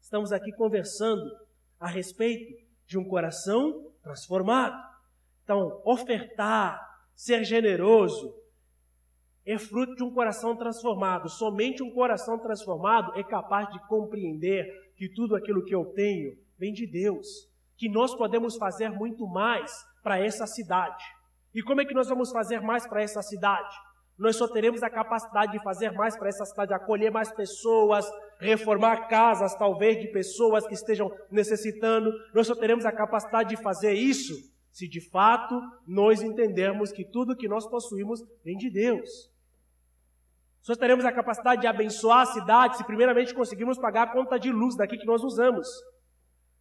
Estamos 0.00 0.32
aqui 0.32 0.50
conversando 0.52 1.30
a 1.78 1.86
respeito 1.86 2.60
de 2.86 2.98
um 2.98 3.04
coração 3.04 3.92
transformado. 4.02 4.76
Então, 5.44 5.80
ofertar, 5.84 6.80
ser 7.14 7.44
generoso, 7.44 8.34
é 9.44 9.58
fruto 9.58 9.94
de 9.96 10.04
um 10.04 10.12
coração 10.12 10.56
transformado. 10.56 11.28
Somente 11.28 11.82
um 11.82 11.90
coração 11.90 12.38
transformado 12.38 13.12
é 13.18 13.22
capaz 13.22 13.68
de 13.70 13.86
compreender 13.88 14.66
que 14.96 15.08
tudo 15.08 15.34
aquilo 15.34 15.64
que 15.64 15.74
eu 15.74 15.84
tenho 15.86 16.36
vem 16.58 16.72
de 16.72 16.86
Deus, 16.86 17.26
que 17.76 17.88
nós 17.88 18.14
podemos 18.14 18.56
fazer 18.56 18.90
muito 18.90 19.26
mais 19.26 19.72
para 20.02 20.18
essa 20.18 20.46
cidade. 20.46 21.04
E 21.54 21.62
como 21.62 21.80
é 21.80 21.84
que 21.84 21.94
nós 21.94 22.08
vamos 22.08 22.30
fazer 22.30 22.60
mais 22.60 22.86
para 22.86 23.02
essa 23.02 23.20
cidade? 23.20 23.74
Nós 24.16 24.36
só 24.36 24.46
teremos 24.46 24.82
a 24.82 24.90
capacidade 24.90 25.52
de 25.52 25.62
fazer 25.62 25.90
mais 25.92 26.16
para 26.16 26.28
essa 26.28 26.44
cidade, 26.44 26.72
acolher 26.72 27.10
mais 27.10 27.32
pessoas, 27.32 28.06
reformar 28.38 29.08
casas, 29.08 29.54
talvez, 29.56 30.00
de 30.00 30.08
pessoas 30.08 30.66
que 30.66 30.74
estejam 30.74 31.10
necessitando. 31.30 32.12
Nós 32.32 32.46
só 32.46 32.54
teremos 32.54 32.84
a 32.84 32.92
capacidade 32.92 33.56
de 33.56 33.62
fazer 33.62 33.94
isso 33.94 34.52
se 34.72 34.88
de 34.88 35.00
fato 35.00 35.60
nós 35.86 36.22
entendermos 36.22 36.90
que 36.90 37.04
tudo 37.04 37.36
que 37.36 37.46
nós 37.46 37.68
possuímos 37.68 38.20
vem 38.42 38.56
de 38.56 38.70
Deus. 38.70 39.30
Só 40.62 40.76
teremos 40.76 41.04
a 41.04 41.12
capacidade 41.12 41.60
de 41.60 41.66
abençoar 41.66 42.20
a 42.20 42.26
cidade 42.26 42.76
se 42.76 42.84
primeiramente 42.84 43.34
conseguirmos 43.34 43.78
pagar 43.78 44.04
a 44.04 44.12
conta 44.12 44.38
de 44.38 44.50
luz 44.50 44.76
daqui 44.76 44.96
que 44.96 45.04
nós 45.04 45.22
usamos. 45.22 45.68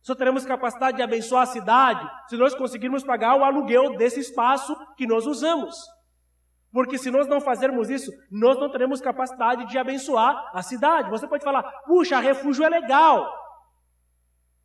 Só 0.01 0.15
teremos 0.15 0.43
capacidade 0.43 0.97
de 0.97 1.03
abençoar 1.03 1.43
a 1.43 1.45
cidade 1.45 2.09
se 2.27 2.35
nós 2.35 2.55
conseguirmos 2.55 3.03
pagar 3.03 3.35
o 3.35 3.43
aluguel 3.43 3.95
desse 3.97 4.19
espaço 4.19 4.75
que 4.97 5.05
nós 5.05 5.27
usamos. 5.27 5.75
Porque 6.73 6.97
se 6.97 7.11
nós 7.11 7.27
não 7.27 7.39
fazermos 7.39 7.89
isso, 7.89 8.11
nós 8.31 8.57
não 8.57 8.71
teremos 8.71 8.99
capacidade 8.99 9.67
de 9.67 9.77
abençoar 9.77 10.49
a 10.51 10.63
cidade. 10.63 11.11
Você 11.11 11.27
pode 11.27 11.43
falar, 11.43 11.61
puxa, 11.85 12.19
refúgio 12.19 12.65
é 12.65 12.69
legal. 12.69 13.31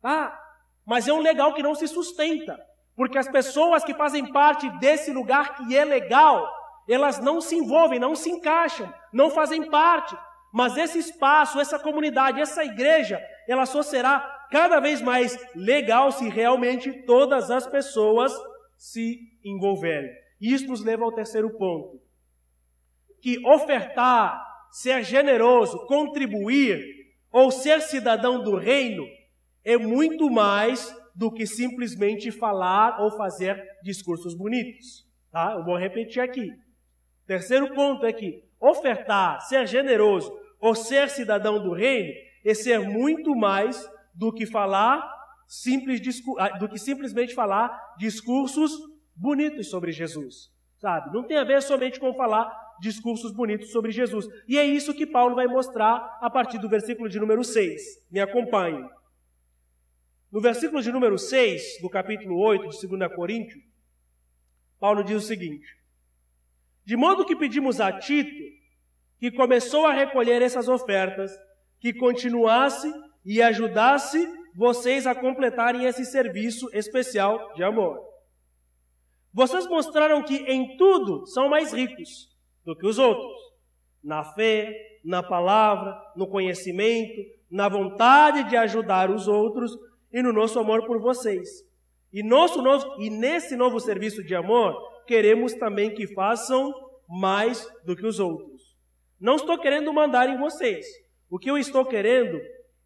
Tá? 0.01 0.35
Mas 0.83 1.07
é 1.07 1.13
um 1.13 1.19
legal 1.19 1.53
que 1.53 1.61
não 1.61 1.75
se 1.75 1.87
sustenta. 1.87 2.57
Porque 2.95 3.17
as 3.19 3.27
pessoas 3.27 3.83
que 3.83 3.93
fazem 3.93 4.31
parte 4.31 4.67
desse 4.79 5.11
lugar 5.11 5.55
que 5.55 5.77
é 5.77 5.85
legal, 5.85 6.49
elas 6.87 7.19
não 7.19 7.41
se 7.41 7.55
envolvem, 7.55 7.99
não 7.99 8.15
se 8.15 8.29
encaixam, 8.29 8.91
não 9.11 9.29
fazem 9.29 9.69
parte. 9.69 10.17
Mas 10.53 10.77
esse 10.77 10.99
espaço, 10.99 11.59
essa 11.59 11.77
comunidade, 11.77 12.39
essa 12.39 12.63
igreja, 12.63 13.21
ela 13.47 13.65
só 13.65 13.83
será 13.83 14.19
cada 14.49 14.79
vez 14.79 15.01
mais 15.01 15.37
legal 15.53 16.11
se 16.11 16.29
realmente 16.29 17.05
todas 17.05 17.51
as 17.51 17.67
pessoas 17.67 18.31
se 18.77 19.19
envolverem. 19.43 20.09
E 20.39 20.53
isso 20.53 20.67
nos 20.67 20.83
leva 20.83 21.03
ao 21.03 21.11
terceiro 21.11 21.49
ponto. 21.57 21.99
Que 23.21 23.45
ofertar, 23.45 24.41
ser 24.71 25.03
generoso, 25.03 25.85
contribuir 25.87 26.81
ou 27.31 27.51
ser 27.51 27.81
cidadão 27.81 28.41
do 28.41 28.55
reino 28.55 29.05
é 29.63 29.77
muito 29.77 30.29
mais 30.29 30.95
do 31.13 31.31
que 31.31 31.45
simplesmente 31.45 32.31
falar 32.31 33.01
ou 33.01 33.17
fazer 33.17 33.61
discursos 33.83 34.35
bonitos. 34.35 35.05
Tá? 35.31 35.55
Eu 35.57 35.65
vou 35.65 35.75
repetir 35.75 36.21
aqui. 36.21 36.47
Terceiro 37.27 37.73
ponto 37.75 38.05
é 38.05 38.13
que 38.13 38.41
ofertar, 38.59 39.41
ser 39.41 39.67
generoso 39.67 40.33
ou 40.59 40.73
ser 40.73 41.09
cidadão 41.09 41.61
do 41.61 41.73
reino 41.73 42.13
é 42.43 42.53
ser 42.53 42.79
muito 42.79 43.35
mais 43.35 43.87
do 44.15 44.33
que 44.33 44.45
falar 44.45 45.15
simples 45.45 46.01
ah, 46.39 46.57
do 46.57 46.67
que 46.67 46.79
simplesmente 46.79 47.33
falar 47.33 47.95
discursos 47.97 48.71
bonitos 49.15 49.69
sobre 49.69 49.91
Jesus, 49.91 50.51
sabe? 50.77 51.13
Não 51.13 51.23
tem 51.23 51.37
a 51.37 51.43
ver 51.43 51.61
somente 51.61 51.99
com 51.99 52.13
falar 52.13 52.49
discursos 52.79 53.31
bonitos 53.31 53.71
sobre 53.71 53.91
Jesus. 53.91 54.27
E 54.47 54.57
é 54.57 54.65
isso 54.65 54.93
que 54.93 55.05
Paulo 55.05 55.35
vai 55.35 55.47
mostrar 55.47 56.17
a 56.21 56.29
partir 56.29 56.59
do 56.59 56.69
versículo 56.69 57.09
de 57.09 57.19
número 57.19 57.43
6. 57.43 57.81
Me 58.11 58.19
acompanhe. 58.19 58.87
No 60.31 60.41
versículo 60.41 60.81
de 60.81 60.91
número 60.91 61.17
6, 61.17 61.81
do 61.81 61.89
capítulo 61.89 62.37
8 62.39 62.69
de 62.69 62.87
2 62.87 63.15
Coríntios, 63.15 63.63
Paulo 64.79 65.03
diz 65.03 65.17
o 65.17 65.25
seguinte: 65.25 65.65
De 66.87 66.95
modo 66.95 67.25
que 67.25 67.35
pedimos 67.35 67.81
a 67.81 67.91
Tito, 67.91 68.31
que 69.19 69.29
começou 69.29 69.85
a 69.85 69.91
recolher 69.91 70.41
essas 70.41 70.69
ofertas, 70.69 71.29
que 71.81 71.91
continuasse 71.91 72.89
e 73.25 73.41
ajudasse 73.41 74.25
vocês 74.55 75.05
a 75.05 75.13
completarem 75.13 75.83
esse 75.83 76.05
serviço 76.05 76.65
especial 76.71 77.53
de 77.55 77.61
amor. 77.61 77.99
Vocês 79.33 79.67
mostraram 79.67 80.23
que 80.23 80.37
em 80.37 80.77
tudo 80.77 81.27
são 81.27 81.49
mais 81.49 81.73
ricos 81.73 82.29
do 82.63 82.73
que 82.73 82.87
os 82.87 82.97
outros: 82.97 83.37
na 84.01 84.23
fé, 84.23 84.73
na 85.03 85.21
palavra, 85.21 85.93
no 86.15 86.25
conhecimento, 86.25 87.21
na 87.51 87.67
vontade 87.67 88.45
de 88.45 88.55
ajudar 88.55 89.11
os 89.11 89.27
outros 89.27 89.73
e 90.09 90.23
no 90.23 90.31
nosso 90.31 90.57
amor 90.57 90.85
por 90.85 91.01
vocês. 91.01 91.49
E, 92.13 92.23
nosso 92.23 92.61
novo, 92.61 92.95
e 93.01 93.09
nesse 93.09 93.57
novo 93.57 93.77
serviço 93.77 94.23
de 94.23 94.33
amor, 94.33 94.96
queremos 95.07 95.53
também 95.53 95.93
que 95.93 96.05
façam 96.13 96.71
mais 97.07 97.65
do 97.85 97.95
que 97.95 98.05
os 98.05 98.19
outros. 98.19 98.77
Não 99.19 99.37
estou 99.37 99.57
querendo 99.57 99.91
mandar 99.93 100.29
em 100.29 100.37
vocês. 100.37 100.85
O 101.29 101.39
que 101.39 101.49
eu 101.49 101.57
estou 101.57 101.85
querendo 101.85 102.39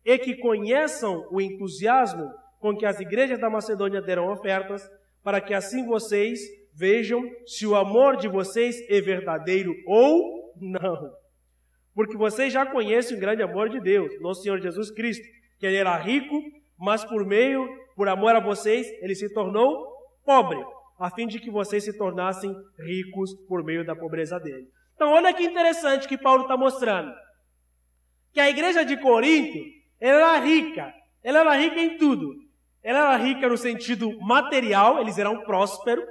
e 0.06 0.18
que 0.18 0.38
conheçam 0.38 1.28
o 1.32 1.42
entusiasmo 1.42 2.32
com 2.60 2.78
que 2.78 2.86
as 2.86 3.00
igrejas 3.00 3.40
da 3.40 3.50
Macedônia 3.50 4.02
deram 4.02 4.32
ofertas, 4.32 4.88
para 5.24 5.42
que 5.42 5.54
assim 5.54 5.86
vocês 5.86 6.40
vejam 6.74 7.22
se 7.46 7.66
o 7.66 7.76
amor 7.76 8.18
de 8.18 8.28
vocês 8.28 8.78
é 8.90 9.02
verdadeiro 9.02 9.76
ou 9.86 10.54
não. 10.60 11.12
Porque 11.94 12.16
vocês 12.16 12.54
já 12.54 12.66
conhecem 12.66 13.18
o 13.18 13.20
grande 13.20 13.42
amor 13.42 13.68
de 13.70 13.80
Deus, 13.80 14.20
nosso 14.22 14.44
Senhor 14.44 14.60
Jesus 14.62 14.92
Cristo, 14.92 15.26
que 15.60 15.66
ele 15.66 15.78
era 15.78 15.98
rico, 15.98 16.42
mas 16.78 17.04
por 17.04 17.26
meio, 17.26 17.68
por 17.96 18.08
amor 18.08 18.36
a 18.36 18.40
vocês, 18.40 18.88
ele 19.02 19.16
se 19.16 19.32
tornou 19.34 19.92
pobre, 20.24 20.64
a 21.02 21.10
fim 21.10 21.26
de 21.26 21.40
que 21.40 21.50
vocês 21.50 21.84
se 21.84 21.98
tornassem 21.98 22.56
ricos 22.80 23.34
por 23.48 23.64
meio 23.64 23.84
da 23.84 23.96
pobreza 23.96 24.40
dele. 24.40 24.68
Então, 24.94 25.12
olha 25.12 25.34
que 25.34 25.44
interessante 25.44 26.08
que 26.08 26.16
Paulo 26.16 26.44
está 26.44 26.56
mostrando. 26.56 27.12
Que 28.32 28.40
a 28.40 28.48
igreja 28.48 28.86
de 28.86 28.96
Corinto 28.98 29.58
era 30.00 30.38
rica. 30.38 30.94
Ela 31.24 31.40
era 31.40 31.56
rica 31.56 31.80
em 31.80 31.98
tudo. 31.98 32.28
Ela 32.84 33.00
era 33.00 33.18
rica 33.18 33.50
no 33.50 33.58
sentido 33.58 34.16
material, 34.20 35.00
eles 35.00 35.18
eram 35.18 35.44
prósperos. 35.44 36.06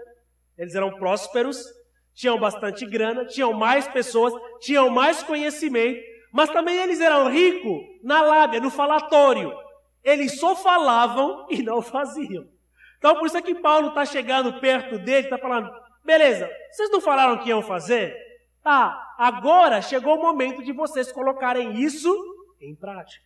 Eles 0.59 0.75
eram 0.75 0.91
prósperos, 0.99 1.65
tinham 2.13 2.39
bastante 2.39 2.85
grana, 2.85 3.25
tinham 3.25 3.53
mais 3.53 3.87
pessoas, 3.89 4.35
tinham 4.61 4.91
mais 4.91 5.23
conhecimento, 5.23 5.99
mas 6.33 6.51
também 6.51 6.77
eles 6.77 7.01
eram 7.01 7.31
ricos 7.31 7.81
na 8.03 8.21
lábia, 8.21 8.61
no 8.61 8.71
falatório. 8.71 9.53
Eles 10.03 10.39
só 10.39 10.55
falavam 10.57 11.47
e 11.49 11.63
não 11.63 11.81
faziam. 11.81 12.45
Então, 13.01 13.17
por 13.17 13.27
isso 13.27 13.37
é 13.39 13.43
que 13.43 13.55
Paulo 13.55 13.89
está 13.89 14.05
chegando 14.05 14.61
perto 14.61 14.99
dele, 14.99 15.25
está 15.25 15.39
falando: 15.39 15.73
beleza, 16.05 16.49
vocês 16.71 16.91
não 16.91 17.01
falaram 17.01 17.39
que 17.39 17.49
iam 17.49 17.63
fazer? 17.63 18.15
Tá, 18.63 19.15
agora 19.19 19.81
chegou 19.81 20.19
o 20.19 20.23
momento 20.23 20.63
de 20.63 20.71
vocês 20.71 21.11
colocarem 21.11 21.81
isso 21.81 22.15
em 22.61 22.77
prática. 22.77 23.25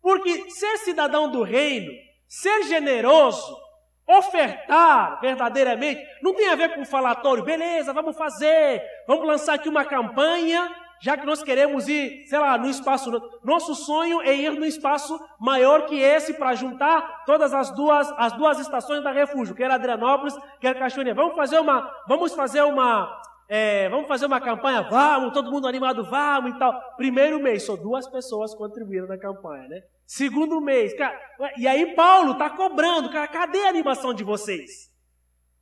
Porque 0.00 0.48
ser 0.50 0.78
cidadão 0.78 1.28
do 1.28 1.42
reino, 1.42 1.92
ser 2.28 2.62
generoso, 2.62 3.60
Ofertar 4.06 5.20
verdadeiramente 5.20 6.04
não 6.20 6.34
tem 6.34 6.48
a 6.48 6.56
ver 6.56 6.74
com 6.74 6.84
falatório, 6.84 7.44
beleza, 7.44 7.92
vamos 7.92 8.16
fazer, 8.16 8.82
vamos 9.06 9.26
lançar 9.26 9.54
aqui 9.54 9.68
uma 9.68 9.84
campanha, 9.84 10.68
já 11.02 11.16
que 11.16 11.26
nós 11.26 11.42
queremos 11.42 11.88
ir, 11.88 12.24
sei 12.28 12.38
lá, 12.38 12.56
no 12.56 12.70
espaço. 12.70 13.10
Nosso 13.42 13.74
sonho 13.74 14.22
é 14.22 14.36
ir 14.36 14.52
no 14.52 14.64
espaço 14.64 15.18
maior 15.38 15.84
que 15.86 15.98
esse 15.98 16.34
para 16.34 16.54
juntar 16.54 17.24
todas 17.26 17.52
as 17.52 17.74
duas, 17.74 18.08
as 18.16 18.32
duas 18.34 18.60
estações 18.60 19.02
da 19.02 19.10
refúgio, 19.10 19.52
quer 19.52 19.68
Adrianópolis, 19.68 20.38
quer 20.60 20.78
Cachoeirinha. 20.78 21.12
Vamos 21.12 21.34
fazer 21.34 21.58
uma, 21.58 21.92
vamos 22.06 22.32
fazer 22.34 22.62
uma, 22.62 23.20
é, 23.48 23.88
vamos 23.88 24.06
fazer 24.06 24.26
uma 24.26 24.40
campanha, 24.40 24.82
vamos, 24.82 25.32
todo 25.32 25.50
mundo 25.50 25.66
animado, 25.66 26.04
vamos 26.04 26.54
e 26.54 26.58
tal. 26.60 26.80
Primeiro 26.96 27.42
mês, 27.42 27.64
só 27.64 27.74
duas 27.74 28.06
pessoas 28.06 28.54
contribuíram 28.54 29.08
na 29.08 29.18
campanha, 29.18 29.66
né? 29.66 29.82
Segundo 30.06 30.60
mês, 30.60 30.94
cara, 30.94 31.20
e 31.56 31.66
aí 31.66 31.96
Paulo 31.96 32.32
está 32.32 32.48
cobrando, 32.48 33.10
cara, 33.10 33.26
cadê 33.26 33.64
a 33.64 33.68
animação 33.68 34.14
de 34.14 34.22
vocês? 34.22 34.88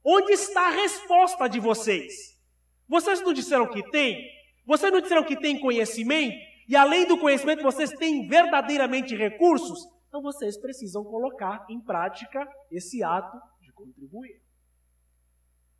Onde 0.04 0.32
está 0.32 0.66
a 0.66 0.70
resposta 0.70 1.48
de 1.48 1.58
vocês? 1.58 2.38
Vocês 2.86 3.22
não 3.22 3.32
disseram 3.32 3.66
que 3.66 3.82
tem? 3.90 4.39
Vocês 4.66 4.92
não 4.92 5.00
disseram 5.00 5.24
que 5.24 5.36
tem 5.36 5.58
conhecimento? 5.58 6.36
E 6.68 6.76
além 6.76 7.06
do 7.06 7.18
conhecimento, 7.18 7.62
vocês 7.62 7.90
têm 7.90 8.28
verdadeiramente 8.28 9.16
recursos? 9.16 9.78
Então 10.08 10.22
vocês 10.22 10.58
precisam 10.58 11.04
colocar 11.04 11.64
em 11.68 11.80
prática 11.80 12.46
esse 12.70 13.02
ato 13.02 13.38
de 13.60 13.72
contribuir. 13.72 14.40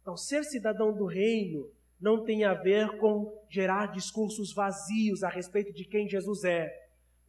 Então, 0.01 0.17
ser 0.17 0.45
cidadão 0.45 0.93
do 0.93 1.07
reino 1.07 1.71
não 2.01 2.25
tem 2.25 2.45
a 2.45 2.55
ver 2.55 2.99
com 2.99 3.31
gerar 3.51 3.89
discursos 3.89 4.55
vazios 4.55 5.23
a 5.23 5.29
respeito 5.29 5.73
de 5.73 5.85
quem 5.85 6.09
Jesus 6.09 6.45
é. 6.45 6.69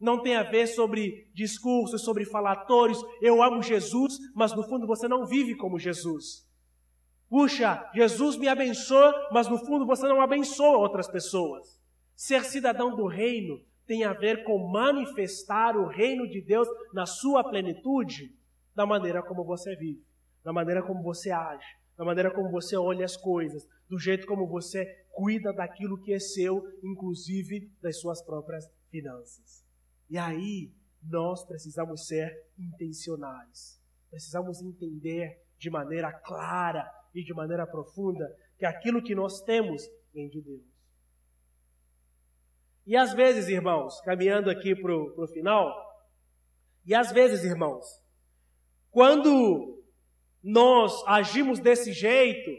Não 0.00 0.22
tem 0.22 0.34
a 0.34 0.42
ver 0.42 0.66
sobre 0.66 1.30
discursos, 1.34 2.02
sobre 2.02 2.24
falatórios. 2.24 2.98
Eu 3.20 3.42
amo 3.42 3.62
Jesus, 3.62 4.18
mas 4.34 4.52
no 4.52 4.64
fundo 4.64 4.86
você 4.86 5.06
não 5.06 5.26
vive 5.26 5.54
como 5.54 5.78
Jesus. 5.78 6.48
Puxa, 7.32 7.90
Jesus 7.94 8.36
me 8.36 8.46
abençoa, 8.46 9.10
mas 9.32 9.48
no 9.48 9.56
fundo 9.56 9.86
você 9.86 10.06
não 10.06 10.20
abençoa 10.20 10.76
outras 10.76 11.08
pessoas. 11.10 11.80
Ser 12.14 12.44
cidadão 12.44 12.94
do 12.94 13.06
reino 13.06 13.58
tem 13.86 14.04
a 14.04 14.12
ver 14.12 14.44
com 14.44 14.70
manifestar 14.70 15.74
o 15.74 15.86
reino 15.86 16.28
de 16.28 16.42
Deus 16.42 16.68
na 16.92 17.06
sua 17.06 17.42
plenitude, 17.42 18.36
da 18.74 18.84
maneira 18.84 19.22
como 19.22 19.46
você 19.46 19.74
vive, 19.76 20.04
da 20.44 20.52
maneira 20.52 20.82
como 20.82 21.02
você 21.02 21.30
age, 21.30 21.64
da 21.96 22.04
maneira 22.04 22.30
como 22.30 22.50
você 22.50 22.76
olha 22.76 23.06
as 23.06 23.16
coisas, 23.16 23.66
do 23.88 23.98
jeito 23.98 24.26
como 24.26 24.46
você 24.46 24.84
cuida 25.10 25.54
daquilo 25.54 26.02
que 26.02 26.12
é 26.12 26.18
seu, 26.18 26.62
inclusive 26.84 27.72
das 27.80 27.98
suas 27.98 28.22
próprias 28.22 28.70
finanças. 28.90 29.64
E 30.10 30.18
aí, 30.18 30.70
nós 31.02 31.46
precisamos 31.46 32.06
ser 32.06 32.30
intencionais. 32.58 33.80
Precisamos 34.10 34.60
entender 34.60 35.42
de 35.58 35.70
maneira 35.70 36.12
clara 36.12 36.86
e 37.14 37.22
de 37.22 37.34
maneira 37.34 37.66
profunda 37.66 38.24
que 38.58 38.64
aquilo 38.64 39.02
que 39.02 39.14
nós 39.14 39.40
temos 39.42 39.82
vem 40.12 40.28
de 40.28 40.40
Deus. 40.40 40.72
E 42.86 42.96
às 42.96 43.12
vezes, 43.12 43.48
irmãos, 43.48 44.00
caminhando 44.00 44.50
aqui 44.50 44.74
para 44.74 44.94
o 44.94 45.28
final, 45.28 45.72
e 46.84 46.94
às 46.94 47.12
vezes, 47.12 47.44
irmãos, 47.44 47.86
quando 48.90 49.80
nós 50.42 50.92
agimos 51.06 51.60
desse 51.60 51.92
jeito, 51.92 52.50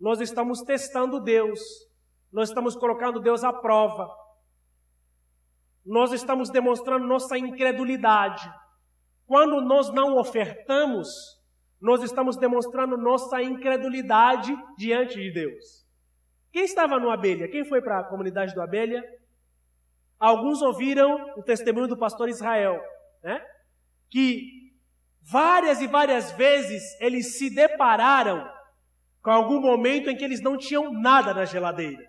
nós 0.00 0.20
estamos 0.20 0.62
testando 0.62 1.20
Deus, 1.20 1.60
nós 2.32 2.48
estamos 2.48 2.74
colocando 2.74 3.20
Deus 3.20 3.44
à 3.44 3.52
prova, 3.52 4.08
nós 5.84 6.12
estamos 6.12 6.50
demonstrando 6.50 7.06
nossa 7.06 7.36
incredulidade. 7.36 8.48
Quando 9.26 9.60
nós 9.60 9.92
não 9.92 10.16
ofertamos, 10.16 11.08
nós 11.80 12.02
estamos 12.02 12.36
demonstrando 12.36 12.96
nossa 12.96 13.40
incredulidade 13.42 14.56
diante 14.76 15.14
de 15.14 15.32
Deus. 15.32 15.86
Quem 16.50 16.64
estava 16.64 16.98
no 16.98 17.10
Abelha? 17.10 17.48
Quem 17.48 17.64
foi 17.64 17.80
para 17.80 18.00
a 18.00 18.04
comunidade 18.04 18.54
do 18.54 18.60
Abelha? 18.60 19.02
Alguns 20.18 20.60
ouviram 20.62 21.34
o 21.36 21.42
testemunho 21.42 21.86
do 21.86 21.96
pastor 21.96 22.28
Israel, 22.28 22.80
né? 23.22 23.40
Que 24.10 24.72
várias 25.22 25.80
e 25.80 25.86
várias 25.86 26.32
vezes 26.32 26.82
eles 27.00 27.38
se 27.38 27.54
depararam 27.54 28.50
com 29.22 29.30
algum 29.30 29.60
momento 29.60 30.10
em 30.10 30.16
que 30.16 30.24
eles 30.24 30.40
não 30.40 30.56
tinham 30.56 30.92
nada 30.92 31.32
na 31.34 31.44
geladeira. 31.44 32.04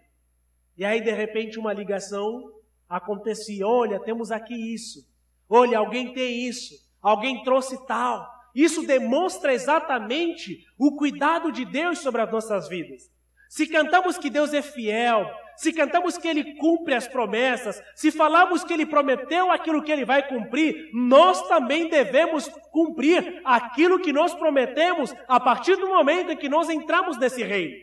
E 0.75 0.85
aí, 0.85 1.01
de 1.01 1.11
repente, 1.11 1.59
uma 1.59 1.73
ligação 1.73 2.51
acontecia: 2.87 3.67
olha, 3.67 3.99
temos 3.99 4.31
aqui 4.31 4.55
isso. 4.73 4.99
Olha, 5.47 5.77
alguém 5.77 6.13
tem 6.13 6.47
isso. 6.47 6.73
Alguém 7.01 7.43
trouxe 7.43 7.85
tal. 7.85 8.38
Isso 8.53 8.85
demonstra 8.85 9.53
exatamente 9.53 10.65
o 10.77 10.95
cuidado 10.95 11.51
de 11.51 11.65
Deus 11.65 11.99
sobre 11.99 12.21
as 12.21 12.31
nossas 12.31 12.67
vidas. 12.67 13.09
Se 13.49 13.65
cantamos 13.65 14.17
que 14.17 14.29
Deus 14.29 14.53
é 14.53 14.61
fiel, 14.61 15.27
se 15.57 15.73
cantamos 15.73 16.17
que 16.17 16.27
Ele 16.27 16.55
cumpre 16.55 16.93
as 16.93 17.07
promessas, 17.07 17.81
se 17.95 18.11
falamos 18.11 18.63
que 18.63 18.71
Ele 18.71 18.85
prometeu 18.85 19.51
aquilo 19.51 19.81
que 19.81 19.91
Ele 19.91 20.05
vai 20.05 20.25
cumprir, 20.27 20.89
nós 20.93 21.47
também 21.47 21.89
devemos 21.89 22.47
cumprir 22.71 23.41
aquilo 23.43 23.99
que 23.99 24.13
nós 24.13 24.33
prometemos 24.35 25.13
a 25.27 25.39
partir 25.39 25.75
do 25.77 25.87
momento 25.87 26.31
em 26.31 26.37
que 26.37 26.47
nós 26.47 26.69
entramos 26.69 27.17
nesse 27.17 27.43
reino. 27.43 27.75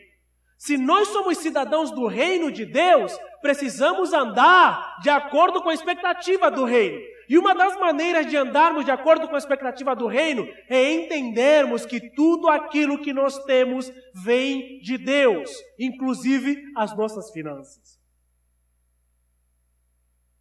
Se 0.57 0.77
nós 0.77 1.09
somos 1.09 1.37
cidadãos 1.37 1.91
do 1.91 2.07
reino 2.07 2.51
de 2.51 2.65
Deus, 2.65 3.15
precisamos 3.41 4.11
andar 4.13 4.99
de 5.01 5.09
acordo 5.09 5.61
com 5.61 5.69
a 5.69 5.73
expectativa 5.73 6.49
do 6.49 6.63
reino. 6.63 6.99
E 7.29 7.37
uma 7.37 7.53
das 7.53 7.77
maneiras 7.77 8.25
de 8.25 8.37
andarmos 8.37 8.85
de 8.85 8.91
acordo 8.91 9.27
com 9.27 9.35
a 9.35 9.37
expectativa 9.37 9.95
do 9.95 10.07
reino 10.07 10.47
é 10.69 10.93
entendermos 10.93 11.85
que 11.85 11.99
tudo 12.11 12.47
aquilo 12.47 13.01
que 13.01 13.11
nós 13.11 13.37
temos 13.43 13.91
vem 14.13 14.79
de 14.79 14.97
Deus, 14.97 15.51
inclusive 15.77 16.63
as 16.75 16.95
nossas 16.95 17.29
finanças. 17.31 17.99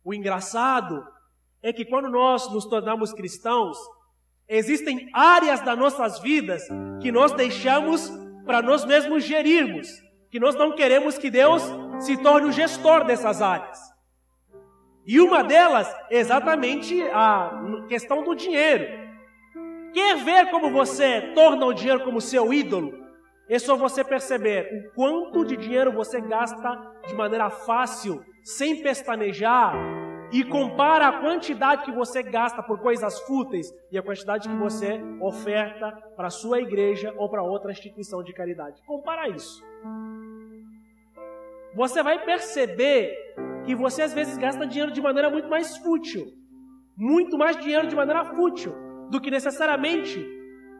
O 0.04 0.14
engraçado 0.14 1.04
é 1.60 1.72
que 1.72 1.84
quando 1.84 2.08
nós 2.08 2.48
nos 2.52 2.64
tornamos 2.66 3.12
cristãos, 3.12 3.76
existem 4.48 5.10
áreas 5.12 5.60
das 5.60 5.76
nossas 5.76 6.20
vidas 6.20 6.62
que 7.02 7.10
nós 7.10 7.32
deixamos 7.32 8.08
para 8.44 8.62
nós 8.62 8.84
mesmos 8.84 9.24
gerirmos, 9.24 9.88
que 10.30 10.38
nós 10.38 10.54
não 10.54 10.76
queremos 10.76 11.18
que 11.18 11.28
Deus 11.28 11.62
se 11.98 12.16
torne 12.22 12.48
o 12.48 12.52
gestor 12.52 13.04
dessas 13.04 13.42
áreas. 13.42 13.95
E 15.06 15.20
uma 15.20 15.44
delas 15.44 15.94
exatamente 16.10 17.00
a 17.12 17.84
questão 17.88 18.24
do 18.24 18.34
dinheiro. 18.34 19.06
Quer 19.92 20.16
ver 20.16 20.50
como 20.50 20.70
você 20.70 21.32
torna 21.34 21.64
o 21.64 21.72
dinheiro 21.72 22.04
como 22.04 22.20
seu 22.20 22.52
ídolo? 22.52 23.06
É 23.48 23.58
só 23.58 23.76
você 23.76 24.02
perceber 24.02 24.68
o 24.74 24.94
quanto 24.94 25.44
de 25.44 25.56
dinheiro 25.56 25.92
você 25.92 26.20
gasta 26.20 26.76
de 27.06 27.14
maneira 27.14 27.48
fácil, 27.48 28.24
sem 28.42 28.82
pestanejar, 28.82 29.74
e 30.32 30.42
compara 30.42 31.06
a 31.06 31.20
quantidade 31.20 31.84
que 31.84 31.92
você 31.92 32.22
gasta 32.22 32.60
por 32.62 32.80
coisas 32.80 33.20
fúteis 33.20 33.72
e 33.92 33.96
a 33.96 34.02
quantidade 34.02 34.48
que 34.48 34.56
você 34.56 35.00
oferta 35.20 35.92
para 36.16 36.26
a 36.26 36.30
sua 36.30 36.60
igreja 36.60 37.14
ou 37.16 37.28
para 37.28 37.42
outra 37.42 37.70
instituição 37.70 38.24
de 38.24 38.32
caridade. 38.32 38.82
Compara 38.84 39.28
isso. 39.28 39.62
Você 41.74 42.02
vai 42.02 42.24
perceber 42.24 43.14
que 43.66 43.74
você 43.74 44.02
às 44.02 44.14
vezes 44.14 44.38
gasta 44.38 44.64
dinheiro 44.64 44.92
de 44.92 45.02
maneira 45.02 45.28
muito 45.28 45.48
mais 45.48 45.76
fútil, 45.76 46.24
muito 46.96 47.36
mais 47.36 47.56
dinheiro 47.56 47.88
de 47.88 47.96
maneira 47.96 48.24
fútil 48.24 48.72
do 49.10 49.20
que 49.20 49.30
necessariamente 49.30 50.24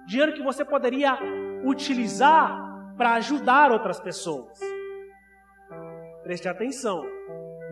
dinheiro 0.07 0.33
que 0.33 0.43
você 0.43 0.65
poderia 0.65 1.19
utilizar 1.65 2.95
para 2.97 3.15
ajudar 3.15 3.73
outras 3.73 3.99
pessoas. 3.99 4.59
Preste 6.23 6.49
atenção, 6.49 7.05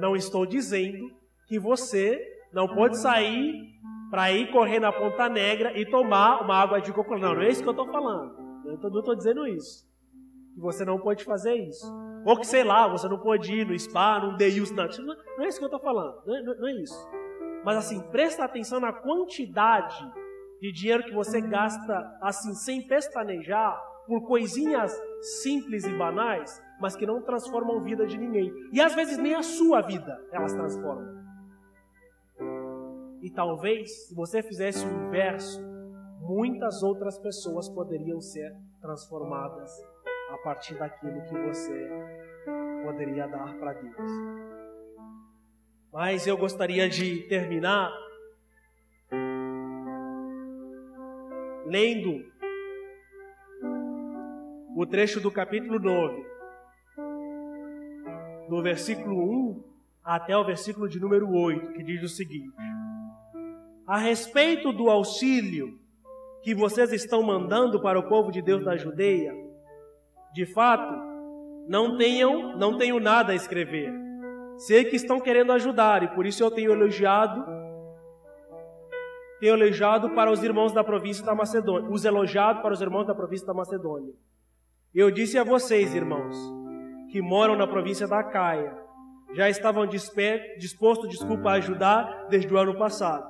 não 0.01 0.17
estou 0.17 0.45
dizendo 0.45 1.09
que 1.47 1.59
você 1.61 2.21
não 2.53 2.69
pode 2.69 2.99
sair 2.99 3.73
para 4.11 4.33
ir 4.33 4.51
correr 4.51 4.81
na 4.81 4.93
Ponta 4.93 5.29
Negra 5.29 5.79
e 5.79 5.87
tomar 5.87 6.43
uma 6.43 6.57
água 6.57 6.81
de 6.81 6.93
coco. 6.93 7.17
Não, 7.17 7.35
não 7.35 7.43
é 7.43 7.49
isso 7.49 7.63
que 7.63 7.69
eu 7.69 7.73
estou 7.73 7.87
falando. 7.87 8.37
Eu 8.65 8.79
não 8.79 9.01
estou 9.01 9.17
dizendo 9.17 9.47
isso. 9.47 9.85
Que 10.55 10.61
você 10.61 10.85
não 10.85 10.99
pode 10.99 11.25
fazer 11.25 11.55
isso. 11.55 11.87
Ou 12.25 12.37
que, 12.37 12.47
sei 12.47 12.65
lá, 12.65 12.89
você 12.89 13.09
não 13.09 13.19
pode 13.19 13.53
ir 13.53 13.67
no 13.67 13.79
spa, 13.79 14.19
num 14.19 14.37
Deus, 14.37 14.71
não. 14.71 14.87
Não 15.37 15.45
é 15.45 15.49
isso 15.49 15.59
que 15.59 15.65
eu 15.65 15.69
estou 15.69 15.81
falando, 15.81 16.23
não 16.27 16.37
é, 16.37 16.43
não 16.43 16.69
é 16.69 16.73
isso. 16.73 17.09
Mas 17.65 17.77
assim, 17.79 18.01
presta 18.11 18.45
atenção 18.45 18.81
na 18.81 18.93
quantidade 18.93 20.11
de 20.61 20.73
dinheiro 20.73 21.05
que 21.05 21.13
você 21.13 21.41
gasta 21.41 22.19
assim, 22.23 22.55
sem 22.55 22.87
pestanejar, 22.87 23.79
por 24.07 24.27
coisinhas 24.27 24.95
simples 25.43 25.85
e 25.85 25.93
banais, 25.97 26.63
mas 26.81 26.95
que 26.95 27.07
não 27.07 27.23
transformam 27.23 27.79
a 27.79 27.83
vida 27.83 28.07
de 28.07 28.19
ninguém. 28.19 28.53
E 28.73 28.81
às 28.81 28.95
vezes 28.95 29.19
nem 29.19 29.35
a 29.35 29.43
sua 29.43 29.81
vida 29.81 30.21
elas 30.31 30.53
transformam. 30.53 31.25
E 33.23 33.31
talvez, 33.31 34.09
se 34.09 34.15
você 34.15 34.43
fizesse 34.43 34.85
o 34.87 35.07
inverso, 35.07 35.63
muitas 36.21 36.83
outras 36.83 37.19
pessoas 37.19 37.69
poderiam 37.69 38.21
ser 38.21 38.55
transformadas 38.81 39.73
a 40.31 40.39
partir 40.39 40.79
daquilo 40.79 41.23
que 41.23 41.39
você 41.39 42.14
poderia 42.85 43.27
dar 43.27 43.55
para 43.55 43.73
Deus. 43.73 44.11
Mas 45.91 46.27
eu 46.27 46.37
gostaria 46.37 46.89
de 46.89 47.21
terminar 47.29 47.91
lendo 51.65 52.23
o 54.77 54.85
trecho 54.87 55.19
do 55.19 55.31
capítulo 55.31 55.79
9, 55.79 56.27
do 58.51 58.63
versículo 58.63 59.17
1 59.17 59.65
até 60.05 60.37
o 60.37 60.45
versículo 60.45 60.87
de 60.87 61.01
número 61.01 61.33
8, 61.33 61.73
que 61.73 61.83
diz 61.83 62.03
o 62.03 62.09
seguinte: 62.09 62.53
A 63.87 63.97
respeito 63.97 64.73
do 64.73 64.91
auxílio 64.91 65.79
que 66.43 66.55
vocês 66.55 66.93
estão 66.93 67.23
mandando 67.23 67.81
para 67.81 67.99
o 67.99 68.07
povo 68.07 68.31
de 68.31 68.43
Deus 68.43 68.63
da 68.63 68.77
Judeia, 68.77 69.33
de 70.35 70.45
fato, 70.45 71.14
não 71.69 71.97
tenham, 71.97 72.57
não 72.57 72.77
tenho 72.77 73.01
nada 73.01 73.33
a 73.33 73.35
escrever. 73.35 73.93
Sei 74.57 74.85
que 74.85 74.97
estão 74.97 75.21
querendo 75.21 75.53
ajudar 75.53 76.03
e 76.03 76.09
por 76.09 76.27
isso 76.27 76.43
eu 76.43 76.51
tenho 76.51 76.73
elogiado 76.73 77.45
tenho 79.41 79.57
elogiado 79.57 80.11
para 80.11 80.31
os 80.31 80.43
irmãos 80.43 80.73
da 80.73 80.83
província 80.83 81.23
da 81.23 81.35
Macedônia, 81.35 81.91
os 81.91 82.05
elogiado 82.05 82.63
para 82.63 82.73
os 82.73 82.81
irmãos 82.81 83.07
da 83.07 83.15
província 83.15 83.47
da 83.47 83.53
Macedônia. 83.53 84.15
Eu 84.95 85.11
disse 85.11 85.37
a 85.37 85.45
vocês, 85.45 85.95
irmãos, 85.95 86.37
que 87.11 87.21
moram 87.21 87.55
na 87.57 87.67
província 87.67 88.07
da 88.07 88.23
Caia, 88.23 88.75
já 89.35 89.51
estavam 89.51 89.87
dispostos, 89.87 91.11
desculpa, 91.11 91.51
a 91.51 91.55
ajudar 91.55 92.29
desde 92.31 92.55
o 92.55 92.57
ano 92.57 92.79
passado. 92.79 93.27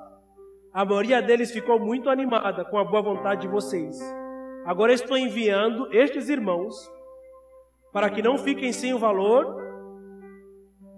A 0.71 0.85
maioria 0.85 1.21
deles 1.21 1.51
ficou 1.51 1.79
muito 1.79 2.09
animada 2.09 2.63
com 2.63 2.77
a 2.77 2.83
boa 2.85 3.01
vontade 3.01 3.41
de 3.41 3.47
vocês. 3.47 3.99
Agora 4.65 4.93
estou 4.93 5.17
enviando 5.17 5.91
estes 5.91 6.29
irmãos 6.29 6.75
para 7.95 8.09
que 8.09 8.21
não 8.21 8.37
fiquem 8.37 8.73
sem 8.73 8.93
o 8.93 8.99
valor 8.99 9.55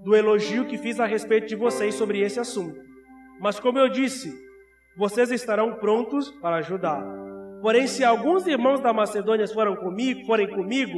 do 0.03 0.15
elogio 0.15 0.65
que 0.65 0.79
fiz 0.79 0.99
a 0.99 1.05
respeito 1.05 1.45
de 1.45 1.55
vocês 1.55 1.93
sobre 1.93 2.21
esse 2.21 2.39
assunto. 2.39 2.81
Mas 3.39 3.59
como 3.59 3.77
eu 3.77 3.87
disse, 3.87 4.33
vocês 4.97 5.29
estarão 5.29 5.75
prontos 5.75 6.31
para 6.41 6.55
ajudar. 6.55 7.05
Porém, 7.61 7.85
se 7.85 8.03
alguns 8.03 8.47
irmãos 8.47 8.79
da 8.79 8.91
Macedônia 8.91 9.47
foram 9.47 9.75
comigo, 9.75 10.25
forem 10.25 10.49
comigo 10.49 10.97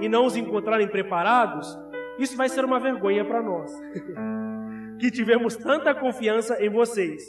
e 0.00 0.08
não 0.08 0.26
os 0.26 0.36
encontrarem 0.36 0.86
preparados, 0.86 1.76
isso 2.16 2.36
vai 2.36 2.48
ser 2.48 2.64
uma 2.64 2.78
vergonha 2.78 3.24
para 3.24 3.42
nós, 3.42 3.72
que 5.00 5.10
tivemos 5.10 5.56
tanta 5.56 5.92
confiança 5.92 6.64
em 6.64 6.70
vocês, 6.70 7.20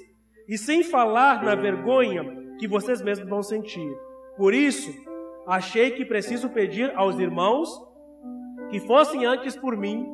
e 0.48 0.56
sem 0.56 0.84
falar 0.84 1.44
na 1.44 1.56
vergonha 1.56 2.24
que 2.60 2.68
vocês 2.68 3.02
mesmos 3.02 3.28
vão 3.28 3.42
sentir. 3.42 3.92
Por 4.38 4.54
isso, 4.54 4.94
achei 5.48 5.92
que 5.92 6.06
preciso 6.06 6.50
pedir 6.50 6.92
aos 6.96 7.20
irmãos 7.20 7.70
que 8.70 8.80
fossem 8.80 9.26
antes 9.26 9.56
por 9.56 9.76
mim 9.76 10.08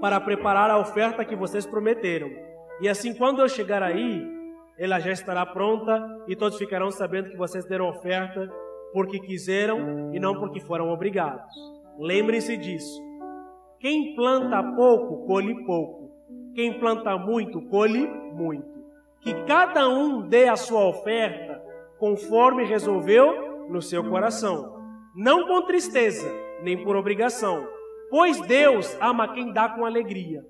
para 0.00 0.20
preparar 0.20 0.70
a 0.70 0.78
oferta 0.78 1.24
que 1.24 1.34
vocês 1.34 1.66
prometeram. 1.66 2.30
E 2.80 2.88
assim, 2.88 3.14
quando 3.14 3.40
eu 3.40 3.48
chegar 3.48 3.82
aí, 3.82 4.26
ela 4.78 4.98
já 4.98 5.12
estará 5.12 5.46
pronta 5.46 6.22
e 6.26 6.34
todos 6.34 6.58
ficarão 6.58 6.90
sabendo 6.90 7.30
que 7.30 7.36
vocês 7.36 7.64
deram 7.64 7.88
oferta 7.88 8.50
porque 8.92 9.18
quiseram 9.18 10.14
e 10.14 10.20
não 10.20 10.38
porque 10.38 10.60
foram 10.60 10.90
obrigados. 10.90 11.54
Lembrem-se 11.98 12.56
disso. 12.56 13.02
Quem 13.78 14.14
planta 14.14 14.62
pouco, 14.74 15.26
colhe 15.26 15.64
pouco. 15.64 16.10
Quem 16.54 16.78
planta 16.78 17.16
muito, 17.18 17.60
colhe 17.62 18.06
muito. 18.06 18.84
Que 19.20 19.34
cada 19.44 19.88
um 19.88 20.22
dê 20.22 20.48
a 20.48 20.56
sua 20.56 20.86
oferta 20.86 21.60
conforme 21.98 22.64
resolveu 22.64 23.66
no 23.68 23.80
seu 23.80 24.04
coração, 24.04 24.73
não 25.14 25.46
com 25.46 25.62
tristeza, 25.62 26.30
nem 26.62 26.82
por 26.82 26.96
obrigação, 26.96 27.66
pois 28.10 28.40
Deus 28.40 28.96
ama 29.00 29.32
quem 29.32 29.52
dá 29.52 29.68
com 29.68 29.84
alegria. 29.84 30.44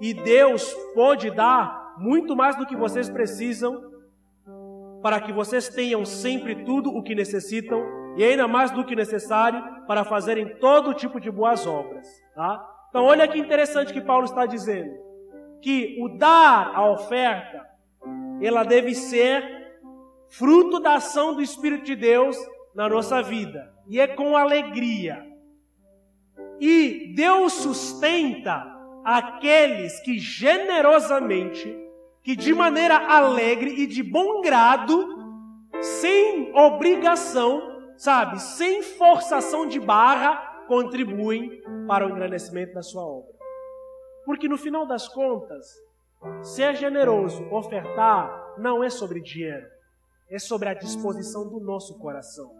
E 0.00 0.14
Deus 0.14 0.72
pode 0.94 1.30
dar 1.30 1.94
muito 1.98 2.34
mais 2.34 2.56
do 2.56 2.66
que 2.66 2.74
vocês 2.74 3.08
precisam 3.08 3.90
para 5.02 5.20
que 5.20 5.32
vocês 5.32 5.68
tenham 5.68 6.04
sempre 6.04 6.64
tudo 6.64 6.90
o 6.90 7.02
que 7.02 7.14
necessitam 7.14 7.82
e 8.16 8.24
ainda 8.24 8.46
mais 8.46 8.70
do 8.70 8.84
que 8.84 8.94
necessário 8.94 9.62
para 9.86 10.04
fazerem 10.04 10.56
todo 10.58 10.94
tipo 10.94 11.20
de 11.20 11.30
boas 11.30 11.66
obras. 11.66 12.06
Tá? 12.34 12.66
Então, 12.88 13.04
olha 13.04 13.26
que 13.26 13.38
interessante 13.38 13.92
que 13.92 14.00
Paulo 14.00 14.24
está 14.24 14.46
dizendo: 14.46 14.92
que 15.62 15.96
o 16.00 16.18
dar 16.18 16.72
a 16.74 16.90
oferta, 16.90 17.66
ela 18.42 18.62
deve 18.64 18.94
ser 18.94 19.42
fruto 20.28 20.80
da 20.80 20.94
ação 20.94 21.34
do 21.34 21.42
Espírito 21.42 21.84
de 21.84 21.96
Deus 21.96 22.36
na 22.74 22.88
nossa 22.88 23.22
vida, 23.22 23.72
e 23.88 24.00
é 24.00 24.06
com 24.06 24.36
alegria. 24.36 25.26
E 26.60 27.12
Deus 27.14 27.54
sustenta 27.54 28.64
aqueles 29.04 29.98
que 30.00 30.18
generosamente, 30.18 31.76
que 32.22 32.36
de 32.36 32.52
maneira 32.52 32.96
alegre 32.96 33.82
e 33.82 33.86
de 33.86 34.02
bom 34.02 34.40
grado, 34.40 35.18
sem 35.80 36.54
obrigação, 36.54 37.92
sabe, 37.96 38.40
sem 38.40 38.82
forçação 38.82 39.66
de 39.66 39.80
barra, 39.80 40.64
contribuem 40.68 41.62
para 41.86 42.06
o 42.06 42.10
engrandecimento 42.10 42.74
da 42.74 42.82
sua 42.82 43.04
obra. 43.04 43.32
Porque 44.24 44.48
no 44.48 44.58
final 44.58 44.86
das 44.86 45.08
contas, 45.08 45.66
ser 46.42 46.76
generoso, 46.76 47.42
ofertar, 47.50 48.54
não 48.58 48.84
é 48.84 48.90
sobre 48.90 49.20
dinheiro, 49.20 49.66
é 50.28 50.38
sobre 50.38 50.68
a 50.68 50.74
disposição 50.74 51.48
do 51.48 51.58
nosso 51.58 51.98
coração, 51.98 52.54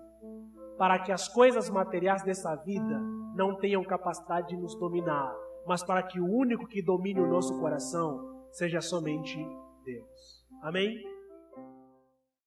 para 0.81 0.99
que 0.99 1.13
as 1.13 1.29
coisas 1.29 1.69
materiais 1.69 2.23
dessa 2.23 2.57
vida 2.57 2.99
não 3.37 3.55
tenham 3.55 3.85
capacidade 3.85 4.49
de 4.49 4.57
nos 4.57 4.75
dominar, 4.77 5.31
mas 5.67 5.83
para 5.83 6.03
que 6.03 6.19
o 6.19 6.25
único 6.25 6.67
que 6.67 6.81
domine 6.81 7.21
o 7.21 7.27
nosso 7.27 7.61
coração 7.61 8.47
seja 8.51 8.81
somente 8.81 9.37
Deus. 9.85 10.43
Amém? 10.63 11.05